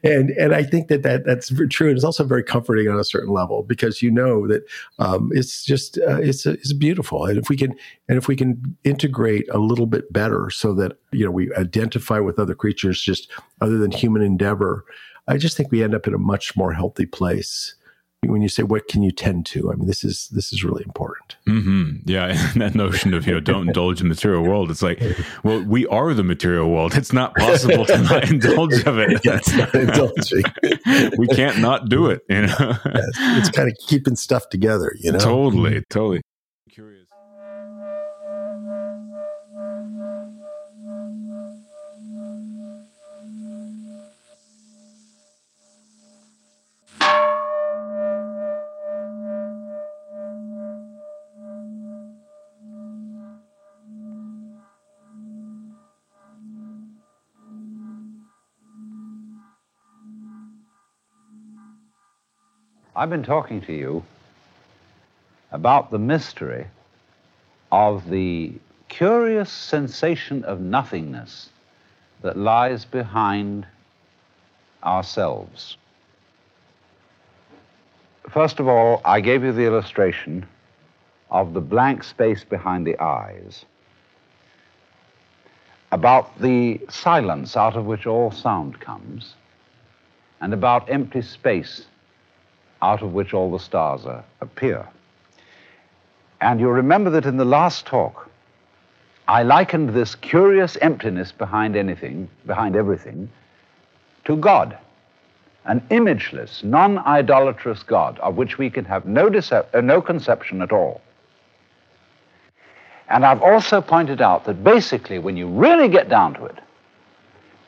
and 0.04 0.30
and 0.30 0.54
I 0.54 0.62
think 0.62 0.88
that, 0.88 1.02
that 1.02 1.24
that's 1.24 1.52
true. 1.70 1.88
And 1.88 1.96
it's 1.96 2.04
also 2.04 2.24
very 2.24 2.42
comforting 2.42 2.88
on 2.88 2.98
a 2.98 3.04
certain 3.04 3.32
level 3.32 3.62
because 3.62 4.00
you 4.00 4.10
know 4.10 4.46
that 4.46 4.62
um, 4.98 5.30
it's 5.32 5.64
just 5.64 5.98
uh, 5.98 6.20
it's 6.20 6.46
it's 6.46 6.72
beautiful. 6.72 7.26
And 7.26 7.38
if 7.38 7.48
we 7.48 7.56
can 7.56 7.74
and 8.08 8.16
if 8.16 8.28
we 8.28 8.36
can 8.36 8.76
integrate 8.84 9.48
a 9.50 9.58
little 9.58 9.86
bit 9.86 10.12
better 10.12 10.50
so 10.52 10.74
that 10.74 10.98
you 11.12 11.24
know 11.24 11.30
we 11.30 11.52
identify 11.54 12.18
with 12.18 12.38
other 12.38 12.54
creatures 12.54 13.00
just 13.00 13.30
other 13.60 13.78
than 13.78 13.90
human 13.90 14.22
endeavor, 14.22 14.84
I 15.28 15.36
just 15.36 15.56
think 15.56 15.70
we 15.70 15.82
end 15.82 15.94
up 15.94 16.06
in 16.06 16.14
a 16.14 16.18
much 16.18 16.56
more 16.56 16.72
healthy 16.72 17.06
place. 17.06 17.74
When 18.24 18.40
you 18.40 18.48
say 18.48 18.62
what 18.62 18.86
can 18.86 19.02
you 19.02 19.10
tend 19.10 19.46
to? 19.46 19.72
I 19.72 19.74
mean 19.74 19.88
this 19.88 20.04
is 20.04 20.28
this 20.28 20.52
is 20.52 20.62
really 20.62 20.84
important. 20.84 21.34
Mm-hmm. 21.48 22.08
yeah 22.08 22.26
and 22.52 22.62
that 22.62 22.76
notion 22.76 23.14
of 23.14 23.26
you 23.26 23.32
know 23.32 23.40
don't 23.40 23.66
indulge 23.66 24.00
in 24.00 24.06
the 24.06 24.14
material 24.14 24.44
world 24.44 24.70
it's 24.70 24.80
like 24.80 25.02
well 25.42 25.60
we 25.64 25.88
are 25.88 26.14
the 26.14 26.22
material 26.22 26.70
world. 26.70 26.94
It's 26.94 27.12
not 27.12 27.34
possible 27.34 27.84
to 27.86 27.98
not 27.98 28.30
indulge 28.30 28.84
of 28.84 28.98
it. 28.98 29.20
It's 29.24 29.52
not 29.56 29.74
indulging. 29.74 30.44
We 31.18 31.26
can't 31.28 31.58
not 31.58 31.88
do 31.88 32.06
it 32.06 32.22
you 32.28 32.42
know? 32.42 32.76
It's 32.84 33.50
kind 33.50 33.68
of 33.68 33.76
keeping 33.88 34.14
stuff 34.14 34.48
together 34.50 34.94
you 35.00 35.10
know? 35.10 35.18
Totally 35.18 35.82
totally 35.90 36.22
I've 63.02 63.10
been 63.10 63.24
talking 63.24 63.60
to 63.62 63.72
you 63.72 64.04
about 65.50 65.90
the 65.90 65.98
mystery 65.98 66.68
of 67.72 68.08
the 68.08 68.52
curious 68.88 69.50
sensation 69.50 70.44
of 70.44 70.60
nothingness 70.60 71.50
that 72.20 72.36
lies 72.36 72.84
behind 72.84 73.66
ourselves. 74.84 75.76
First 78.30 78.60
of 78.60 78.68
all, 78.68 79.02
I 79.04 79.20
gave 79.20 79.42
you 79.42 79.50
the 79.50 79.66
illustration 79.66 80.46
of 81.28 81.54
the 81.54 81.60
blank 81.60 82.04
space 82.04 82.44
behind 82.44 82.86
the 82.86 82.96
eyes, 83.00 83.64
about 85.90 86.40
the 86.40 86.80
silence 86.88 87.56
out 87.56 87.74
of 87.74 87.84
which 87.84 88.06
all 88.06 88.30
sound 88.30 88.78
comes, 88.78 89.34
and 90.40 90.54
about 90.54 90.88
empty 90.88 91.22
space 91.22 91.86
out 92.82 93.02
of 93.02 93.12
which 93.12 93.32
all 93.32 93.50
the 93.50 93.58
stars 93.58 94.04
are, 94.04 94.24
appear. 94.40 94.86
And 96.40 96.58
you'll 96.58 96.72
remember 96.72 97.10
that 97.10 97.24
in 97.24 97.36
the 97.36 97.44
last 97.44 97.86
talk, 97.86 98.28
I 99.28 99.44
likened 99.44 99.90
this 99.90 100.16
curious 100.16 100.76
emptiness 100.82 101.30
behind 101.30 101.76
anything, 101.76 102.28
behind 102.44 102.74
everything, 102.74 103.30
to 104.24 104.36
God, 104.36 104.76
an 105.64 105.80
imageless, 105.90 106.64
non 106.64 106.98
idolatrous 106.98 107.84
God 107.84 108.18
of 108.18 108.36
which 108.36 108.58
we 108.58 108.68
can 108.68 108.84
have 108.84 109.06
no, 109.06 109.28
uh, 109.28 109.80
no 109.80 110.02
conception 110.02 110.60
at 110.60 110.72
all. 110.72 111.00
And 113.08 113.24
I've 113.24 113.42
also 113.42 113.80
pointed 113.80 114.20
out 114.20 114.44
that 114.46 114.64
basically, 114.64 115.18
when 115.18 115.36
you 115.36 115.46
really 115.46 115.88
get 115.88 116.08
down 116.08 116.34
to 116.34 116.46
it, 116.46 116.58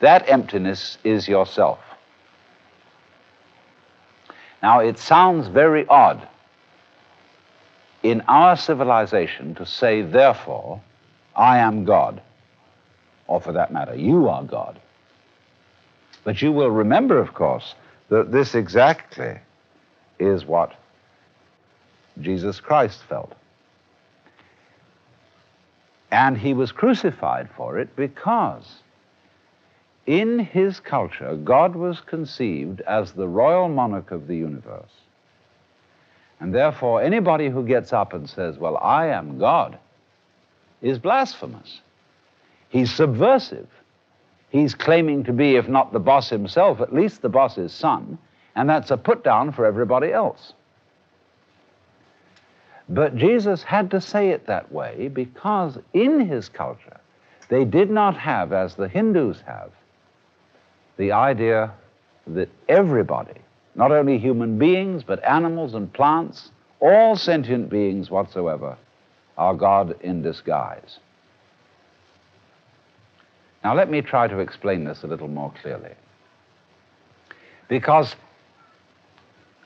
that 0.01 0.27
emptiness 0.27 0.97
is 1.03 1.27
yourself. 1.27 1.79
Now, 4.61 4.79
it 4.79 4.97
sounds 4.97 5.47
very 5.47 5.85
odd 5.87 6.27
in 8.03 8.21
our 8.21 8.55
civilization 8.55 9.55
to 9.55 9.65
say, 9.65 10.01
therefore, 10.01 10.81
I 11.35 11.57
am 11.57 11.85
God, 11.85 12.21
or 13.27 13.41
for 13.41 13.51
that 13.53 13.73
matter, 13.73 13.95
you 13.95 14.29
are 14.29 14.43
God. 14.43 14.79
But 16.23 16.41
you 16.41 16.51
will 16.51 16.69
remember, 16.71 17.17
of 17.19 17.33
course, 17.33 17.75
that 18.09 18.31
this 18.31 18.55
exactly 18.55 19.39
is 20.19 20.45
what 20.45 20.73
Jesus 22.21 22.59
Christ 22.59 23.03
felt. 23.03 23.33
And 26.11 26.37
he 26.37 26.53
was 26.53 26.71
crucified 26.71 27.49
for 27.57 27.79
it 27.79 27.95
because 27.95 28.77
in 30.05 30.39
his 30.39 30.79
culture, 30.79 31.35
God 31.35 31.75
was 31.75 31.99
conceived 32.01 32.81
as 32.81 33.11
the 33.11 33.27
royal 33.27 33.69
monarch 33.69 34.11
of 34.11 34.27
the 34.27 34.35
universe. 34.35 34.91
And 36.39 36.53
therefore, 36.53 37.01
anybody 37.01 37.49
who 37.49 37.65
gets 37.65 37.93
up 37.93 38.13
and 38.13 38.29
says, 38.29 38.57
Well, 38.57 38.77
I 38.77 39.07
am 39.07 39.39
God, 39.39 39.79
is 40.81 40.99
blasphemous. 40.99 41.81
He's 42.69 42.93
subversive. 42.93 43.69
He's 44.49 44.75
claiming 44.75 45.23
to 45.23 45.33
be, 45.33 45.55
if 45.55 45.67
not 45.67 45.91
the 45.91 45.99
boss 45.99 46.29
himself, 46.29 46.81
at 46.81 46.93
least 46.93 47.21
the 47.21 47.29
boss's 47.29 47.73
son, 47.73 48.17
and 48.55 48.69
that's 48.69 48.91
a 48.91 48.97
put 48.97 49.23
down 49.23 49.51
for 49.51 49.65
everybody 49.65 50.11
else. 50.11 50.53
But 52.87 53.15
Jesus 53.15 53.63
had 53.63 53.91
to 53.91 53.99
say 53.99 54.29
it 54.29 54.45
that 54.45 54.71
way 54.71 55.07
because 55.07 55.79
in 55.93 56.19
his 56.19 56.49
culture, 56.49 56.99
they 57.49 57.65
did 57.65 57.89
not 57.89 58.15
have, 58.17 58.53
as 58.53 58.75
the 58.75 58.87
Hindus 58.87 59.41
have, 59.45 59.71
the 60.97 61.11
idea 61.11 61.73
that 62.27 62.49
everybody, 62.67 63.39
not 63.75 63.91
only 63.91 64.17
human 64.17 64.57
beings, 64.57 65.03
but 65.03 65.23
animals 65.23 65.73
and 65.73 65.91
plants, 65.93 66.51
all 66.79 67.15
sentient 67.15 67.69
beings 67.69 68.09
whatsoever, 68.09 68.77
are 69.37 69.53
God 69.53 69.95
in 70.01 70.21
disguise. 70.21 70.99
Now, 73.63 73.73
let 73.73 73.89
me 73.89 74.01
try 74.01 74.27
to 74.27 74.39
explain 74.39 74.83
this 74.83 75.03
a 75.03 75.07
little 75.07 75.27
more 75.27 75.51
clearly. 75.61 75.93
Because 77.67 78.15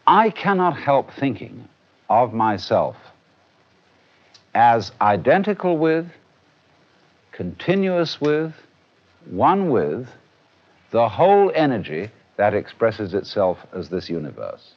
I 0.08 0.30
cannot 0.30 0.78
help 0.80 1.12
thinking 1.12 1.68
of 2.10 2.34
myself 2.34 2.96
as 4.56 4.92
identical 5.02 5.78
with, 5.78 6.08
continuous 7.32 8.20
with, 8.20 8.54
one 9.30 9.70
with 9.70 10.08
the 10.92 11.08
whole 11.08 11.52
energy 11.54 12.10
that 12.38 12.54
expresses 12.54 13.14
itself 13.14 13.60
as 13.74 13.90
this 13.90 14.10
universe. 14.10 14.74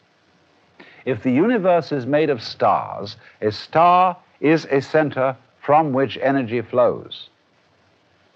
If 1.04 1.22
the 1.22 1.32
universe 1.32 1.92
is 1.92 2.06
made 2.06 2.30
of 2.30 2.42
stars, 2.42 3.16
a 3.40 3.50
star 3.50 4.16
is 4.40 4.66
a 4.66 4.80
center 4.80 5.36
from 5.60 5.92
which 5.92 6.18
energy 6.20 6.60
flows. 6.60 7.28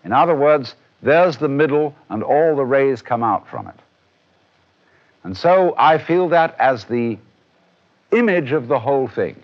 In 0.05 0.13
other 0.13 0.35
words, 0.35 0.75
there's 1.03 1.37
the 1.37 1.49
middle, 1.49 1.95
and 2.09 2.23
all 2.23 2.57
the 2.57 2.65
rays 2.65 3.03
come 3.03 3.23
out 3.23 3.49
from 3.49 3.69
it. 3.69 3.79
And 5.25 5.37
so 5.37 5.75
I 5.77 5.99
feel 5.99 6.29
that 6.29 6.57
as 6.59 6.85
the 6.85 7.19
image 8.13 8.53
of 8.53 8.69
the 8.69 8.79
whole 8.79 9.09
thing, 9.09 9.43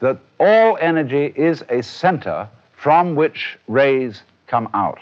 that 0.00 0.18
all 0.40 0.78
energy 0.80 1.32
is 1.36 1.62
a 1.68 1.82
center 1.82 2.48
from 2.74 3.14
which 3.14 3.58
rays 3.68 4.22
come 4.46 4.68
out. 4.74 4.98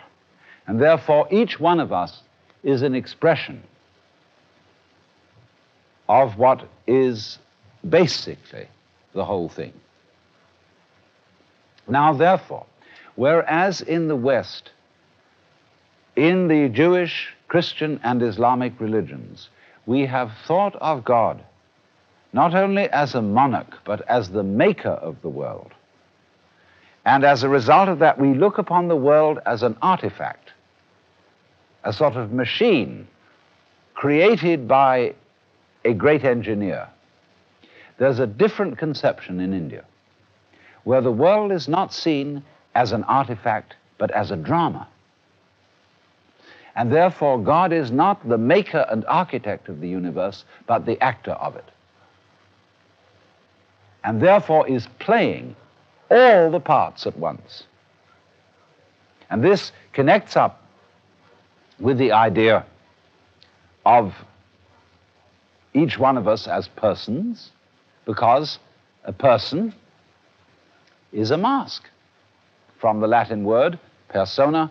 And 0.67 0.81
therefore, 0.81 1.29
each 1.31 1.61
one 1.61 1.81
of 1.81 1.93
us 1.93 2.23
is 2.65 2.83
an 2.83 2.95
expression 2.95 3.63
of 6.09 6.37
what 6.37 6.67
is 6.87 7.39
basically 7.89 8.67
the 9.13 9.25
whole 9.25 9.49
thing. 9.49 9.73
Now, 11.87 12.15
therefore, 12.15 12.67
whereas 13.15 13.81
in 13.81 14.09
the 14.09 14.17
West, 14.17 14.71
in 16.17 16.49
the 16.49 16.69
Jewish, 16.69 17.29
Christian, 17.49 18.01
and 18.03 18.23
Islamic 18.23 18.81
religions, 18.81 19.49
we 19.87 20.07
have 20.07 20.33
thought 20.47 20.75
of 20.77 21.05
God 21.05 21.43
not 22.33 22.55
only 22.55 22.91
as 22.91 23.15
a 23.15 23.23
monarch, 23.23 23.79
but 23.85 24.01
as 24.09 24.31
the 24.31 24.43
maker 24.43 24.91
of 24.91 25.21
the 25.23 25.29
world. 25.29 25.73
And 27.05 27.23
as 27.23 27.45
a 27.45 27.49
result 27.49 27.89
of 27.89 28.01
that, 28.01 28.19
we 28.19 28.35
look 28.35 28.59
upon 28.59 28.89
the 28.89 28.97
world 28.97 29.39
as 29.47 29.63
an 29.63 29.77
artifact 29.81 30.51
a 31.85 31.93
sort 31.93 32.17
of 32.17 32.33
machine 32.33 33.07
created 33.95 34.67
by 34.67 35.15
a 35.85 35.93
great 35.95 36.25
engineer. 36.25 36.89
There's 37.99 38.19
a 38.19 38.27
different 38.27 38.79
conception 38.79 39.39
in 39.39 39.53
India. 39.53 39.85
where 40.85 41.01
the 41.01 41.13
world 41.13 41.51
is 41.51 41.67
not 41.67 41.93
seen 41.93 42.43
as 42.75 42.93
an 42.93 43.05
artifact, 43.05 43.75
but 43.99 44.11
as 44.11 44.31
a 44.31 44.37
drama. 44.37 44.87
And 46.77 46.93
therefore, 46.93 47.39
God 47.39 47.73
is 47.73 47.91
not 47.91 48.29
the 48.29 48.39
maker 48.39 48.85
and 48.91 49.05
architect 49.07 49.69
of 49.69 49.81
the 49.81 49.89
universe, 49.89 50.45
but 50.67 50.87
the 50.87 51.01
actor 51.03 51.33
of 51.33 51.57
it. 51.57 51.65
And 54.03 54.21
therefore 54.21 54.69
is 54.69 54.87
playing 54.99 55.57
all 56.11 56.51
the 56.51 56.61
parts 56.61 57.07
at 57.07 57.17
once. 57.17 57.65
And 59.31 59.43
this 59.43 59.73
connects 59.93 60.37
up 60.37 60.61
with 61.79 61.99
the 61.99 62.13
idea 62.13 62.65
of 63.85 64.15
each 65.75 65.99
one 65.99 66.17
of 66.17 66.29
us 66.29 66.47
as 66.47 66.69
persons, 66.69 67.51
because 68.05 68.59
a 69.05 69.13
person 69.13 69.75
is 71.13 71.31
a 71.31 71.37
mask. 71.37 71.85
From 72.79 73.01
the 73.01 73.07
Latin 73.07 73.45
word 73.45 73.79
persona, 74.09 74.71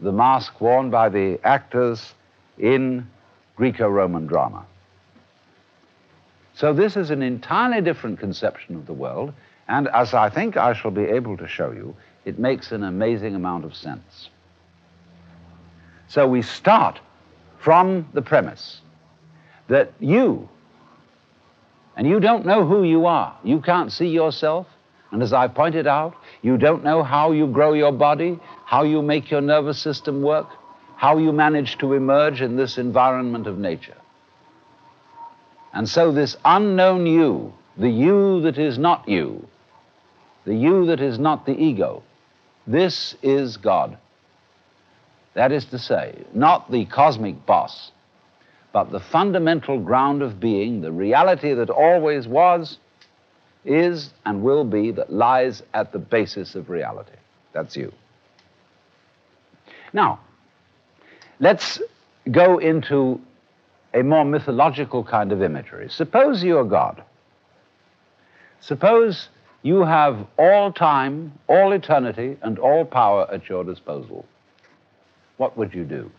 the 0.00 0.12
mask 0.12 0.60
worn 0.60 0.90
by 0.90 1.08
the 1.08 1.38
actors 1.44 2.14
in 2.58 3.06
Greco 3.56 3.88
Roman 3.88 4.26
drama. 4.26 4.66
So, 6.54 6.74
this 6.74 6.96
is 6.96 7.10
an 7.10 7.22
entirely 7.22 7.80
different 7.80 8.18
conception 8.18 8.76
of 8.76 8.86
the 8.86 8.92
world, 8.92 9.32
and 9.68 9.88
as 9.88 10.12
I 10.12 10.28
think 10.28 10.56
I 10.56 10.74
shall 10.74 10.90
be 10.90 11.04
able 11.04 11.36
to 11.38 11.48
show 11.48 11.70
you, 11.70 11.94
it 12.24 12.38
makes 12.38 12.72
an 12.72 12.82
amazing 12.82 13.34
amount 13.34 13.64
of 13.64 13.74
sense. 13.74 14.28
So, 16.12 16.28
we 16.28 16.42
start 16.42 17.00
from 17.58 18.06
the 18.12 18.20
premise 18.20 18.82
that 19.68 19.94
you, 19.98 20.46
and 21.96 22.06
you 22.06 22.20
don't 22.20 22.44
know 22.44 22.66
who 22.66 22.82
you 22.82 23.06
are, 23.06 23.34
you 23.42 23.62
can't 23.62 23.90
see 23.90 24.08
yourself, 24.08 24.66
and 25.10 25.22
as 25.22 25.32
I 25.32 25.48
pointed 25.48 25.86
out, 25.86 26.14
you 26.42 26.58
don't 26.58 26.84
know 26.84 27.02
how 27.02 27.32
you 27.32 27.46
grow 27.46 27.72
your 27.72 27.92
body, 27.92 28.38
how 28.66 28.82
you 28.82 29.00
make 29.00 29.30
your 29.30 29.40
nervous 29.40 29.78
system 29.78 30.20
work, 30.20 30.48
how 30.96 31.16
you 31.16 31.32
manage 31.32 31.78
to 31.78 31.94
emerge 31.94 32.42
in 32.42 32.56
this 32.56 32.76
environment 32.76 33.46
of 33.46 33.56
nature. 33.56 33.96
And 35.72 35.88
so, 35.88 36.12
this 36.12 36.36
unknown 36.44 37.06
you, 37.06 37.54
the 37.78 37.88
you 37.88 38.42
that 38.42 38.58
is 38.58 38.76
not 38.76 39.08
you, 39.08 39.48
the 40.44 40.54
you 40.54 40.84
that 40.88 41.00
is 41.00 41.18
not 41.18 41.46
the 41.46 41.58
ego, 41.58 42.02
this 42.66 43.16
is 43.22 43.56
God. 43.56 43.96
That 45.34 45.52
is 45.52 45.64
to 45.66 45.78
say, 45.78 46.24
not 46.34 46.70
the 46.70 46.84
cosmic 46.84 47.46
boss, 47.46 47.90
but 48.72 48.90
the 48.90 49.00
fundamental 49.00 49.78
ground 49.78 50.22
of 50.22 50.40
being, 50.40 50.80
the 50.80 50.92
reality 50.92 51.54
that 51.54 51.70
always 51.70 52.26
was 52.26 52.78
is 53.64 54.12
and 54.24 54.42
will 54.42 54.64
be 54.64 54.90
that 54.92 55.12
lies 55.12 55.62
at 55.72 55.92
the 55.92 55.98
basis 55.98 56.54
of 56.54 56.68
reality. 56.68 57.16
That's 57.52 57.76
you. 57.76 57.92
Now, 59.92 60.20
let's 61.38 61.80
go 62.30 62.58
into 62.58 63.20
a 63.94 64.02
more 64.02 64.24
mythological 64.24 65.04
kind 65.04 65.32
of 65.32 65.42
imagery. 65.42 65.88
Suppose 65.90 66.42
you 66.42 66.58
are 66.58 66.64
God. 66.64 67.02
Suppose 68.60 69.28
you 69.62 69.82
have 69.82 70.26
all 70.38 70.72
time, 70.72 71.38
all 71.46 71.72
eternity, 71.72 72.36
and 72.42 72.58
all 72.58 72.84
power 72.84 73.28
at 73.30 73.48
your 73.48 73.64
disposal. 73.64 74.24
What 75.36 75.56
would 75.56 75.74
you 75.74 75.84
do? 75.84 76.10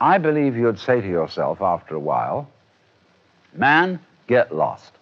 I 0.00 0.18
believe 0.18 0.56
you'd 0.56 0.78
say 0.78 1.00
to 1.00 1.08
yourself 1.08 1.60
after 1.60 1.94
a 1.94 2.00
while, 2.00 2.48
man, 3.52 3.98
get 4.28 4.54
lost. 4.54 4.92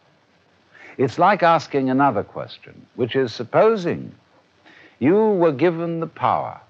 It's 0.97 1.19
like 1.19 1.43
asking 1.43 1.91
another 1.91 2.23
question, 2.23 2.87
which 2.95 3.15
is 3.15 3.33
supposing 3.33 4.15
you 4.99 5.15
were 5.15 5.53
given 5.53 6.01
the 6.01 6.07
power 6.07 6.61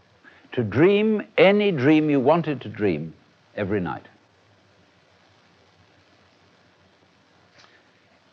to 0.52 0.64
dream 0.64 1.22
any 1.38 1.70
dream 1.70 2.10
you 2.10 2.18
wanted 2.18 2.60
to 2.62 2.68
dream 2.68 3.14
every 3.56 3.80
night. 3.80 4.06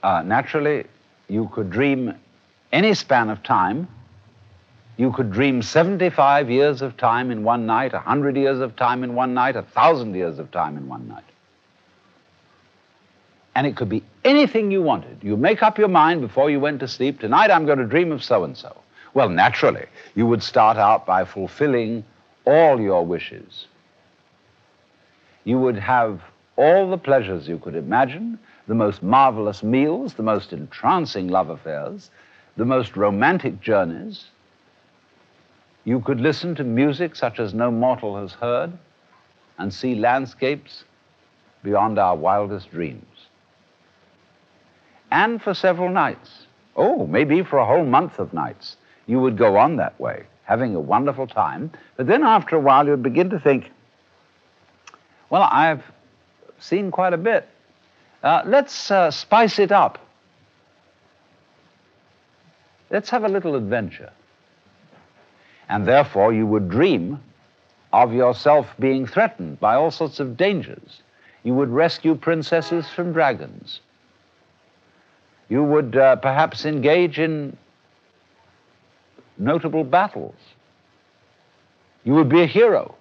Uh, 0.01 0.23
naturally, 0.23 0.85
you 1.29 1.49
could 1.53 1.69
dream 1.69 2.15
any 2.73 2.93
span 2.93 3.29
of 3.29 3.41
time 3.43 3.87
you 4.97 5.11
could 5.11 5.31
dream 5.31 5.61
75 5.61 6.51
years 6.51 6.81
of 6.81 6.97
time 6.97 7.31
in 7.31 7.43
one 7.43 7.65
night, 7.65 7.93
100 7.93 8.37
years 8.37 8.59
of 8.59 8.75
time 8.75 9.03
in 9.03 9.15
one 9.15 9.33
night, 9.33 9.55
1,000 9.55 10.13
years 10.13 10.37
of 10.37 10.51
time 10.51 10.77
in 10.77 10.87
one 10.87 11.07
night. 11.07 11.23
And 13.55 13.65
it 13.65 13.75
could 13.75 13.89
be 13.89 14.03
anything 14.23 14.71
you 14.71 14.81
wanted. 14.81 15.17
You 15.21 15.35
make 15.35 15.63
up 15.63 15.77
your 15.77 15.87
mind 15.87 16.21
before 16.21 16.49
you 16.49 16.59
went 16.59 16.79
to 16.81 16.87
sleep, 16.87 17.19
tonight 17.19 17.49
I'm 17.49 17.65
going 17.65 17.79
to 17.79 17.85
dream 17.85 18.11
of 18.11 18.23
so 18.23 18.43
and 18.43 18.55
so. 18.55 18.75
Well, 19.13 19.29
naturally, 19.29 19.85
you 20.15 20.25
would 20.27 20.43
start 20.43 20.77
out 20.77 21.05
by 21.05 21.25
fulfilling 21.25 22.03
all 22.45 22.79
your 22.79 23.05
wishes. 23.05 23.65
You 25.43 25.59
would 25.59 25.77
have 25.77 26.21
all 26.55 26.89
the 26.89 26.97
pleasures 26.97 27.47
you 27.47 27.57
could 27.57 27.75
imagine, 27.75 28.37
the 28.67 28.75
most 28.75 29.01
marvelous 29.01 29.63
meals, 29.63 30.13
the 30.13 30.23
most 30.23 30.53
entrancing 30.53 31.27
love 31.27 31.49
affairs, 31.49 32.09
the 32.55 32.65
most 32.65 32.95
romantic 32.95 33.59
journeys, 33.61 34.25
you 35.85 35.99
could 35.99 36.21
listen 36.21 36.55
to 36.55 36.63
music 36.63 37.15
such 37.15 37.39
as 37.39 37.53
no 37.53 37.71
mortal 37.71 38.19
has 38.21 38.33
heard 38.33 38.71
and 39.57 39.73
see 39.73 39.95
landscapes 39.95 40.83
beyond 41.63 41.97
our 41.97 42.15
wildest 42.15 42.71
dreams. 42.71 43.05
And 45.11 45.41
for 45.41 45.53
several 45.53 45.89
nights, 45.89 46.47
oh, 46.75 47.05
maybe 47.07 47.43
for 47.43 47.57
a 47.57 47.65
whole 47.65 47.85
month 47.85 48.19
of 48.19 48.33
nights, 48.33 48.77
you 49.05 49.19
would 49.19 49.37
go 49.37 49.57
on 49.57 49.75
that 49.77 49.99
way, 49.99 50.23
having 50.43 50.75
a 50.75 50.79
wonderful 50.79 51.27
time. 51.27 51.71
But 51.97 52.07
then 52.07 52.23
after 52.23 52.55
a 52.55 52.59
while, 52.59 52.87
you'd 52.87 53.03
begin 53.03 53.29
to 53.29 53.39
think, 53.39 53.71
well, 55.29 55.47
I've 55.51 55.83
seen 56.59 56.91
quite 56.91 57.13
a 57.13 57.17
bit. 57.17 57.47
Uh, 58.23 58.43
let's 58.45 58.89
uh, 58.89 59.11
spice 59.11 59.59
it 59.59 59.71
up. 59.71 59.99
Let's 62.93 63.09
have 63.09 63.23
a 63.23 63.27
little 63.27 63.55
adventure. 63.55 64.11
And 65.67 65.83
therefore, 65.83 66.31
you 66.31 66.45
would 66.45 66.69
dream 66.69 67.19
of 67.91 68.13
yourself 68.13 68.67
being 68.79 69.07
threatened 69.07 69.59
by 69.59 69.73
all 69.73 69.89
sorts 69.89 70.19
of 70.19 70.37
dangers. 70.37 71.01
You 71.41 71.55
would 71.55 71.69
rescue 71.69 72.13
princesses 72.13 72.87
from 72.87 73.11
dragons. 73.11 73.79
You 75.49 75.63
would 75.63 75.95
uh, 75.97 76.17
perhaps 76.17 76.65
engage 76.65 77.17
in 77.17 77.57
notable 79.39 79.83
battles. 79.83 80.35
You 82.03 82.13
would 82.13 82.29
be 82.29 82.41
a 82.43 82.47
hero. 82.47 82.93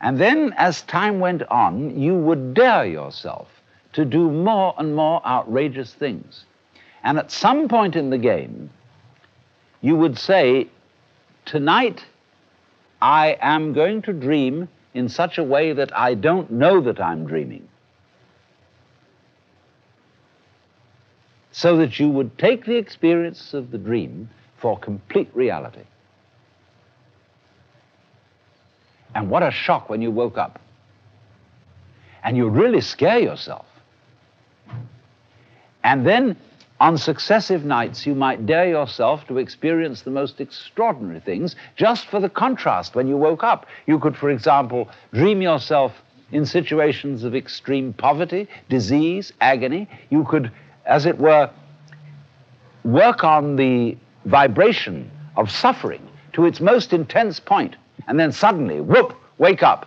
And 0.00 0.18
then, 0.18 0.54
as 0.56 0.80
time 0.82 1.20
went 1.20 1.42
on, 1.42 2.00
you 2.00 2.14
would 2.14 2.54
dare 2.54 2.86
yourself 2.86 3.48
to 3.92 4.06
do 4.06 4.30
more 4.30 4.74
and 4.78 4.96
more 4.96 5.20
outrageous 5.26 5.92
things. 5.92 6.46
And 7.02 7.18
at 7.18 7.30
some 7.30 7.68
point 7.68 7.96
in 7.96 8.10
the 8.10 8.18
game, 8.18 8.70
you 9.80 9.96
would 9.96 10.18
say, 10.18 10.68
Tonight 11.46 12.04
I 13.00 13.38
am 13.40 13.72
going 13.72 14.02
to 14.02 14.12
dream 14.12 14.68
in 14.92 15.08
such 15.08 15.38
a 15.38 15.42
way 15.42 15.72
that 15.72 15.96
I 15.96 16.14
don't 16.14 16.50
know 16.50 16.80
that 16.82 17.00
I'm 17.00 17.26
dreaming. 17.26 17.66
So 21.52 21.76
that 21.78 21.98
you 21.98 22.08
would 22.08 22.38
take 22.38 22.64
the 22.64 22.76
experience 22.76 23.54
of 23.54 23.70
the 23.70 23.78
dream 23.78 24.28
for 24.58 24.78
complete 24.78 25.30
reality. 25.34 25.82
And 29.14 29.30
what 29.30 29.42
a 29.42 29.50
shock 29.50 29.88
when 29.88 30.02
you 30.02 30.10
woke 30.10 30.38
up. 30.38 30.60
And 32.22 32.36
you 32.36 32.48
really 32.48 32.80
scare 32.80 33.18
yourself. 33.18 33.66
And 35.82 36.06
then 36.06 36.36
on 36.80 36.96
successive 36.96 37.62
nights, 37.62 38.06
you 38.06 38.14
might 38.14 38.46
dare 38.46 38.66
yourself 38.66 39.26
to 39.28 39.36
experience 39.36 40.00
the 40.00 40.10
most 40.10 40.40
extraordinary 40.40 41.20
things 41.20 41.54
just 41.76 42.06
for 42.06 42.20
the 42.20 42.28
contrast 42.28 42.94
when 42.94 43.06
you 43.06 43.18
woke 43.18 43.44
up. 43.44 43.66
You 43.86 43.98
could, 43.98 44.16
for 44.16 44.30
example, 44.30 44.88
dream 45.12 45.42
yourself 45.42 45.92
in 46.32 46.46
situations 46.46 47.22
of 47.22 47.34
extreme 47.34 47.92
poverty, 47.92 48.48
disease, 48.70 49.32
agony. 49.42 49.88
You 50.08 50.24
could, 50.24 50.50
as 50.86 51.04
it 51.04 51.18
were, 51.18 51.50
work 52.82 53.24
on 53.24 53.56
the 53.56 53.98
vibration 54.24 55.10
of 55.36 55.50
suffering 55.50 56.08
to 56.32 56.46
its 56.46 56.60
most 56.60 56.94
intense 56.94 57.38
point, 57.40 57.76
and 58.08 58.18
then 58.18 58.32
suddenly, 58.32 58.80
whoop, 58.80 59.14
wake 59.36 59.62
up 59.62 59.86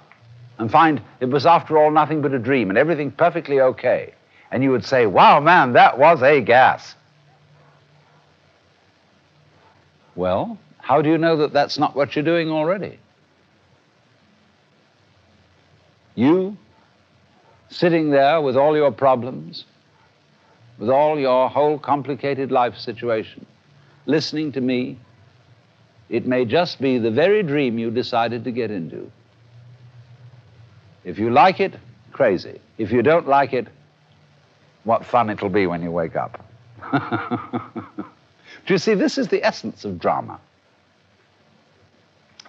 and 0.59 0.69
find 0.69 1.01
it 1.19 1.25
was, 1.25 1.47
after 1.47 1.77
all, 1.77 1.89
nothing 1.89 2.21
but 2.21 2.33
a 2.33 2.39
dream 2.39 2.69
and 2.69 2.77
everything 2.77 3.09
perfectly 3.09 3.59
okay 3.59 4.13
and 4.53 4.61
you 4.61 4.69
would 4.69 4.85
say, 4.85 5.07
wow, 5.07 5.39
man, 5.39 5.73
that 5.73 5.97
was 5.97 6.21
a 6.21 6.39
gas. 6.39 6.93
Well, 10.13 10.59
how 10.77 11.01
do 11.01 11.09
you 11.09 11.17
know 11.17 11.37
that 11.37 11.53
that's 11.53 11.79
not 11.79 11.95
what 11.95 12.15
you're 12.15 12.23
doing 12.23 12.51
already? 12.51 12.99
You 16.13 16.55
sitting 17.69 18.11
there 18.11 18.41
with 18.41 18.55
all 18.55 18.75
your 18.75 18.91
problems, 18.91 19.65
with 20.77 20.91
all 20.91 21.19
your 21.19 21.49
whole 21.49 21.79
complicated 21.79 22.51
life 22.51 22.77
situation, 22.77 23.47
listening 24.05 24.51
to 24.51 24.61
me, 24.61 24.99
it 26.09 26.27
may 26.27 26.45
just 26.45 26.79
be 26.79 26.99
the 26.99 27.09
very 27.09 27.41
dream 27.41 27.79
you 27.79 27.89
decided 27.89 28.43
to 28.43 28.51
get 28.51 28.69
into. 28.69 29.11
If 31.03 31.17
you 31.17 31.31
like 31.31 31.59
it, 31.59 31.73
crazy. 32.11 32.61
If 32.77 32.91
you 32.91 33.01
don't 33.01 33.27
like 33.27 33.53
it, 33.53 33.67
what 34.83 35.05
fun 35.05 35.29
it'll 35.29 35.49
be 35.49 35.67
when 35.67 35.81
you 35.81 35.91
wake 35.91 36.15
up. 36.15 36.45
Do 38.65 38.73
you 38.73 38.77
see, 38.77 38.93
this 38.93 39.17
is 39.17 39.27
the 39.27 39.43
essence 39.43 39.85
of 39.85 39.99
drama. 39.99 40.39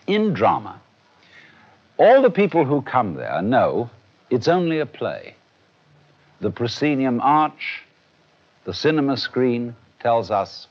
In 0.07 0.35
drama, 0.35 0.81
all 1.97 2.23
the 2.23 2.31
people 2.31 2.65
who 2.65 2.83
come 2.83 3.15
there 3.15 3.41
know 3.41 3.91
it's 4.31 4.49
only 4.49 4.81
a 4.81 4.87
play. 4.87 5.35
The 6.41 6.51
proscenium 6.51 7.21
arch, 7.21 7.83
the 8.65 8.75
cinema 8.75 9.17
screen 9.17 9.75
tells 10.01 10.31
us, 10.31 10.67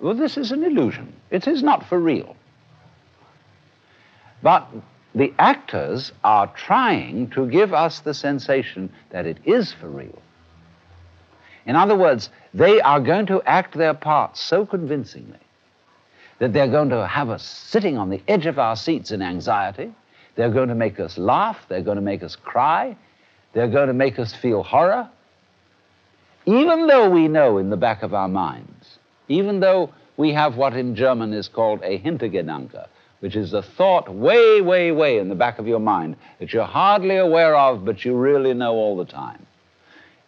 well, 0.00 0.14
this 0.14 0.36
is 0.36 0.52
an 0.52 0.64
illusion. 0.64 1.12
It 1.30 1.46
is 1.46 1.62
not 1.62 1.88
for 1.88 1.98
real. 1.98 2.36
But 4.42 4.68
the 5.14 5.32
actors 5.38 6.12
are 6.24 6.46
trying 6.48 7.28
to 7.30 7.46
give 7.46 7.74
us 7.74 8.00
the 8.00 8.14
sensation 8.14 8.90
that 9.10 9.26
it 9.26 9.38
is 9.44 9.72
for 9.72 9.88
real. 9.88 10.22
In 11.66 11.76
other 11.76 11.94
words, 11.94 12.30
they 12.54 12.80
are 12.80 13.00
going 13.00 13.26
to 13.26 13.42
act 13.42 13.74
their 13.74 13.94
parts 13.94 14.40
so 14.40 14.66
convincingly 14.66 15.38
that 16.38 16.52
they're 16.52 16.68
going 16.68 16.88
to 16.90 17.06
have 17.06 17.30
us 17.30 17.44
sitting 17.44 17.96
on 17.96 18.10
the 18.10 18.20
edge 18.26 18.46
of 18.46 18.58
our 18.58 18.74
seats 18.74 19.12
in 19.12 19.22
anxiety. 19.22 19.92
They're 20.34 20.50
going 20.50 20.70
to 20.70 20.74
make 20.74 20.98
us 20.98 21.18
laugh. 21.18 21.58
They're 21.68 21.82
going 21.82 21.96
to 21.96 22.02
make 22.02 22.22
us 22.22 22.34
cry. 22.34 22.96
They're 23.52 23.68
going 23.68 23.88
to 23.88 23.94
make 23.94 24.18
us 24.18 24.34
feel 24.34 24.62
horror. 24.62 25.08
Even 26.46 26.88
though 26.88 27.08
we 27.08 27.28
know 27.28 27.58
in 27.58 27.70
the 27.70 27.76
back 27.76 28.02
of 28.02 28.14
our 28.14 28.28
minds, 28.28 28.98
even 29.28 29.60
though 29.60 29.92
we 30.16 30.32
have 30.32 30.56
what 30.56 30.74
in 30.74 30.96
German 30.96 31.32
is 31.32 31.48
called 31.48 31.80
a 31.82 31.98
Hintergedanke, 31.98 32.86
which 33.22 33.36
is 33.36 33.52
the 33.52 33.62
thought 33.62 34.12
way, 34.12 34.60
way, 34.60 34.90
way 34.90 35.18
in 35.18 35.28
the 35.28 35.36
back 35.36 35.60
of 35.60 35.68
your 35.68 35.78
mind 35.78 36.16
that 36.40 36.52
you're 36.52 36.64
hardly 36.64 37.16
aware 37.16 37.54
of, 37.54 37.84
but 37.84 38.04
you 38.04 38.16
really 38.16 38.52
know 38.52 38.72
all 38.72 38.96
the 38.96 39.04
time. 39.04 39.46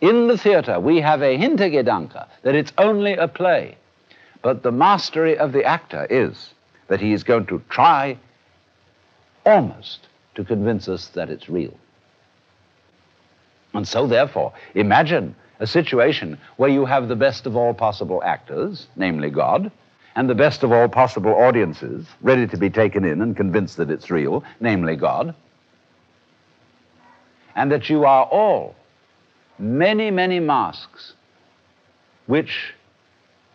In 0.00 0.28
the 0.28 0.38
theater, 0.38 0.78
we 0.78 1.00
have 1.00 1.20
a 1.20 1.36
Hintergedanke 1.36 2.24
that 2.42 2.54
it's 2.54 2.72
only 2.78 3.14
a 3.14 3.26
play. 3.26 3.76
But 4.42 4.62
the 4.62 4.70
mastery 4.70 5.36
of 5.36 5.50
the 5.50 5.64
actor 5.64 6.06
is 6.08 6.54
that 6.86 7.00
he 7.00 7.12
is 7.12 7.24
going 7.24 7.46
to 7.46 7.60
try 7.68 8.16
almost 9.44 10.06
to 10.36 10.44
convince 10.44 10.88
us 10.88 11.08
that 11.14 11.30
it's 11.30 11.48
real. 11.48 11.76
And 13.72 13.88
so, 13.88 14.06
therefore, 14.06 14.52
imagine 14.76 15.34
a 15.58 15.66
situation 15.66 16.38
where 16.58 16.70
you 16.70 16.84
have 16.84 17.08
the 17.08 17.16
best 17.16 17.44
of 17.44 17.56
all 17.56 17.74
possible 17.74 18.22
actors, 18.22 18.86
namely 18.94 19.30
God, 19.30 19.72
and 20.16 20.30
the 20.30 20.34
best 20.34 20.62
of 20.62 20.72
all 20.72 20.88
possible 20.88 21.34
audiences 21.34 22.06
ready 22.22 22.46
to 22.46 22.56
be 22.56 22.70
taken 22.70 23.04
in 23.04 23.20
and 23.20 23.36
convinced 23.36 23.76
that 23.76 23.90
it's 23.90 24.10
real, 24.10 24.44
namely 24.60 24.96
God, 24.96 25.34
and 27.56 27.70
that 27.72 27.90
you 27.90 28.04
are 28.04 28.24
all 28.24 28.74
many, 29.58 30.10
many 30.10 30.40
masks 30.40 31.14
which 32.26 32.74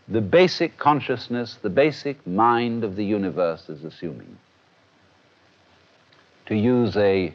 the 0.07 0.21
basic 0.21 0.77
consciousness, 0.77 1.57
the 1.61 1.69
basic 1.69 2.25
mind 2.25 2.83
of 2.83 2.95
the 2.95 3.05
universe 3.05 3.69
is 3.69 3.83
assuming. 3.83 4.37
To 6.47 6.55
use 6.55 6.97
a 6.97 7.33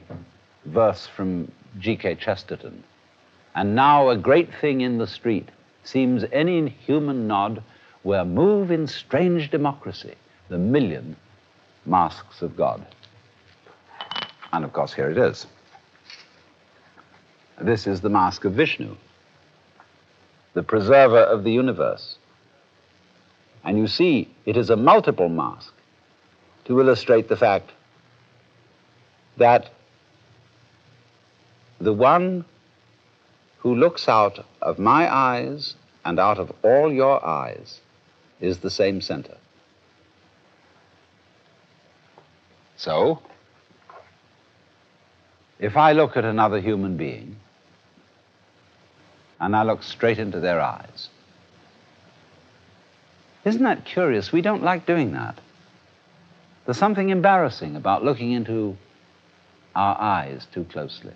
verse 0.65 1.07
from 1.07 1.51
G.K. 1.79 2.17
Chesterton, 2.17 2.83
and 3.55 3.75
now 3.77 4.09
a 4.09 4.17
great 4.17 4.53
thing 4.61 4.81
in 4.81 4.99
the 4.99 5.07
street 5.07 5.49
seems 5.85 6.25
any 6.33 6.69
human 6.69 7.29
nod 7.29 7.63
where 8.05 8.25
move 8.25 8.71
in 8.71 8.87
strange 8.87 9.51
democracy 9.51 10.15
the 10.51 10.59
million 10.59 11.17
masks 11.87 12.43
of 12.43 12.57
God. 12.57 12.87
And 14.53 14.65
of 14.65 14.73
course, 14.73 14.93
here 14.93 15.11
it 15.11 15.19
is. 15.19 15.47
This 17.61 17.87
is 17.87 18.03
the 18.03 18.11
mask 18.11 18.45
of 18.45 18.53
Vishnu, 18.53 18.95
the 20.53 20.63
preserver 20.63 21.19
of 21.19 21.45
the 21.45 21.53
universe. 21.53 22.19
And 23.65 23.79
you 23.79 23.87
see, 23.87 24.29
it 24.45 24.57
is 24.57 24.69
a 24.69 24.77
multiple 24.77 25.31
mask 25.31 25.73
to 26.67 26.81
illustrate 26.81 27.29
the 27.29 27.37
fact 27.37 27.71
that 29.39 29.71
the 31.81 31.93
one 31.93 32.45
who 33.59 33.75
looks 33.75 34.09
out 34.09 34.45
of 34.61 34.79
my 34.79 35.13
eyes 35.13 35.75
and 36.05 36.19
out 36.19 36.39
of 36.39 36.53
all 36.63 36.93
your 36.93 37.25
eyes 37.25 37.81
is 38.41 38.59
the 38.59 38.71
same 38.71 39.01
center. 39.01 39.37
So, 42.77 43.21
if 45.59 45.77
I 45.77 45.93
look 45.93 46.17
at 46.17 46.25
another 46.25 46.61
human 46.61 46.97
being 46.97 47.37
and 49.41 49.55
I 49.55 49.63
look 49.63 49.83
straight 49.83 50.19
into 50.19 50.41
their 50.41 50.61
eyes, 50.61 51.09
isn't 53.45 53.63
that 53.63 53.85
curious? 53.85 54.33
We 54.33 54.41
don't 54.41 54.63
like 54.63 54.87
doing 54.87 55.13
that. 55.13 55.39
There's 56.65 56.79
something 56.79 57.11
embarrassing 57.11 57.77
about 57.77 58.05
looking 58.05 58.33
into 58.33 58.77
our 59.75 60.01
eyes 60.01 60.47
too 60.53 60.65
closely. 60.65 61.13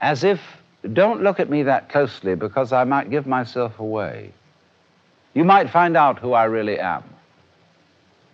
As 0.00 0.24
if, 0.24 0.40
don't 0.92 1.22
look 1.22 1.40
at 1.40 1.50
me 1.50 1.64
that 1.64 1.88
closely 1.88 2.34
because 2.34 2.72
I 2.72 2.84
might 2.84 3.10
give 3.10 3.26
myself 3.26 3.78
away. 3.78 4.32
You 5.34 5.44
might 5.44 5.70
find 5.70 5.96
out 5.96 6.20
who 6.20 6.32
I 6.32 6.44
really 6.44 6.78
am. 6.78 7.02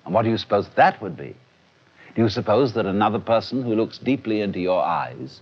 And 0.05 0.15
what 0.15 0.23
do 0.23 0.31
you 0.31 0.39
suppose 0.39 0.69
that 0.77 1.01
would 1.03 1.17
be? 1.17 1.35
Do 2.15 2.23
you 2.23 2.29
suppose 2.29 2.75
that 2.75 2.87
another 2.87 3.19
person 3.19 3.63
who 3.63 3.75
looks 3.75 3.99
deeply 3.99 4.41
into 4.41 4.61
your 4.61 4.83
eyes 4.83 5.41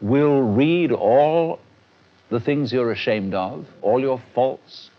will 0.00 0.42
read 0.42 0.92
all 0.92 1.60
the 2.30 2.40
things 2.40 2.72
you're 2.72 2.92
ashamed 2.92 3.34
of, 3.34 3.66
all 3.82 4.00
your 4.00 4.20
faults, 4.34 4.90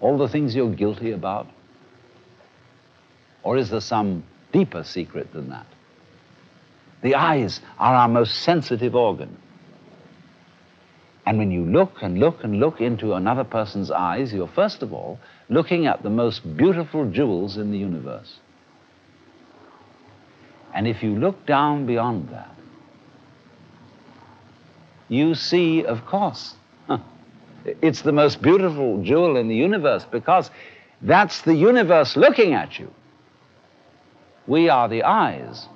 all 0.00 0.18
the 0.18 0.28
things 0.28 0.54
you're 0.54 0.74
guilty 0.74 1.12
about? 1.12 1.46
Or 3.42 3.56
is 3.56 3.70
there 3.70 3.80
some 3.80 4.24
deeper 4.52 4.84
secret 4.84 5.32
than 5.32 5.50
that? 5.50 5.66
The 7.02 7.14
eyes 7.16 7.60
are 7.78 7.94
our 7.94 8.08
most 8.08 8.42
sensitive 8.42 8.94
organ. 8.94 9.36
And 11.24 11.38
when 11.38 11.50
you 11.52 11.64
look 11.64 12.02
and 12.02 12.18
look 12.18 12.42
and 12.42 12.58
look 12.58 12.80
into 12.80 13.14
another 13.14 13.44
person's 13.44 13.90
eyes, 13.90 14.32
you're 14.32 14.48
first 14.48 14.82
of 14.82 14.92
all 14.92 15.20
looking 15.48 15.86
at 15.86 16.02
the 16.02 16.10
most 16.10 16.56
beautiful 16.56 17.08
jewels 17.10 17.56
in 17.56 17.70
the 17.70 17.78
universe. 17.78 18.38
And 20.74 20.88
if 20.88 21.02
you 21.02 21.14
look 21.14 21.46
down 21.46 21.86
beyond 21.86 22.30
that, 22.30 22.54
you 25.08 25.34
see, 25.34 25.84
of 25.84 26.06
course, 26.06 26.54
it's 27.64 28.02
the 28.02 28.12
most 28.12 28.42
beautiful 28.42 29.02
jewel 29.02 29.36
in 29.36 29.48
the 29.48 29.54
universe 29.54 30.04
because 30.10 30.50
that's 31.02 31.42
the 31.42 31.54
universe 31.54 32.16
looking 32.16 32.54
at 32.54 32.78
you. 32.78 32.90
We 34.46 34.68
are 34.68 34.88
the 34.88 35.04
eyes 35.04 35.68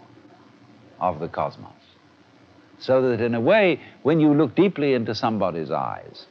of 0.98 1.20
the 1.20 1.28
cosmos. 1.28 1.75
So 2.78 3.02
that 3.02 3.20
in 3.20 3.34
a 3.34 3.40
way, 3.40 3.80
when 4.02 4.20
you 4.20 4.34
look 4.34 4.54
deeply 4.54 4.94
into 4.94 5.14
somebody's 5.14 5.70
eyes, 5.70 6.26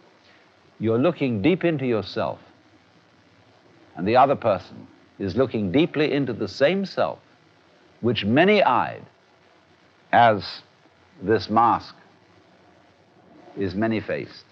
you're 0.80 1.00
looking 1.00 1.42
deep 1.42 1.64
into 1.64 1.86
yourself. 1.86 2.40
And 3.96 4.08
the 4.08 4.18
other 4.18 4.36
person 4.36 4.88
is 5.20 5.36
looking 5.36 5.72
deeply 5.72 6.12
into 6.12 6.34
the 6.34 6.48
same 6.48 6.86
self, 6.86 7.20
which 8.02 8.26
many 8.26 8.62
eyed 8.62 9.06
as 10.12 10.62
this 11.22 11.50
mask 11.50 11.96
is 13.58 13.74
many 13.74 14.02
faced 14.02 14.46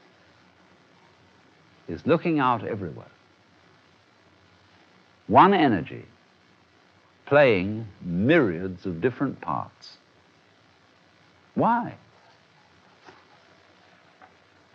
is 1.88 2.06
looking 2.06 2.40
out 2.40 2.66
everywhere. 2.66 3.06
One 5.28 5.54
energy 5.54 6.06
playing 7.26 7.88
myriads 8.02 8.86
of 8.86 9.02
different 9.02 9.40
parts. 9.42 9.98
Why? 11.56 11.96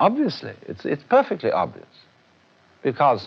Obviously, 0.00 0.52
it's, 0.66 0.84
it's 0.84 1.02
perfectly 1.02 1.50
obvious. 1.50 1.86
Because 2.82 3.26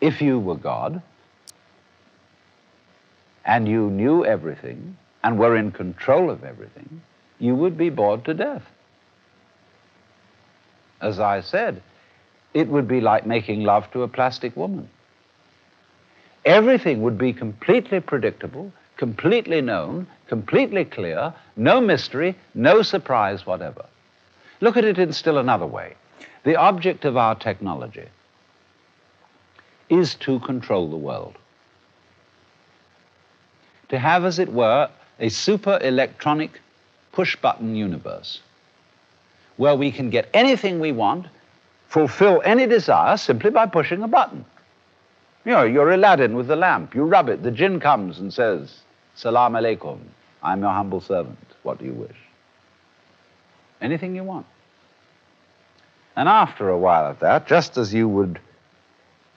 if 0.00 0.22
you 0.22 0.38
were 0.38 0.56
God 0.56 1.02
and 3.44 3.68
you 3.68 3.90
knew 3.90 4.24
everything 4.24 4.96
and 5.22 5.38
were 5.38 5.56
in 5.56 5.70
control 5.70 6.30
of 6.30 6.44
everything, 6.44 7.02
you 7.38 7.54
would 7.54 7.76
be 7.76 7.90
bored 7.90 8.24
to 8.24 8.34
death 8.34 8.62
as 11.02 11.18
I 11.18 11.40
said, 11.40 11.82
it 12.54 12.68
would 12.68 12.86
be 12.86 13.00
like 13.00 13.26
making 13.26 13.64
love 13.64 13.90
to 13.90 14.02
a 14.02 14.08
plastic 14.08 14.56
woman. 14.56 14.88
Everything 16.44 17.02
would 17.02 17.18
be 17.18 17.32
completely 17.32 18.00
predictable, 18.00 18.72
completely 19.02 19.60
known, 19.60 20.06
completely 20.28 20.84
clear, 20.84 21.34
no 21.56 21.80
mystery, 21.80 22.36
no 22.54 22.82
surprise 22.82 23.44
whatever. 23.44 23.84
Look 24.60 24.76
at 24.76 24.84
it 24.84 24.96
in 24.96 25.12
still 25.12 25.38
another 25.38 25.66
way. 25.66 25.96
The 26.44 26.54
object 26.54 27.04
of 27.04 27.16
our 27.16 27.34
technology 27.34 28.06
is 29.88 30.14
to 30.26 30.38
control 30.38 30.88
the 30.88 30.96
world. 30.96 31.34
To 33.88 33.98
have, 33.98 34.24
as 34.24 34.38
it 34.38 34.52
were, 34.52 34.88
a 35.18 35.30
super 35.30 35.80
electronic 35.82 36.60
push 37.10 37.34
button 37.34 37.74
universe 37.74 38.40
where 39.56 39.74
we 39.74 39.90
can 39.90 40.10
get 40.10 40.30
anything 40.32 40.78
we 40.78 40.92
want, 40.92 41.26
fulfill 41.88 42.40
any 42.44 42.68
desire 42.68 43.16
simply 43.16 43.50
by 43.50 43.66
pushing 43.66 44.04
a 44.04 44.06
button. 44.06 44.44
You 45.44 45.50
know, 45.50 45.64
you're 45.64 45.90
Aladdin 45.90 46.36
with 46.36 46.46
the 46.46 46.54
lamp. 46.54 46.94
You 46.94 47.02
rub 47.02 47.28
it, 47.28 47.42
the 47.42 47.50
jinn 47.50 47.80
comes 47.80 48.20
and 48.20 48.32
says, 48.32 48.81
Salam 49.14 49.52
alaikum. 49.52 49.98
I'm 50.42 50.60
your 50.60 50.70
humble 50.72 51.00
servant. 51.00 51.38
What 51.62 51.78
do 51.78 51.84
you 51.84 51.92
wish? 51.92 52.16
Anything 53.80 54.16
you 54.16 54.24
want. 54.24 54.46
And 56.16 56.28
after 56.28 56.68
a 56.68 56.78
while 56.78 57.06
of 57.06 57.20
that, 57.20 57.46
just 57.46 57.76
as 57.76 57.92
you 57.94 58.08
would, 58.08 58.40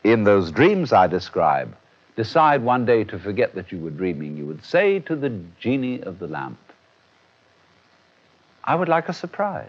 in 0.04 0.24
those 0.24 0.52
dreams 0.52 0.92
I 0.92 1.08
describe, 1.08 1.76
decide 2.16 2.64
one 2.64 2.86
day 2.86 3.04
to 3.06 3.20
forget 3.20 3.56
that 3.56 3.72
you 3.72 3.80
were 3.80 3.90
dreaming, 3.90 4.38
you 4.38 4.46
would 4.46 4.64
say 4.64 5.00
to 5.00 5.16
the 5.16 5.30
genie 5.60 6.02
of 6.02 6.20
the 6.20 6.28
lamp, 6.28 6.60
I 8.64 8.76
would 8.76 8.90
like 8.90 9.10
a 9.10 9.14
surprise. 9.14 9.68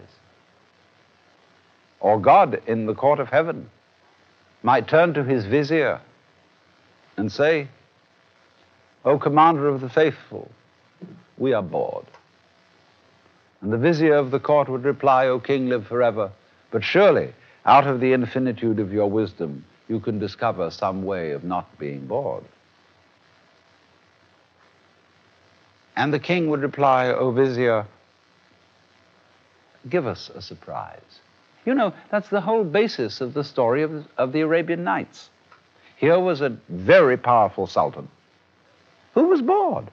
Or 2.01 2.19
God 2.21 2.63
in 2.67 2.87
the 2.87 2.95
court 2.95 3.21
of 3.21 3.29
heaven 3.31 3.71
might 4.63 4.89
turn 4.89 5.15
to 5.15 5.25
his 5.25 5.45
vizier 5.45 6.01
and 7.17 7.31
say, 7.31 7.69
O 9.07 9.21
commander 9.21 9.69
of 9.69 9.81
the 9.81 9.89
faithful, 9.89 10.51
we 11.39 11.53
are 11.53 11.63
bored. 11.63 12.07
And 13.61 13.73
the 13.73 13.79
vizier 13.79 14.17
of 14.17 14.33
the 14.33 14.41
court 14.41 14.69
would 14.69 14.83
reply, 14.83 15.29
O 15.29 15.39
king, 15.39 15.69
live 15.69 15.87
forever. 15.87 16.33
But 16.73 16.83
surely, 16.83 17.33
out 17.65 17.87
of 17.87 18.01
the 18.01 18.13
infinitude 18.13 18.81
of 18.81 18.93
your 18.93 19.09
wisdom, 19.09 19.65
you 19.89 20.01
can 20.01 20.19
discover 20.19 20.73
some 20.73 21.05
way 21.05 21.31
of 21.31 21.45
not 21.45 21.79
being 21.79 22.07
bored. 22.07 22.43
And 25.95 26.13
the 26.13 26.19
king 26.19 26.51
would 26.51 26.61
reply, 26.61 27.07
O 27.07 27.31
vizier, 27.31 27.87
give 29.89 30.09
us 30.09 30.31
a 30.35 30.43
surprise. 30.43 31.21
You 31.65 31.75
know, 31.75 31.95
that's 32.11 32.29
the 32.29 32.41
whole 32.41 32.65
basis 32.65 33.21
of 33.21 33.35
the 33.35 33.45
story 33.45 33.83
of, 33.83 34.05
of 34.19 34.33
the 34.33 34.41
Arabian 34.41 34.83
Nights. 34.83 35.31
Here 35.97 36.19
was 36.19 36.41
a 36.41 36.57
very 36.69 37.17
powerful 37.17 37.69
sultan 37.69 38.09
who 39.17 39.25
was 39.25 39.41
bored. 39.41 39.87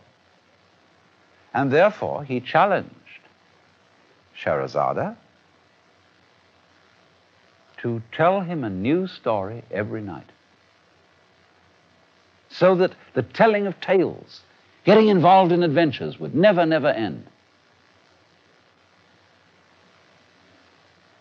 And 1.53 1.71
therefore 1.71 2.25
he 2.25 2.41
challenged 2.41 2.91
Scheherazade 4.35 5.15
to 7.77 8.01
tell 8.11 8.41
him 8.41 8.63
a 8.63 8.69
new 8.69 9.07
story 9.07 9.63
every 9.71 10.01
night. 10.01 10.29
So 12.49 12.75
that 12.75 12.91
the 13.13 13.23
telling 13.23 13.65
of 13.65 13.79
tales, 13.79 14.41
getting 14.83 15.07
involved 15.07 15.53
in 15.53 15.63
adventures, 15.63 16.19
would 16.19 16.35
never, 16.35 16.65
never 16.65 16.89
end. 16.89 17.25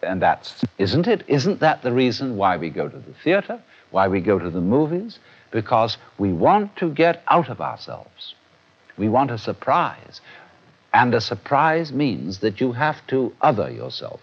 And 0.02 0.20
that's, 0.20 0.64
isn't 0.78 1.06
it? 1.06 1.22
Isn't 1.28 1.60
that 1.60 1.82
the 1.82 1.92
reason 1.92 2.36
why 2.36 2.56
we 2.56 2.68
go 2.68 2.88
to 2.88 2.98
the 2.98 3.14
theater, 3.22 3.62
why 3.92 4.08
we 4.08 4.20
go 4.20 4.40
to 4.40 4.50
the 4.50 4.60
movies? 4.60 5.20
Because 5.52 5.98
we 6.18 6.32
want 6.32 6.76
to 6.76 6.90
get 6.90 7.22
out 7.28 7.48
of 7.48 7.60
ourselves. 7.60 8.34
We 8.96 9.08
want 9.08 9.30
a 9.30 9.38
surprise. 9.38 10.20
And 10.92 11.14
a 11.14 11.20
surprise 11.20 11.92
means 11.92 12.40
that 12.40 12.60
you 12.60 12.72
have 12.72 13.06
to 13.08 13.32
other 13.40 13.70
yourself. 13.70 14.20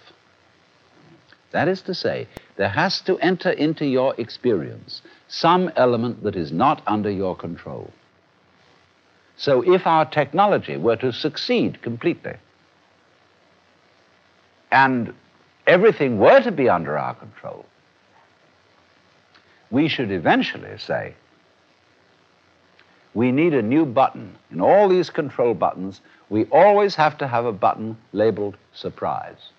That 1.51 1.67
is 1.67 1.81
to 1.83 1.95
say, 1.95 2.27
there 2.57 2.69
has 2.69 3.01
to 3.01 3.17
enter 3.19 3.49
into 3.49 3.85
your 3.85 4.13
experience 4.17 5.01
some 5.27 5.71
element 5.75 6.23
that 6.23 6.35
is 6.35 6.51
not 6.51 6.81
under 6.85 7.09
your 7.09 7.35
control. 7.35 7.91
So 9.37 9.61
if 9.61 9.87
our 9.87 10.05
technology 10.05 10.77
were 10.77 10.97
to 10.97 11.13
succeed 11.13 11.81
completely, 11.81 12.35
and 14.71 15.13
everything 15.65 16.19
were 16.19 16.41
to 16.41 16.51
be 16.51 16.69
under 16.69 16.97
our 16.97 17.15
control, 17.15 17.65
we 19.71 19.87
should 19.87 20.11
eventually 20.11 20.77
say, 20.77 21.13
we 23.13 23.31
need 23.31 23.53
a 23.53 23.61
new 23.61 23.85
button. 23.85 24.35
In 24.51 24.61
all 24.61 24.87
these 24.87 25.09
control 25.09 25.53
buttons, 25.53 26.01
we 26.29 26.45
always 26.45 26.95
have 26.95 27.17
to 27.19 27.27
have 27.27 27.45
a 27.45 27.51
button 27.51 27.97
labeled 28.13 28.55
surprise. 28.73 29.51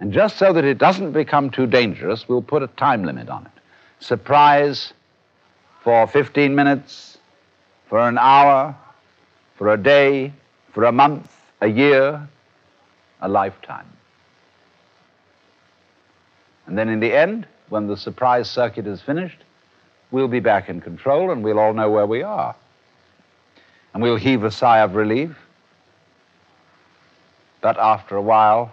And 0.00 0.12
just 0.12 0.36
so 0.36 0.52
that 0.52 0.64
it 0.64 0.78
doesn't 0.78 1.12
become 1.12 1.50
too 1.50 1.66
dangerous, 1.66 2.28
we'll 2.28 2.42
put 2.42 2.62
a 2.62 2.66
time 2.66 3.04
limit 3.04 3.28
on 3.28 3.44
it. 3.46 3.52
Surprise 4.00 4.92
for 5.82 6.06
15 6.06 6.54
minutes, 6.54 7.18
for 7.88 8.00
an 8.00 8.18
hour, 8.18 8.74
for 9.56 9.72
a 9.72 9.76
day, 9.76 10.32
for 10.72 10.84
a 10.84 10.92
month, 10.92 11.30
a 11.60 11.68
year, 11.68 12.28
a 13.20 13.28
lifetime. 13.28 13.86
And 16.66 16.76
then 16.76 16.88
in 16.88 17.00
the 17.00 17.14
end, 17.14 17.46
when 17.72 17.86
the 17.86 17.96
surprise 17.96 18.50
circuit 18.50 18.86
is 18.86 19.00
finished, 19.00 19.38
we'll 20.10 20.28
be 20.28 20.40
back 20.40 20.68
in 20.68 20.78
control 20.78 21.30
and 21.30 21.42
we'll 21.42 21.58
all 21.58 21.72
know 21.72 21.90
where 21.90 22.06
we 22.06 22.22
are. 22.22 22.54
And 23.94 24.02
we'll 24.02 24.16
heave 24.16 24.44
a 24.44 24.50
sigh 24.50 24.80
of 24.80 24.94
relief. 24.94 25.34
But 27.62 27.78
after 27.78 28.14
a 28.14 28.20
while, 28.20 28.72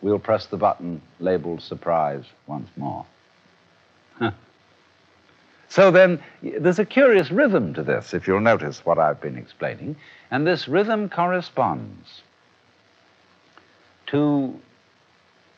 we'll 0.00 0.18
press 0.18 0.46
the 0.46 0.56
button 0.56 1.02
labeled 1.20 1.60
surprise 1.60 2.24
once 2.46 2.70
more. 2.78 3.04
so 5.68 5.90
then, 5.90 6.18
there's 6.42 6.78
a 6.78 6.86
curious 6.86 7.30
rhythm 7.30 7.74
to 7.74 7.82
this, 7.82 8.14
if 8.14 8.26
you'll 8.26 8.40
notice 8.40 8.86
what 8.86 8.98
I've 8.98 9.20
been 9.20 9.36
explaining. 9.36 9.96
And 10.30 10.46
this 10.46 10.66
rhythm 10.66 11.10
corresponds 11.10 12.22
to 14.06 14.58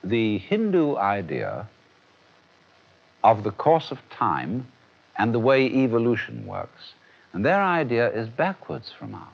the 0.03 0.39
Hindu 0.39 0.97
idea 0.97 1.69
of 3.23 3.45
the 3.45 3.51
course 3.51 3.91
of 3.91 3.99
time 4.11 4.67
and 5.17 5.35
the 5.35 5.39
way 5.39 5.67
evolution 5.67 6.47
works. 6.47 6.95
And 7.33 7.45
their 7.45 7.63
idea 7.63 8.11
is 8.11 8.29
backwards 8.29 8.93
from 8.97 9.15
ours. 9.15 9.27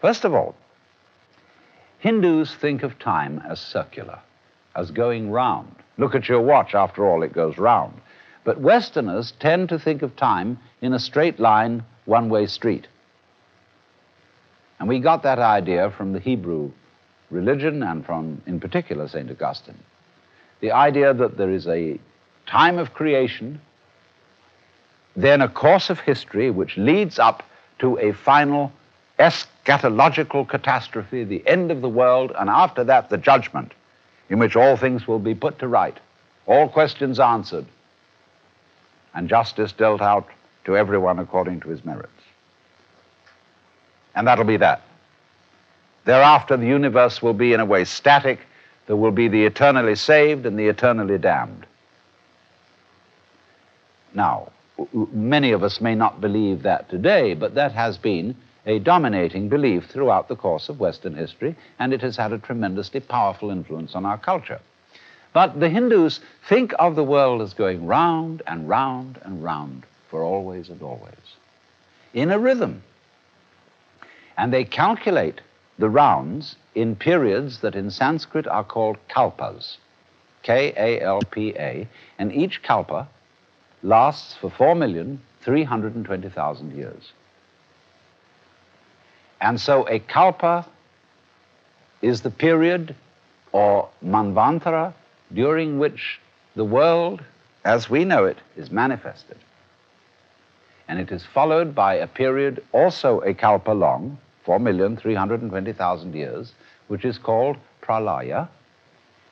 First 0.00 0.24
of 0.24 0.34
all, 0.34 0.54
Hindus 2.00 2.54
think 2.54 2.82
of 2.82 2.98
time 2.98 3.40
as 3.48 3.60
circular, 3.60 4.18
as 4.74 4.90
going 4.90 5.30
round. 5.30 5.72
Look 5.98 6.14
at 6.14 6.28
your 6.28 6.40
watch, 6.40 6.74
after 6.74 7.06
all, 7.06 7.22
it 7.22 7.32
goes 7.32 7.58
round. 7.58 8.00
But 8.44 8.60
Westerners 8.60 9.32
tend 9.38 9.68
to 9.68 9.78
think 9.78 10.02
of 10.02 10.16
time 10.16 10.58
in 10.80 10.92
a 10.92 10.98
straight 10.98 11.38
line, 11.38 11.84
one 12.06 12.28
way 12.28 12.46
street. 12.46 12.88
And 14.80 14.88
we 14.88 14.98
got 14.98 15.22
that 15.22 15.38
idea 15.38 15.92
from 15.96 16.12
the 16.12 16.18
Hebrew 16.18 16.72
religion 17.30 17.84
and 17.84 18.04
from, 18.04 18.42
in 18.46 18.58
particular, 18.58 19.06
St. 19.06 19.30
Augustine. 19.30 19.78
The 20.60 20.72
idea 20.72 21.14
that 21.14 21.36
there 21.36 21.50
is 21.50 21.68
a 21.68 22.00
time 22.46 22.78
of 22.78 22.94
creation, 22.94 23.60
then 25.16 25.40
a 25.40 25.48
course 25.48 25.90
of 25.90 26.00
history 26.00 26.50
which 26.50 26.76
leads 26.76 27.18
up 27.18 27.42
to 27.78 27.98
a 27.98 28.12
final 28.12 28.72
eschatological 29.18 30.48
catastrophe, 30.48 31.24
the 31.24 31.46
end 31.46 31.70
of 31.70 31.80
the 31.80 31.88
world, 31.88 32.32
and 32.38 32.48
after 32.48 32.82
that, 32.84 33.10
the 33.10 33.18
judgment, 33.18 33.72
in 34.30 34.38
which 34.38 34.56
all 34.56 34.76
things 34.76 35.06
will 35.06 35.18
be 35.18 35.34
put 35.34 35.58
to 35.58 35.68
right, 35.68 35.96
all 36.46 36.68
questions 36.68 37.20
answered, 37.20 37.66
and 39.14 39.28
justice 39.28 39.72
dealt 39.72 40.00
out 40.00 40.26
to 40.64 40.76
everyone 40.76 41.18
according 41.18 41.60
to 41.60 41.68
his 41.68 41.84
merits. 41.84 42.10
And 44.14 44.26
that'll 44.26 44.44
be 44.44 44.56
that. 44.58 44.82
Thereafter, 46.04 46.56
the 46.56 46.66
universe 46.66 47.22
will 47.22 47.34
be, 47.34 47.52
in 47.52 47.60
a 47.60 47.64
way, 47.64 47.84
static. 47.84 48.40
There 48.86 48.96
will 48.96 49.12
be 49.12 49.28
the 49.28 49.44
eternally 49.44 49.94
saved 49.94 50.46
and 50.46 50.58
the 50.58 50.66
eternally 50.66 51.18
damned. 51.18 51.66
Now, 54.14 54.52
many 55.12 55.52
of 55.52 55.62
us 55.62 55.80
may 55.80 55.94
not 55.94 56.20
believe 56.20 56.62
that 56.62 56.88
today, 56.88 57.34
but 57.34 57.54
that 57.54 57.72
has 57.72 57.98
been 57.98 58.36
a 58.66 58.78
dominating 58.78 59.48
belief 59.48 59.86
throughout 59.86 60.28
the 60.28 60.36
course 60.36 60.68
of 60.68 60.80
Western 60.80 61.14
history, 61.14 61.56
and 61.78 61.92
it 61.92 62.00
has 62.00 62.16
had 62.16 62.32
a 62.32 62.38
tremendously 62.38 63.00
powerful 63.00 63.50
influence 63.50 63.94
on 63.94 64.06
our 64.06 64.18
culture. 64.18 64.60
But 65.32 65.60
the 65.60 65.70
Hindus 65.70 66.20
think 66.48 66.72
of 66.78 66.94
the 66.94 67.04
world 67.04 67.40
as 67.40 67.54
going 67.54 67.86
round 67.86 68.42
and 68.46 68.68
round 68.68 69.18
and 69.22 69.42
round 69.42 69.84
for 70.10 70.22
always 70.22 70.68
and 70.68 70.82
always 70.82 71.36
in 72.12 72.30
a 72.30 72.38
rhythm. 72.38 72.82
And 74.36 74.52
they 74.52 74.64
calculate 74.64 75.40
the 75.78 75.88
rounds 75.88 76.56
in 76.74 76.96
periods 76.96 77.60
that 77.60 77.74
in 77.74 77.90
Sanskrit 77.90 78.46
are 78.46 78.64
called 78.64 78.98
kalpas, 79.08 79.78
K 80.42 80.72
A 80.76 81.00
L 81.00 81.20
P 81.22 81.54
A, 81.56 81.88
and 82.18 82.32
each 82.32 82.62
kalpa 82.62 83.08
lasts 83.82 84.36
for 84.40 84.50
4,320,000 84.50 86.76
years. 86.76 87.12
And 89.40 89.60
so 89.60 89.88
a 89.88 89.98
kalpa 89.98 90.66
is 92.00 92.22
the 92.22 92.30
period 92.30 92.94
or 93.50 93.88
manvantara 94.04 94.94
during 95.32 95.78
which 95.78 96.20
the 96.54 96.64
world 96.64 97.22
as 97.64 97.88
we 97.88 98.04
know 98.04 98.24
it 98.24 98.38
is 98.56 98.70
manifested. 98.70 99.36
And 100.88 100.98
it 100.98 101.12
is 101.12 101.24
followed 101.24 101.74
by 101.74 101.94
a 101.94 102.06
period 102.06 102.62
also 102.72 103.20
a 103.20 103.34
kalpa 103.34 103.70
long, 103.70 104.18
4,320,000 104.46 106.14
years, 106.14 106.52
which 106.88 107.04
is 107.04 107.18
called 107.18 107.56
pralaya. 107.82 108.48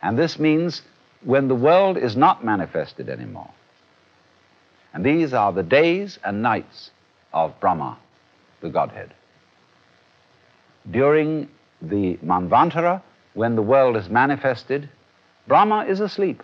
And 0.03 0.19
this 0.19 0.39
means 0.39 0.83
when 1.23 1.49
the 1.49 1.55
world 1.55 1.99
is 1.99 2.17
not 2.17 2.45
manifested 2.45 3.09
anymore. 3.09 3.51
And 4.93 5.05
these 5.05 5.33
are 5.33 5.53
the 5.53 5.63
days 5.63 6.19
and 6.25 6.43
nights 6.43 6.91
of 7.33 7.59
Brahma, 7.61 7.97
the 8.61 8.71
Godhead. 8.71 9.15
During 10.91 11.49
the 11.81 12.17
Manvantara, 12.17 13.03
when 13.35 13.55
the 13.55 13.63
world 13.63 13.97
is 13.97 14.09
manifested, 14.09 14.89
Brahma 15.47 15.85
is 15.85 16.01
asleep, 16.01 16.43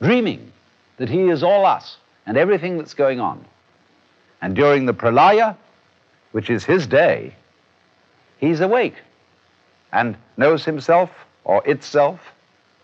dreaming 0.00 0.52
that 0.96 1.08
he 1.08 1.28
is 1.28 1.42
all 1.42 1.66
us 1.66 1.98
and 2.26 2.36
everything 2.36 2.78
that's 2.78 2.94
going 2.94 3.20
on. 3.20 3.44
And 4.42 4.54
during 4.56 4.86
the 4.86 4.94
Pralaya, 4.94 5.56
which 6.32 6.48
is 6.48 6.64
his 6.64 6.86
day, 6.86 7.34
he's 8.38 8.60
awake 8.60 8.96
and 9.92 10.16
knows 10.36 10.64
himself 10.64 11.10
or 11.44 11.66
itself, 11.66 12.20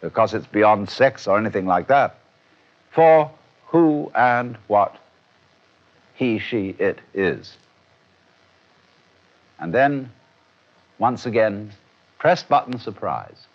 because 0.00 0.34
it's 0.34 0.46
beyond 0.46 0.90
sex 0.90 1.26
or 1.26 1.38
anything 1.38 1.66
like 1.66 1.88
that, 1.88 2.18
for 2.90 3.30
who 3.66 4.10
and 4.14 4.56
what 4.66 4.96
he, 6.14 6.38
she, 6.38 6.70
it 6.78 7.00
is. 7.14 7.56
And 9.58 9.72
then, 9.72 10.10
once 10.98 11.26
again, 11.26 11.72
press 12.18 12.42
button 12.42 12.78
surprise. 12.78 13.46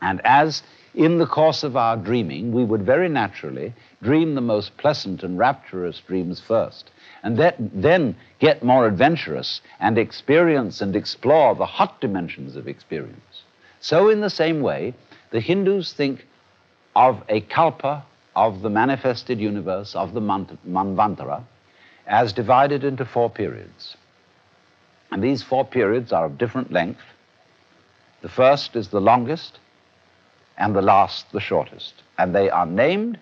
And 0.00 0.20
as 0.24 0.62
in 0.94 1.18
the 1.18 1.26
course 1.26 1.62
of 1.62 1.76
our 1.76 1.96
dreaming, 1.96 2.52
we 2.52 2.64
would 2.64 2.82
very 2.82 3.08
naturally 3.08 3.72
dream 4.02 4.34
the 4.34 4.40
most 4.40 4.76
pleasant 4.76 5.22
and 5.22 5.38
rapturous 5.38 6.00
dreams 6.00 6.40
first, 6.40 6.90
and 7.22 7.36
that, 7.38 7.56
then 7.58 8.16
get 8.38 8.62
more 8.62 8.86
adventurous 8.86 9.60
and 9.80 9.98
experience 9.98 10.80
and 10.80 10.96
explore 10.96 11.54
the 11.54 11.66
hot 11.66 12.00
dimensions 12.00 12.56
of 12.56 12.66
experience. 12.68 13.42
So, 13.80 14.08
in 14.08 14.20
the 14.20 14.30
same 14.30 14.60
way, 14.60 14.94
the 15.30 15.40
Hindus 15.40 15.92
think 15.92 16.26
of 16.96 17.22
a 17.28 17.40
kalpa, 17.42 18.04
of 18.38 18.62
the 18.62 18.70
manifested 18.70 19.40
universe, 19.40 19.96
of 19.96 20.14
the 20.14 20.20
manvantara, 20.20 21.42
as 22.06 22.32
divided 22.32 22.84
into 22.84 23.04
four 23.04 23.28
periods. 23.28 23.96
And 25.10 25.20
these 25.20 25.42
four 25.42 25.64
periods 25.64 26.12
are 26.12 26.26
of 26.26 26.38
different 26.38 26.70
length. 26.70 27.00
The 28.22 28.28
first 28.28 28.76
is 28.76 28.90
the 28.90 29.00
longest, 29.00 29.58
and 30.56 30.72
the 30.72 30.82
last 30.82 31.32
the 31.32 31.40
shortest. 31.40 31.94
And 32.16 32.32
they 32.32 32.48
are 32.48 32.64
named 32.64 33.18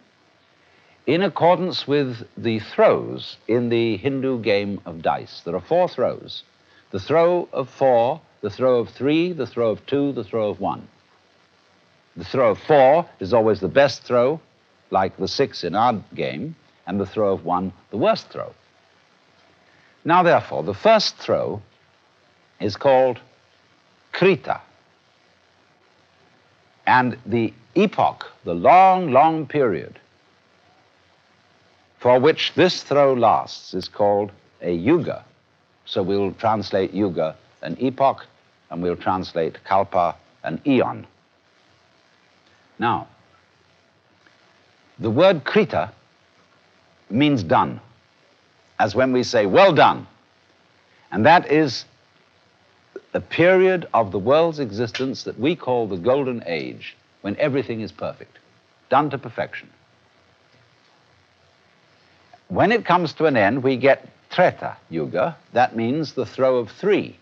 in 1.07 1.23
accordance 1.23 1.89
with 1.89 2.27
the 2.37 2.59
throws 2.59 3.39
in 3.49 3.71
the 3.71 3.97
Hindu 3.97 4.43
game 4.43 4.83
of 4.85 5.01
dice. 5.01 5.41
There 5.47 5.57
are 5.57 5.63
four 5.63 5.89
throws 5.89 6.43
the 6.91 7.01
throw 7.01 7.49
of 7.55 7.71
four, 7.71 8.21
the 8.43 8.51
throw 8.51 8.81
of 8.81 8.91
three, 8.91 9.33
the 9.33 9.47
throw 9.47 9.71
of 9.71 9.85
two, 9.87 10.13
the 10.13 10.25
throw 10.25 10.51
of 10.51 10.61
one. 10.61 10.87
The 12.17 12.25
throw 12.25 12.51
of 12.51 12.59
four 12.59 13.09
is 13.19 13.33
always 13.33 13.61
the 13.61 13.69
best 13.69 14.03
throw, 14.03 14.41
like 14.91 15.17
the 15.17 15.29
six 15.29 15.65
in 15.65 15.75
our 15.75 15.95
game, 16.15 16.55
and 16.87 17.01
the 17.01 17.07
throw 17.07 17.33
of 17.33 17.45
one, 17.45 17.73
the 17.91 17.97
worst 17.97 18.29
throw. 18.29 18.53
Now, 20.05 20.23
therefore, 20.23 20.63
the 20.63 20.75
first 20.75 21.17
throw 21.17 21.61
is 22.61 22.77
called 22.77 23.19
Krita. 24.13 24.61
And 26.87 27.19
the 27.27 27.53
epoch, 27.75 28.27
the 28.45 28.55
long, 28.55 29.11
long 29.11 29.47
period 29.47 29.99
for 31.99 32.21
which 32.21 32.53
this 32.55 32.83
throw 32.85 33.15
lasts, 33.15 33.75
is 33.75 33.89
called 33.89 34.31
a 34.63 34.73
yuga. 34.73 35.25
So 35.87 36.03
we'll 36.03 36.33
translate 36.35 36.93
yuga 36.95 37.37
an 37.63 37.77
epoch, 37.81 38.25
and 38.71 38.83
we'll 38.83 38.97
translate 38.97 39.65
kalpa 39.65 40.15
an 40.45 40.61
eon. 40.67 41.07
Now, 42.79 43.09
the 44.99 45.11
word 45.11 45.45
krita 45.45 45.93
means 47.11 47.43
done, 47.43 47.81
as 48.79 48.95
when 48.95 49.13
we 49.13 49.23
say, 49.23 49.47
well 49.47 49.73
done. 49.73 50.07
And 51.13 51.25
that 51.27 51.51
is 51.51 51.85
the 53.13 53.21
period 53.21 53.87
of 53.95 54.11
the 54.11 54.19
world's 54.19 54.59
existence 54.59 55.23
that 55.25 55.39
we 55.39 55.57
call 55.57 55.87
the 55.87 55.97
golden 55.97 56.43
age, 56.47 56.97
when 57.23 57.37
everything 57.37 57.81
is 57.81 57.93
perfect, 57.93 58.39
done 58.91 59.11
to 59.11 59.19
perfection. 59.19 59.71
When 62.49 62.73
it 62.73 62.85
comes 62.85 63.13
to 63.15 63.25
an 63.27 63.37
end, 63.37 63.63
we 63.63 63.77
get 63.77 64.09
Treta 64.31 64.77
Yuga. 64.91 65.37
That 65.53 65.77
means 65.77 66.13
the 66.13 66.27
throw 66.27 66.59
of 66.59 66.71
three. 66.71 67.17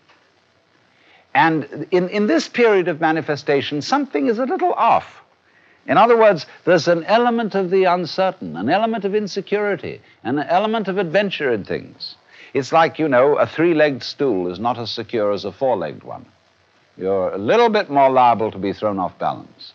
And 1.33 1.87
in, 1.91 2.09
in 2.09 2.27
this 2.27 2.47
period 2.47 2.87
of 2.87 3.01
manifestation, 3.01 3.81
something 3.81 4.27
is 4.27 4.39
a 4.39 4.45
little 4.45 4.73
off. 4.73 5.21
In 5.87 5.97
other 5.97 6.17
words, 6.17 6.45
there's 6.63 6.87
an 6.87 7.03
element 7.03 7.53
of 7.53 7.69
the 7.69 7.83
uncertain, 7.83 8.55
an 8.55 8.69
element 8.69 9.05
of 9.05 9.13
insecurity, 9.13 10.01
an 10.23 10.39
element 10.39 10.87
of 10.87 10.97
adventure 10.97 11.51
in 11.51 11.63
things. 11.63 12.15
It's 12.53 12.71
like, 12.71 12.97
you 12.97 13.07
know, 13.07 13.35
a 13.35 13.45
three 13.45 13.73
legged 13.73 14.01
stool 14.01 14.51
is 14.51 14.59
not 14.59 14.79
as 14.79 14.89
secure 14.89 15.31
as 15.31 15.45
a 15.45 15.51
four 15.51 15.75
legged 15.75 16.03
one. 16.03 16.25
You're 16.97 17.33
a 17.33 17.37
little 17.37 17.69
bit 17.69 17.89
more 17.89 18.09
liable 18.09 18.51
to 18.51 18.57
be 18.57 18.73
thrown 18.73 18.97
off 18.97 19.19
balance. 19.19 19.73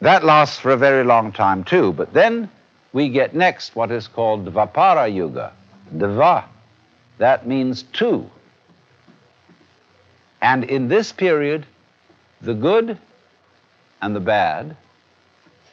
That 0.00 0.24
lasts 0.24 0.58
for 0.58 0.70
a 0.70 0.76
very 0.76 1.04
long 1.04 1.32
time, 1.32 1.64
too. 1.64 1.92
But 1.92 2.12
then 2.12 2.50
we 2.92 3.08
get 3.08 3.34
next 3.34 3.74
what 3.74 3.90
is 3.90 4.06
called 4.06 4.46
Dvapara 4.46 5.12
Yuga. 5.12 5.52
Dva, 5.94 6.44
that 7.18 7.46
means 7.46 7.82
two. 7.82 8.30
And 10.40 10.64
in 10.64 10.88
this 10.88 11.12
period, 11.12 11.66
the 12.40 12.54
good 12.54 12.98
and 14.02 14.16
the 14.16 14.20
bad, 14.20 14.76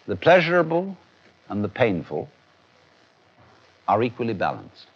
the 0.06 0.16
pleasurable 0.16 0.98
and 1.50 1.64
the 1.64 1.70
painful 1.70 2.30
are 3.88 4.04
equally 4.04 4.34
balanced. 4.34 4.88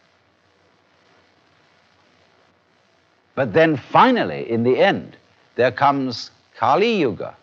But 3.36 3.54
then 3.54 3.78
finally, 3.78 4.50
in 4.50 4.64
the 4.64 4.78
end, 4.78 5.16
there 5.56 5.72
comes 5.72 6.32
Kali 6.58 7.00
Yuga. 7.00 7.36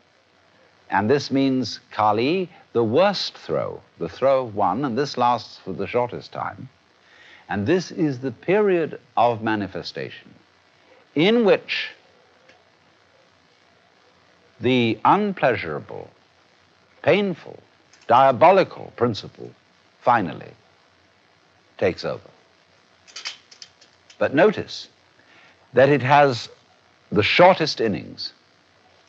And 0.90 1.08
this 1.08 1.30
means 1.30 1.80
Kali, 1.90 2.50
the 2.72 2.84
worst 2.84 3.36
throw, 3.36 3.80
the 3.98 4.08
throw 4.08 4.46
of 4.46 4.54
one, 4.54 4.84
and 4.84 4.96
this 4.96 5.16
lasts 5.16 5.58
for 5.58 5.72
the 5.72 5.86
shortest 5.86 6.32
time. 6.32 6.68
And 7.48 7.66
this 7.66 7.90
is 7.90 8.20
the 8.20 8.30
period 8.30 9.00
of 9.16 9.42
manifestation 9.42 10.34
in 11.14 11.44
which 11.44 11.90
the 14.60 14.98
unpleasurable, 15.04 16.10
painful, 17.02 17.58
diabolical 18.06 18.92
principle 18.96 19.50
finally 20.00 20.52
takes 21.76 22.04
over. 22.04 22.30
But 24.18 24.34
notice 24.34 24.88
that 25.74 25.88
it 25.88 26.02
has 26.02 26.48
the 27.12 27.22
shortest 27.22 27.80
innings. 27.80 28.32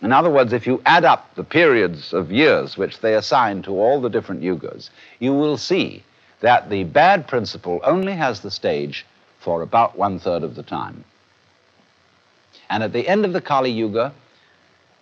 In 0.01 0.13
other 0.13 0.29
words, 0.29 0.53
if 0.53 0.67
you 0.67 0.81
add 0.85 1.03
up 1.03 1.33
the 1.35 1.43
periods 1.43 2.13
of 2.13 2.31
years 2.31 2.77
which 2.77 2.99
they 2.99 3.15
assign 3.15 3.63
to 3.63 3.71
all 3.71 3.99
the 3.99 4.09
different 4.09 4.41
yugas, 4.41 4.89
you 5.19 5.33
will 5.33 5.57
see 5.57 6.03
that 6.41 6.69
the 6.69 6.85
bad 6.85 7.27
principle 7.27 7.81
only 7.83 8.13
has 8.13 8.39
the 8.39 8.51
stage 8.51 9.05
for 9.39 9.61
about 9.61 9.97
one 9.97 10.19
third 10.19 10.43
of 10.43 10.55
the 10.55 10.63
time. 10.63 11.03
And 12.69 12.83
at 12.83 12.93
the 12.93 13.07
end 13.07 13.25
of 13.25 13.33
the 13.33 13.41
Kali 13.41 13.71
Yuga, 13.71 14.13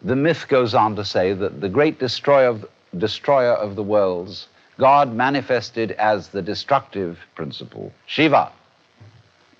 the 0.01 0.15
myth 0.15 0.47
goes 0.47 0.73
on 0.73 0.95
to 0.95 1.05
say 1.05 1.33
that 1.33 1.61
the 1.61 1.69
great 1.69 1.99
destroyer 1.99 2.47
of, 2.47 2.65
destroyer 2.97 3.53
of 3.53 3.75
the 3.75 3.83
worlds, 3.83 4.47
God 4.77 5.13
manifested 5.13 5.91
as 5.93 6.29
the 6.29 6.41
destructive 6.41 7.19
principle, 7.35 7.91
Shiva, 8.05 8.51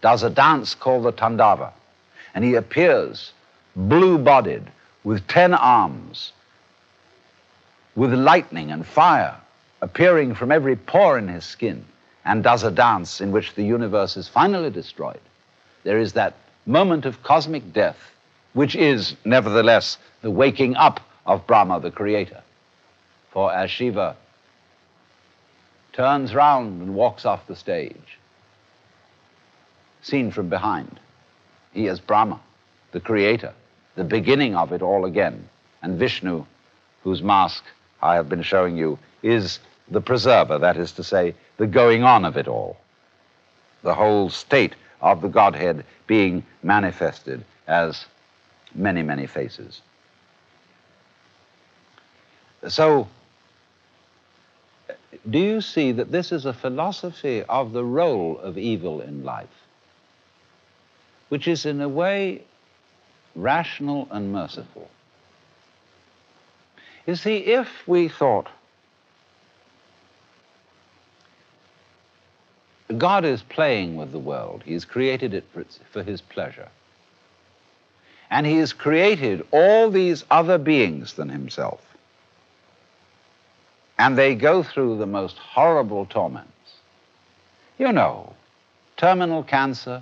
does 0.02 0.24
a 0.24 0.30
dance 0.30 0.76
called 0.76 1.06
the 1.06 1.12
Tandava. 1.12 1.72
And 2.36 2.44
he 2.44 2.54
appears 2.54 3.32
blue 3.76 4.18
bodied 4.18 4.64
with 5.04 5.28
ten 5.28 5.54
arms, 5.54 6.34
with 7.96 8.14
lightning 8.14 8.72
and 8.72 8.86
fire 8.86 9.36
appearing 9.82 10.36
from 10.36 10.52
every 10.52 10.76
pore 10.76 11.18
in 11.18 11.28
his 11.28 11.46
skin, 11.46 11.86
and 12.26 12.44
does 12.44 12.64
a 12.64 12.72
dance 12.72 13.22
in 13.22 13.32
which 13.32 13.54
the 13.56 13.64
universe 13.64 14.18
is 14.18 14.28
finally 14.28 14.70
destroyed. 14.70 15.20
There 15.84 16.00
is 16.00 16.14
that 16.14 16.36
moment 16.66 17.06
of 17.06 17.24
cosmic 17.24 17.74
death 17.74 17.98
which 18.54 18.76
is 18.76 19.16
nevertheless 19.26 19.98
the 20.22 20.32
waking 20.32 20.76
up 20.76 21.00
of 21.26 21.46
Brahma, 21.46 21.80
the 21.80 21.92
creator. 21.92 22.42
For 23.32 23.54
as 23.54 23.70
Shiva 23.70 24.16
turns 25.94 26.34
round 26.34 26.82
and 26.82 26.96
walks 26.96 27.26
off 27.26 27.48
the 27.48 27.56
stage, 27.56 28.18
seen 30.02 30.32
from 30.32 30.50
behind. 30.50 31.00
He 31.74 31.88
is 31.88 32.00
Brahma, 32.00 32.40
the 32.92 33.00
creator, 33.00 33.54
the 33.96 34.04
beginning 34.04 34.56
of 34.56 34.72
it 34.72 34.82
all 34.82 35.06
again. 35.06 35.50
And 35.82 36.00
Vishnu, 36.00 36.46
whose 37.04 37.22
mask 37.22 37.64
I 38.02 38.16
have 38.16 38.30
been 38.30 38.42
showing 38.42 38.78
you, 38.78 38.98
is 39.22 39.60
the 39.90 40.02
preserver, 40.02 40.58
that 40.60 40.78
is 40.78 40.92
to 40.94 41.04
say, 41.04 41.36
the 41.58 41.68
going 41.68 42.04
on 42.04 42.26
of 42.26 42.38
it 42.38 42.48
all. 42.48 42.78
The 43.84 43.94
whole 43.94 44.30
state 44.30 44.76
of 45.02 45.22
the 45.22 45.28
Godhead 45.28 45.86
being 46.08 46.44
manifested 46.64 47.44
as 47.68 48.06
many, 48.78 49.04
many 49.04 49.28
faces. 49.28 49.82
So, 52.68 53.08
do 55.30 55.40
you 55.40 55.62
see 55.62 55.92
that 55.92 56.12
this 56.12 56.32
is 56.32 56.46
a 56.46 56.54
philosophy 56.54 57.44
of 57.44 57.74
the 57.74 57.84
role 57.84 58.38
of 58.40 58.58
evil 58.58 59.02
in 59.02 59.24
life, 59.24 59.48
which 61.30 61.48
is 61.48 61.66
in 61.66 61.82
a 61.82 61.90
way 61.90 62.44
rational 63.36 64.08
and 64.12 64.32
merciful? 64.32 64.90
You 67.06 67.16
see, 67.16 67.38
if 67.38 67.70
we 67.88 68.10
thought 68.10 68.50
God 72.98 73.26
is 73.26 73.44
playing 73.44 73.96
with 73.98 74.12
the 74.12 74.20
world, 74.20 74.64
He 74.66 74.74
has 74.74 74.86
created 74.86 75.34
it 75.34 75.46
for, 75.54 75.66
for 75.92 76.04
His 76.04 76.22
pleasure. 76.22 76.70
And 78.30 78.46
He 78.46 78.58
has 78.58 78.74
created 78.74 79.46
all 79.52 79.90
these 79.90 80.24
other 80.30 80.58
beings 80.58 81.14
than 81.14 81.30
Himself 81.30 81.82
and 83.98 84.18
they 84.18 84.36
go 84.36 84.64
through 84.64 84.98
the 84.98 85.06
most 85.06 85.38
horrible 85.38 86.06
torments. 86.06 86.52
You 87.80 87.92
know, 87.92 88.34
terminal 88.96 89.44
cancer, 89.44 90.02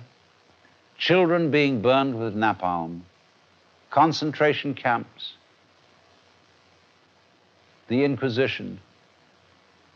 children 0.98 1.50
being 1.50 1.80
burned 1.80 2.18
with 2.18 2.34
napalm, 2.34 3.00
concentration 3.90 4.74
camps, 4.74 5.34
the 7.88 8.04
Inquisition, 8.04 8.80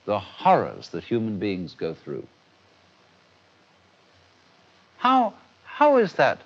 the 0.06 0.18
horrors 0.18 0.88
that 0.90 1.04
human 1.04 1.38
beings 1.38 1.74
go 1.74 1.94
through. 1.94 2.26
How, 4.98 5.34
how 5.64 5.98
is 5.98 6.14
that 6.14 6.40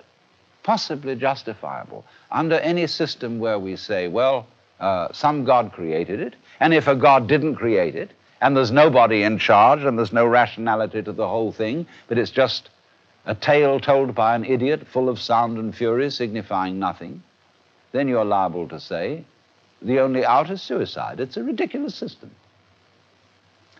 possibly 0.65 1.15
justifiable 1.15 2.03
under 2.31 2.55
any 2.55 2.87
system 2.87 3.37
where 3.37 3.59
we 3.59 3.75
say, 3.75 4.07
well, 4.07 4.47
uh, 4.79 5.07
some 5.13 5.45
God 5.45 5.71
created 5.71 6.19
it, 6.19 6.35
and 6.59 6.73
if 6.73 6.87
a 6.87 6.95
God 6.95 7.27
didn't 7.27 7.55
create 7.55 7.95
it, 7.95 8.09
and 8.41 8.57
there's 8.57 8.71
nobody 8.71 9.21
in 9.21 9.37
charge, 9.37 9.83
and 9.83 9.97
there's 9.97 10.11
no 10.11 10.25
rationality 10.25 11.03
to 11.03 11.13
the 11.13 11.27
whole 11.27 11.51
thing, 11.51 11.85
but 12.07 12.17
it's 12.17 12.31
just 12.31 12.69
a 13.27 13.35
tale 13.35 13.79
told 13.79 14.15
by 14.15 14.35
an 14.35 14.43
idiot 14.43 14.87
full 14.87 15.07
of 15.07 15.19
sound 15.19 15.59
and 15.59 15.75
fury 15.75 16.09
signifying 16.09 16.79
nothing, 16.79 17.21
then 17.91 18.07
you're 18.07 18.25
liable 18.25 18.67
to 18.67 18.79
say 18.79 19.23
the 19.83 19.99
only 19.99 20.25
out 20.25 20.49
is 20.49 20.63
suicide. 20.63 21.19
It's 21.19 21.37
a 21.37 21.43
ridiculous 21.43 21.93
system. 21.93 22.31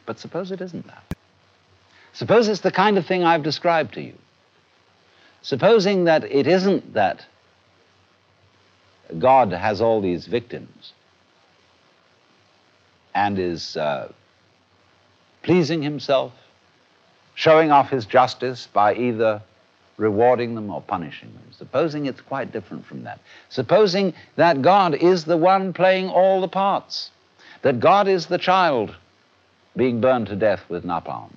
But 0.06 0.20
suppose 0.20 0.52
it 0.52 0.62
isn't 0.62 0.86
that. 0.86 1.16
Suppose 2.14 2.48
it's 2.48 2.62
the 2.62 2.72
kind 2.72 3.00
of 3.00 3.08
thing 3.08 3.24
I've 3.24 3.44
described 3.44 3.96
to 3.96 4.02
you. 4.02 4.14
Supposing 5.46 6.06
that 6.06 6.24
it 6.24 6.48
isn't 6.48 6.96
that 6.96 7.24
God 9.20 9.52
has 9.52 9.80
all 9.80 10.02
these 10.02 10.26
victims 10.26 10.94
and 13.14 13.38
is 13.38 13.78
uh, 13.78 14.12
pleasing 15.44 15.84
himself, 15.84 16.34
showing 17.36 17.72
off 17.72 17.92
his 17.92 18.08
justice 18.08 18.68
by 18.74 18.96
either 18.96 19.40
rewarding 19.98 20.56
them 20.56 20.72
or 20.72 20.82
punishing 20.82 21.32
them. 21.32 21.52
Supposing 21.52 22.08
it's 22.08 22.22
quite 22.22 22.52
different 22.52 22.84
from 22.84 23.04
that. 23.04 23.20
Supposing 23.50 24.16
that 24.38 24.64
God 24.64 24.96
is 24.96 25.26
the 25.26 25.38
one 25.38 25.74
playing 25.74 26.10
all 26.10 26.42
the 26.42 26.48
parts, 26.48 27.12
that 27.62 27.80
God 27.80 28.08
is 28.08 28.26
the 28.26 28.40
child 28.40 28.96
being 29.78 30.02
burned 30.02 30.26
to 30.26 30.36
death 30.36 30.64
with 30.70 30.84
napalm. 30.84 31.30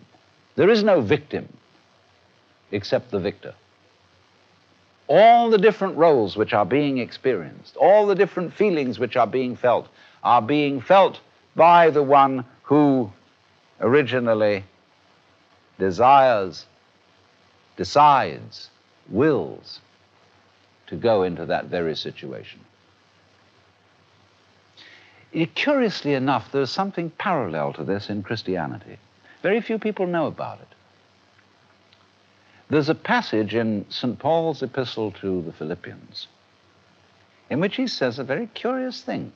There 0.56 0.70
is 0.70 0.82
no 0.82 1.02
victim 1.02 1.46
except 2.72 3.10
the 3.10 3.20
victor 3.20 3.52
all 5.08 5.50
the 5.50 5.58
different 5.58 5.96
roles 5.96 6.36
which 6.36 6.52
are 6.52 6.66
being 6.66 6.98
experienced, 6.98 7.76
all 7.76 8.06
the 8.06 8.14
different 8.14 8.52
feelings 8.52 8.98
which 8.98 9.16
are 9.16 9.26
being 9.26 9.56
felt, 9.56 9.88
are 10.22 10.42
being 10.42 10.80
felt 10.80 11.20
by 11.56 11.90
the 11.90 12.02
one 12.02 12.44
who 12.62 13.10
originally 13.80 14.64
desires, 15.78 16.66
decides, 17.76 18.68
wills 19.08 19.80
to 20.86 20.96
go 20.96 21.22
into 21.22 21.46
that 21.46 21.66
very 21.66 21.96
situation. 21.96 22.60
Eh, 25.34 25.46
curiously 25.54 26.14
enough, 26.14 26.50
there's 26.52 26.70
something 26.70 27.10
parallel 27.10 27.72
to 27.74 27.84
this 27.84 28.10
in 28.10 28.22
Christianity. 28.22 28.98
Very 29.42 29.60
few 29.60 29.78
people 29.78 30.06
know 30.06 30.26
about 30.26 30.60
it. 30.60 30.68
There's 32.70 32.88
a 32.88 32.94
passage 32.94 33.54
in 33.54 33.86
St. 33.88 34.18
Paul's 34.18 34.62
epistle 34.62 35.12
to 35.12 35.42
the 35.42 35.52
Philippians 35.52 36.28
in 37.50 37.60
which 37.60 37.76
he 37.76 37.86
says 37.86 38.18
a 38.18 38.24
very 38.24 38.46
curious 38.46 39.02
thing. 39.02 39.32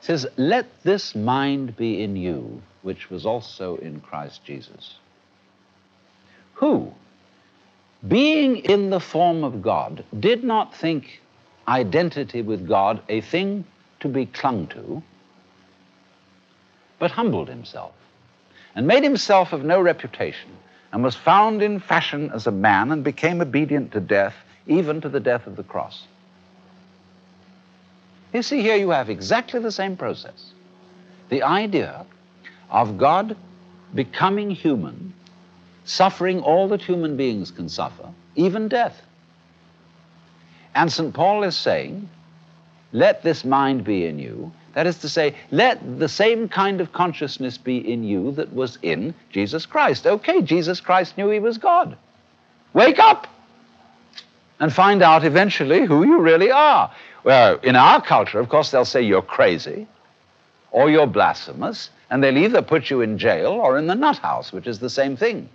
He 0.00 0.06
says, 0.06 0.26
Let 0.36 0.82
this 0.82 1.14
mind 1.14 1.76
be 1.76 2.02
in 2.02 2.16
you, 2.16 2.62
which 2.82 3.10
was 3.10 3.26
also 3.26 3.76
in 3.76 4.00
Christ 4.00 4.44
Jesus, 4.44 4.96
who, 6.54 6.92
being 8.06 8.56
in 8.56 8.90
the 8.90 9.00
form 9.00 9.44
of 9.44 9.60
God, 9.60 10.04
did 10.18 10.42
not 10.42 10.74
think 10.74 11.20
identity 11.68 12.40
with 12.40 12.66
God 12.66 13.02
a 13.08 13.20
thing 13.20 13.64
to 14.00 14.08
be 14.08 14.24
clung 14.24 14.66
to, 14.68 15.02
but 16.98 17.10
humbled 17.10 17.48
himself 17.48 17.92
and 18.74 18.86
made 18.86 19.02
himself 19.02 19.52
of 19.52 19.64
no 19.64 19.80
reputation 19.80 20.50
and 20.92 21.02
was 21.02 21.14
found 21.14 21.62
in 21.62 21.80
fashion 21.80 22.30
as 22.34 22.46
a 22.46 22.50
man 22.50 22.90
and 22.90 23.04
became 23.04 23.40
obedient 23.40 23.92
to 23.92 24.00
death, 24.00 24.34
even 24.66 25.00
to 25.00 25.08
the 25.08 25.20
death 25.20 25.46
of 25.46 25.56
the 25.56 25.62
cross. 25.62 26.06
You 28.32 28.42
see, 28.42 28.62
here 28.62 28.76
you 28.76 28.90
have 28.90 29.10
exactly 29.10 29.60
the 29.60 29.72
same 29.72 29.96
process. 29.96 30.52
The 31.28 31.42
idea 31.42 32.06
of 32.70 32.98
God 32.98 33.36
becoming 33.94 34.50
human, 34.50 35.12
suffering 35.84 36.40
all 36.40 36.68
that 36.68 36.82
human 36.82 37.16
beings 37.16 37.50
can 37.50 37.68
suffer, 37.68 38.08
even 38.36 38.68
death. 38.68 39.00
And 40.74 40.92
St. 40.92 41.12
Paul 41.12 41.42
is 41.42 41.56
saying, 41.56 42.08
let 42.92 43.22
this 43.22 43.44
mind 43.44 43.84
be 43.84 44.06
in 44.06 44.18
you, 44.18 44.52
that 44.74 44.86
is 44.86 44.98
to 44.98 45.08
say, 45.08 45.34
let 45.50 45.98
the 45.98 46.08
same 46.08 46.48
kind 46.48 46.80
of 46.80 46.92
consciousness 46.92 47.58
be 47.58 47.78
in 47.78 48.04
you 48.04 48.32
that 48.32 48.52
was 48.52 48.78
in 48.82 49.14
Jesus 49.30 49.66
Christ. 49.66 50.06
Okay, 50.06 50.42
Jesus 50.42 50.80
Christ 50.80 51.16
knew 51.16 51.28
he 51.28 51.40
was 51.40 51.58
God. 51.58 51.96
Wake 52.72 52.98
up 52.98 53.26
and 54.60 54.72
find 54.72 55.02
out 55.02 55.24
eventually 55.24 55.86
who 55.86 56.04
you 56.04 56.20
really 56.20 56.50
are. 56.50 56.92
Well, 57.24 57.58
in 57.62 57.74
our 57.74 58.00
culture, 58.00 58.38
of 58.38 58.48
course, 58.48 58.70
they'll 58.70 58.84
say 58.84 59.02
you're 59.02 59.22
crazy 59.22 59.86
or 60.70 60.88
you're 60.88 61.06
blasphemous, 61.06 61.90
and 62.10 62.22
they'll 62.22 62.38
either 62.38 62.62
put 62.62 62.90
you 62.90 63.00
in 63.00 63.18
jail 63.18 63.48
or 63.48 63.76
in 63.76 63.88
the 63.88 63.94
nut 63.94 64.18
house, 64.18 64.52
which 64.52 64.68
is 64.68 64.78
the 64.78 64.90
same 64.90 65.16
thing. 65.16 65.48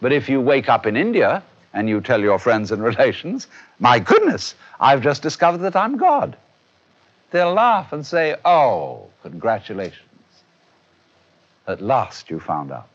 But 0.00 0.12
if 0.12 0.28
you 0.28 0.40
wake 0.40 0.70
up 0.70 0.86
in 0.86 0.96
India 0.96 1.42
and 1.74 1.86
you 1.86 2.00
tell 2.00 2.20
your 2.20 2.38
friends 2.38 2.72
and 2.72 2.82
relations, 2.92 3.46
my 3.78 3.98
goodness, 3.98 4.54
I've 4.80 5.02
just 5.02 5.20
discovered 5.20 5.58
that 5.58 5.76
I'm 5.76 5.98
God 5.98 6.34
they'll 7.30 7.52
laugh 7.52 7.92
and 7.92 8.06
say, 8.06 8.36
Oh, 8.44 9.06
congratulations. 9.22 10.02
At 11.66 11.82
last 11.82 12.30
you 12.30 12.40
found 12.40 12.72
out. 12.72 12.88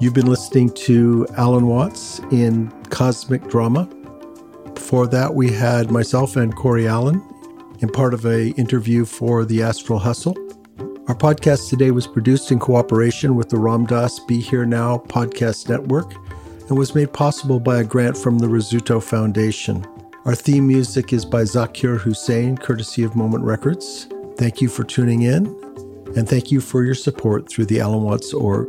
You've 0.00 0.14
been 0.14 0.30
listening 0.30 0.70
to 0.86 1.26
Alan 1.36 1.66
Watts 1.66 2.20
in 2.30 2.70
Cosmic 2.88 3.46
Drama. 3.48 3.84
Before 4.74 5.06
that, 5.08 5.34
we 5.34 5.52
had 5.52 5.90
myself 5.90 6.36
and 6.36 6.56
Cory 6.56 6.88
Allen 6.88 7.22
in 7.80 7.90
part 7.90 8.14
of 8.14 8.24
a 8.24 8.48
interview 8.52 9.04
for 9.04 9.44
the 9.44 9.62
Astral 9.62 9.98
Hustle. 9.98 10.34
Our 11.06 11.14
podcast 11.14 11.68
today 11.68 11.90
was 11.90 12.06
produced 12.06 12.50
in 12.50 12.58
cooperation 12.58 13.34
with 13.34 13.50
the 13.50 13.58
Ram 13.58 13.84
Dass 13.84 14.20
Be 14.20 14.40
Here 14.40 14.64
Now 14.64 15.02
podcast 15.08 15.68
network 15.68 16.14
and 16.70 16.78
was 16.78 16.94
made 16.94 17.12
possible 17.12 17.60
by 17.60 17.80
a 17.80 17.84
grant 17.84 18.16
from 18.16 18.38
the 18.38 18.46
Rizzuto 18.46 19.02
Foundation. 19.02 19.84
Our 20.24 20.34
theme 20.34 20.68
music 20.68 21.12
is 21.12 21.24
by 21.24 21.42
Zakir 21.42 21.98
Hussain, 21.98 22.56
courtesy 22.56 23.02
of 23.02 23.16
Moment 23.16 23.44
Records. 23.44 24.06
Thank 24.36 24.62
you 24.62 24.68
for 24.68 24.84
tuning 24.84 25.22
in, 25.22 25.46
and 26.16 26.28
thank 26.28 26.52
you 26.52 26.60
for 26.60 26.84
your 26.84 26.94
support 26.94 27.48
through 27.48 27.66
the 27.66 27.80
Alan 27.80 28.04
Watts 28.04 28.32
org. 28.32 28.68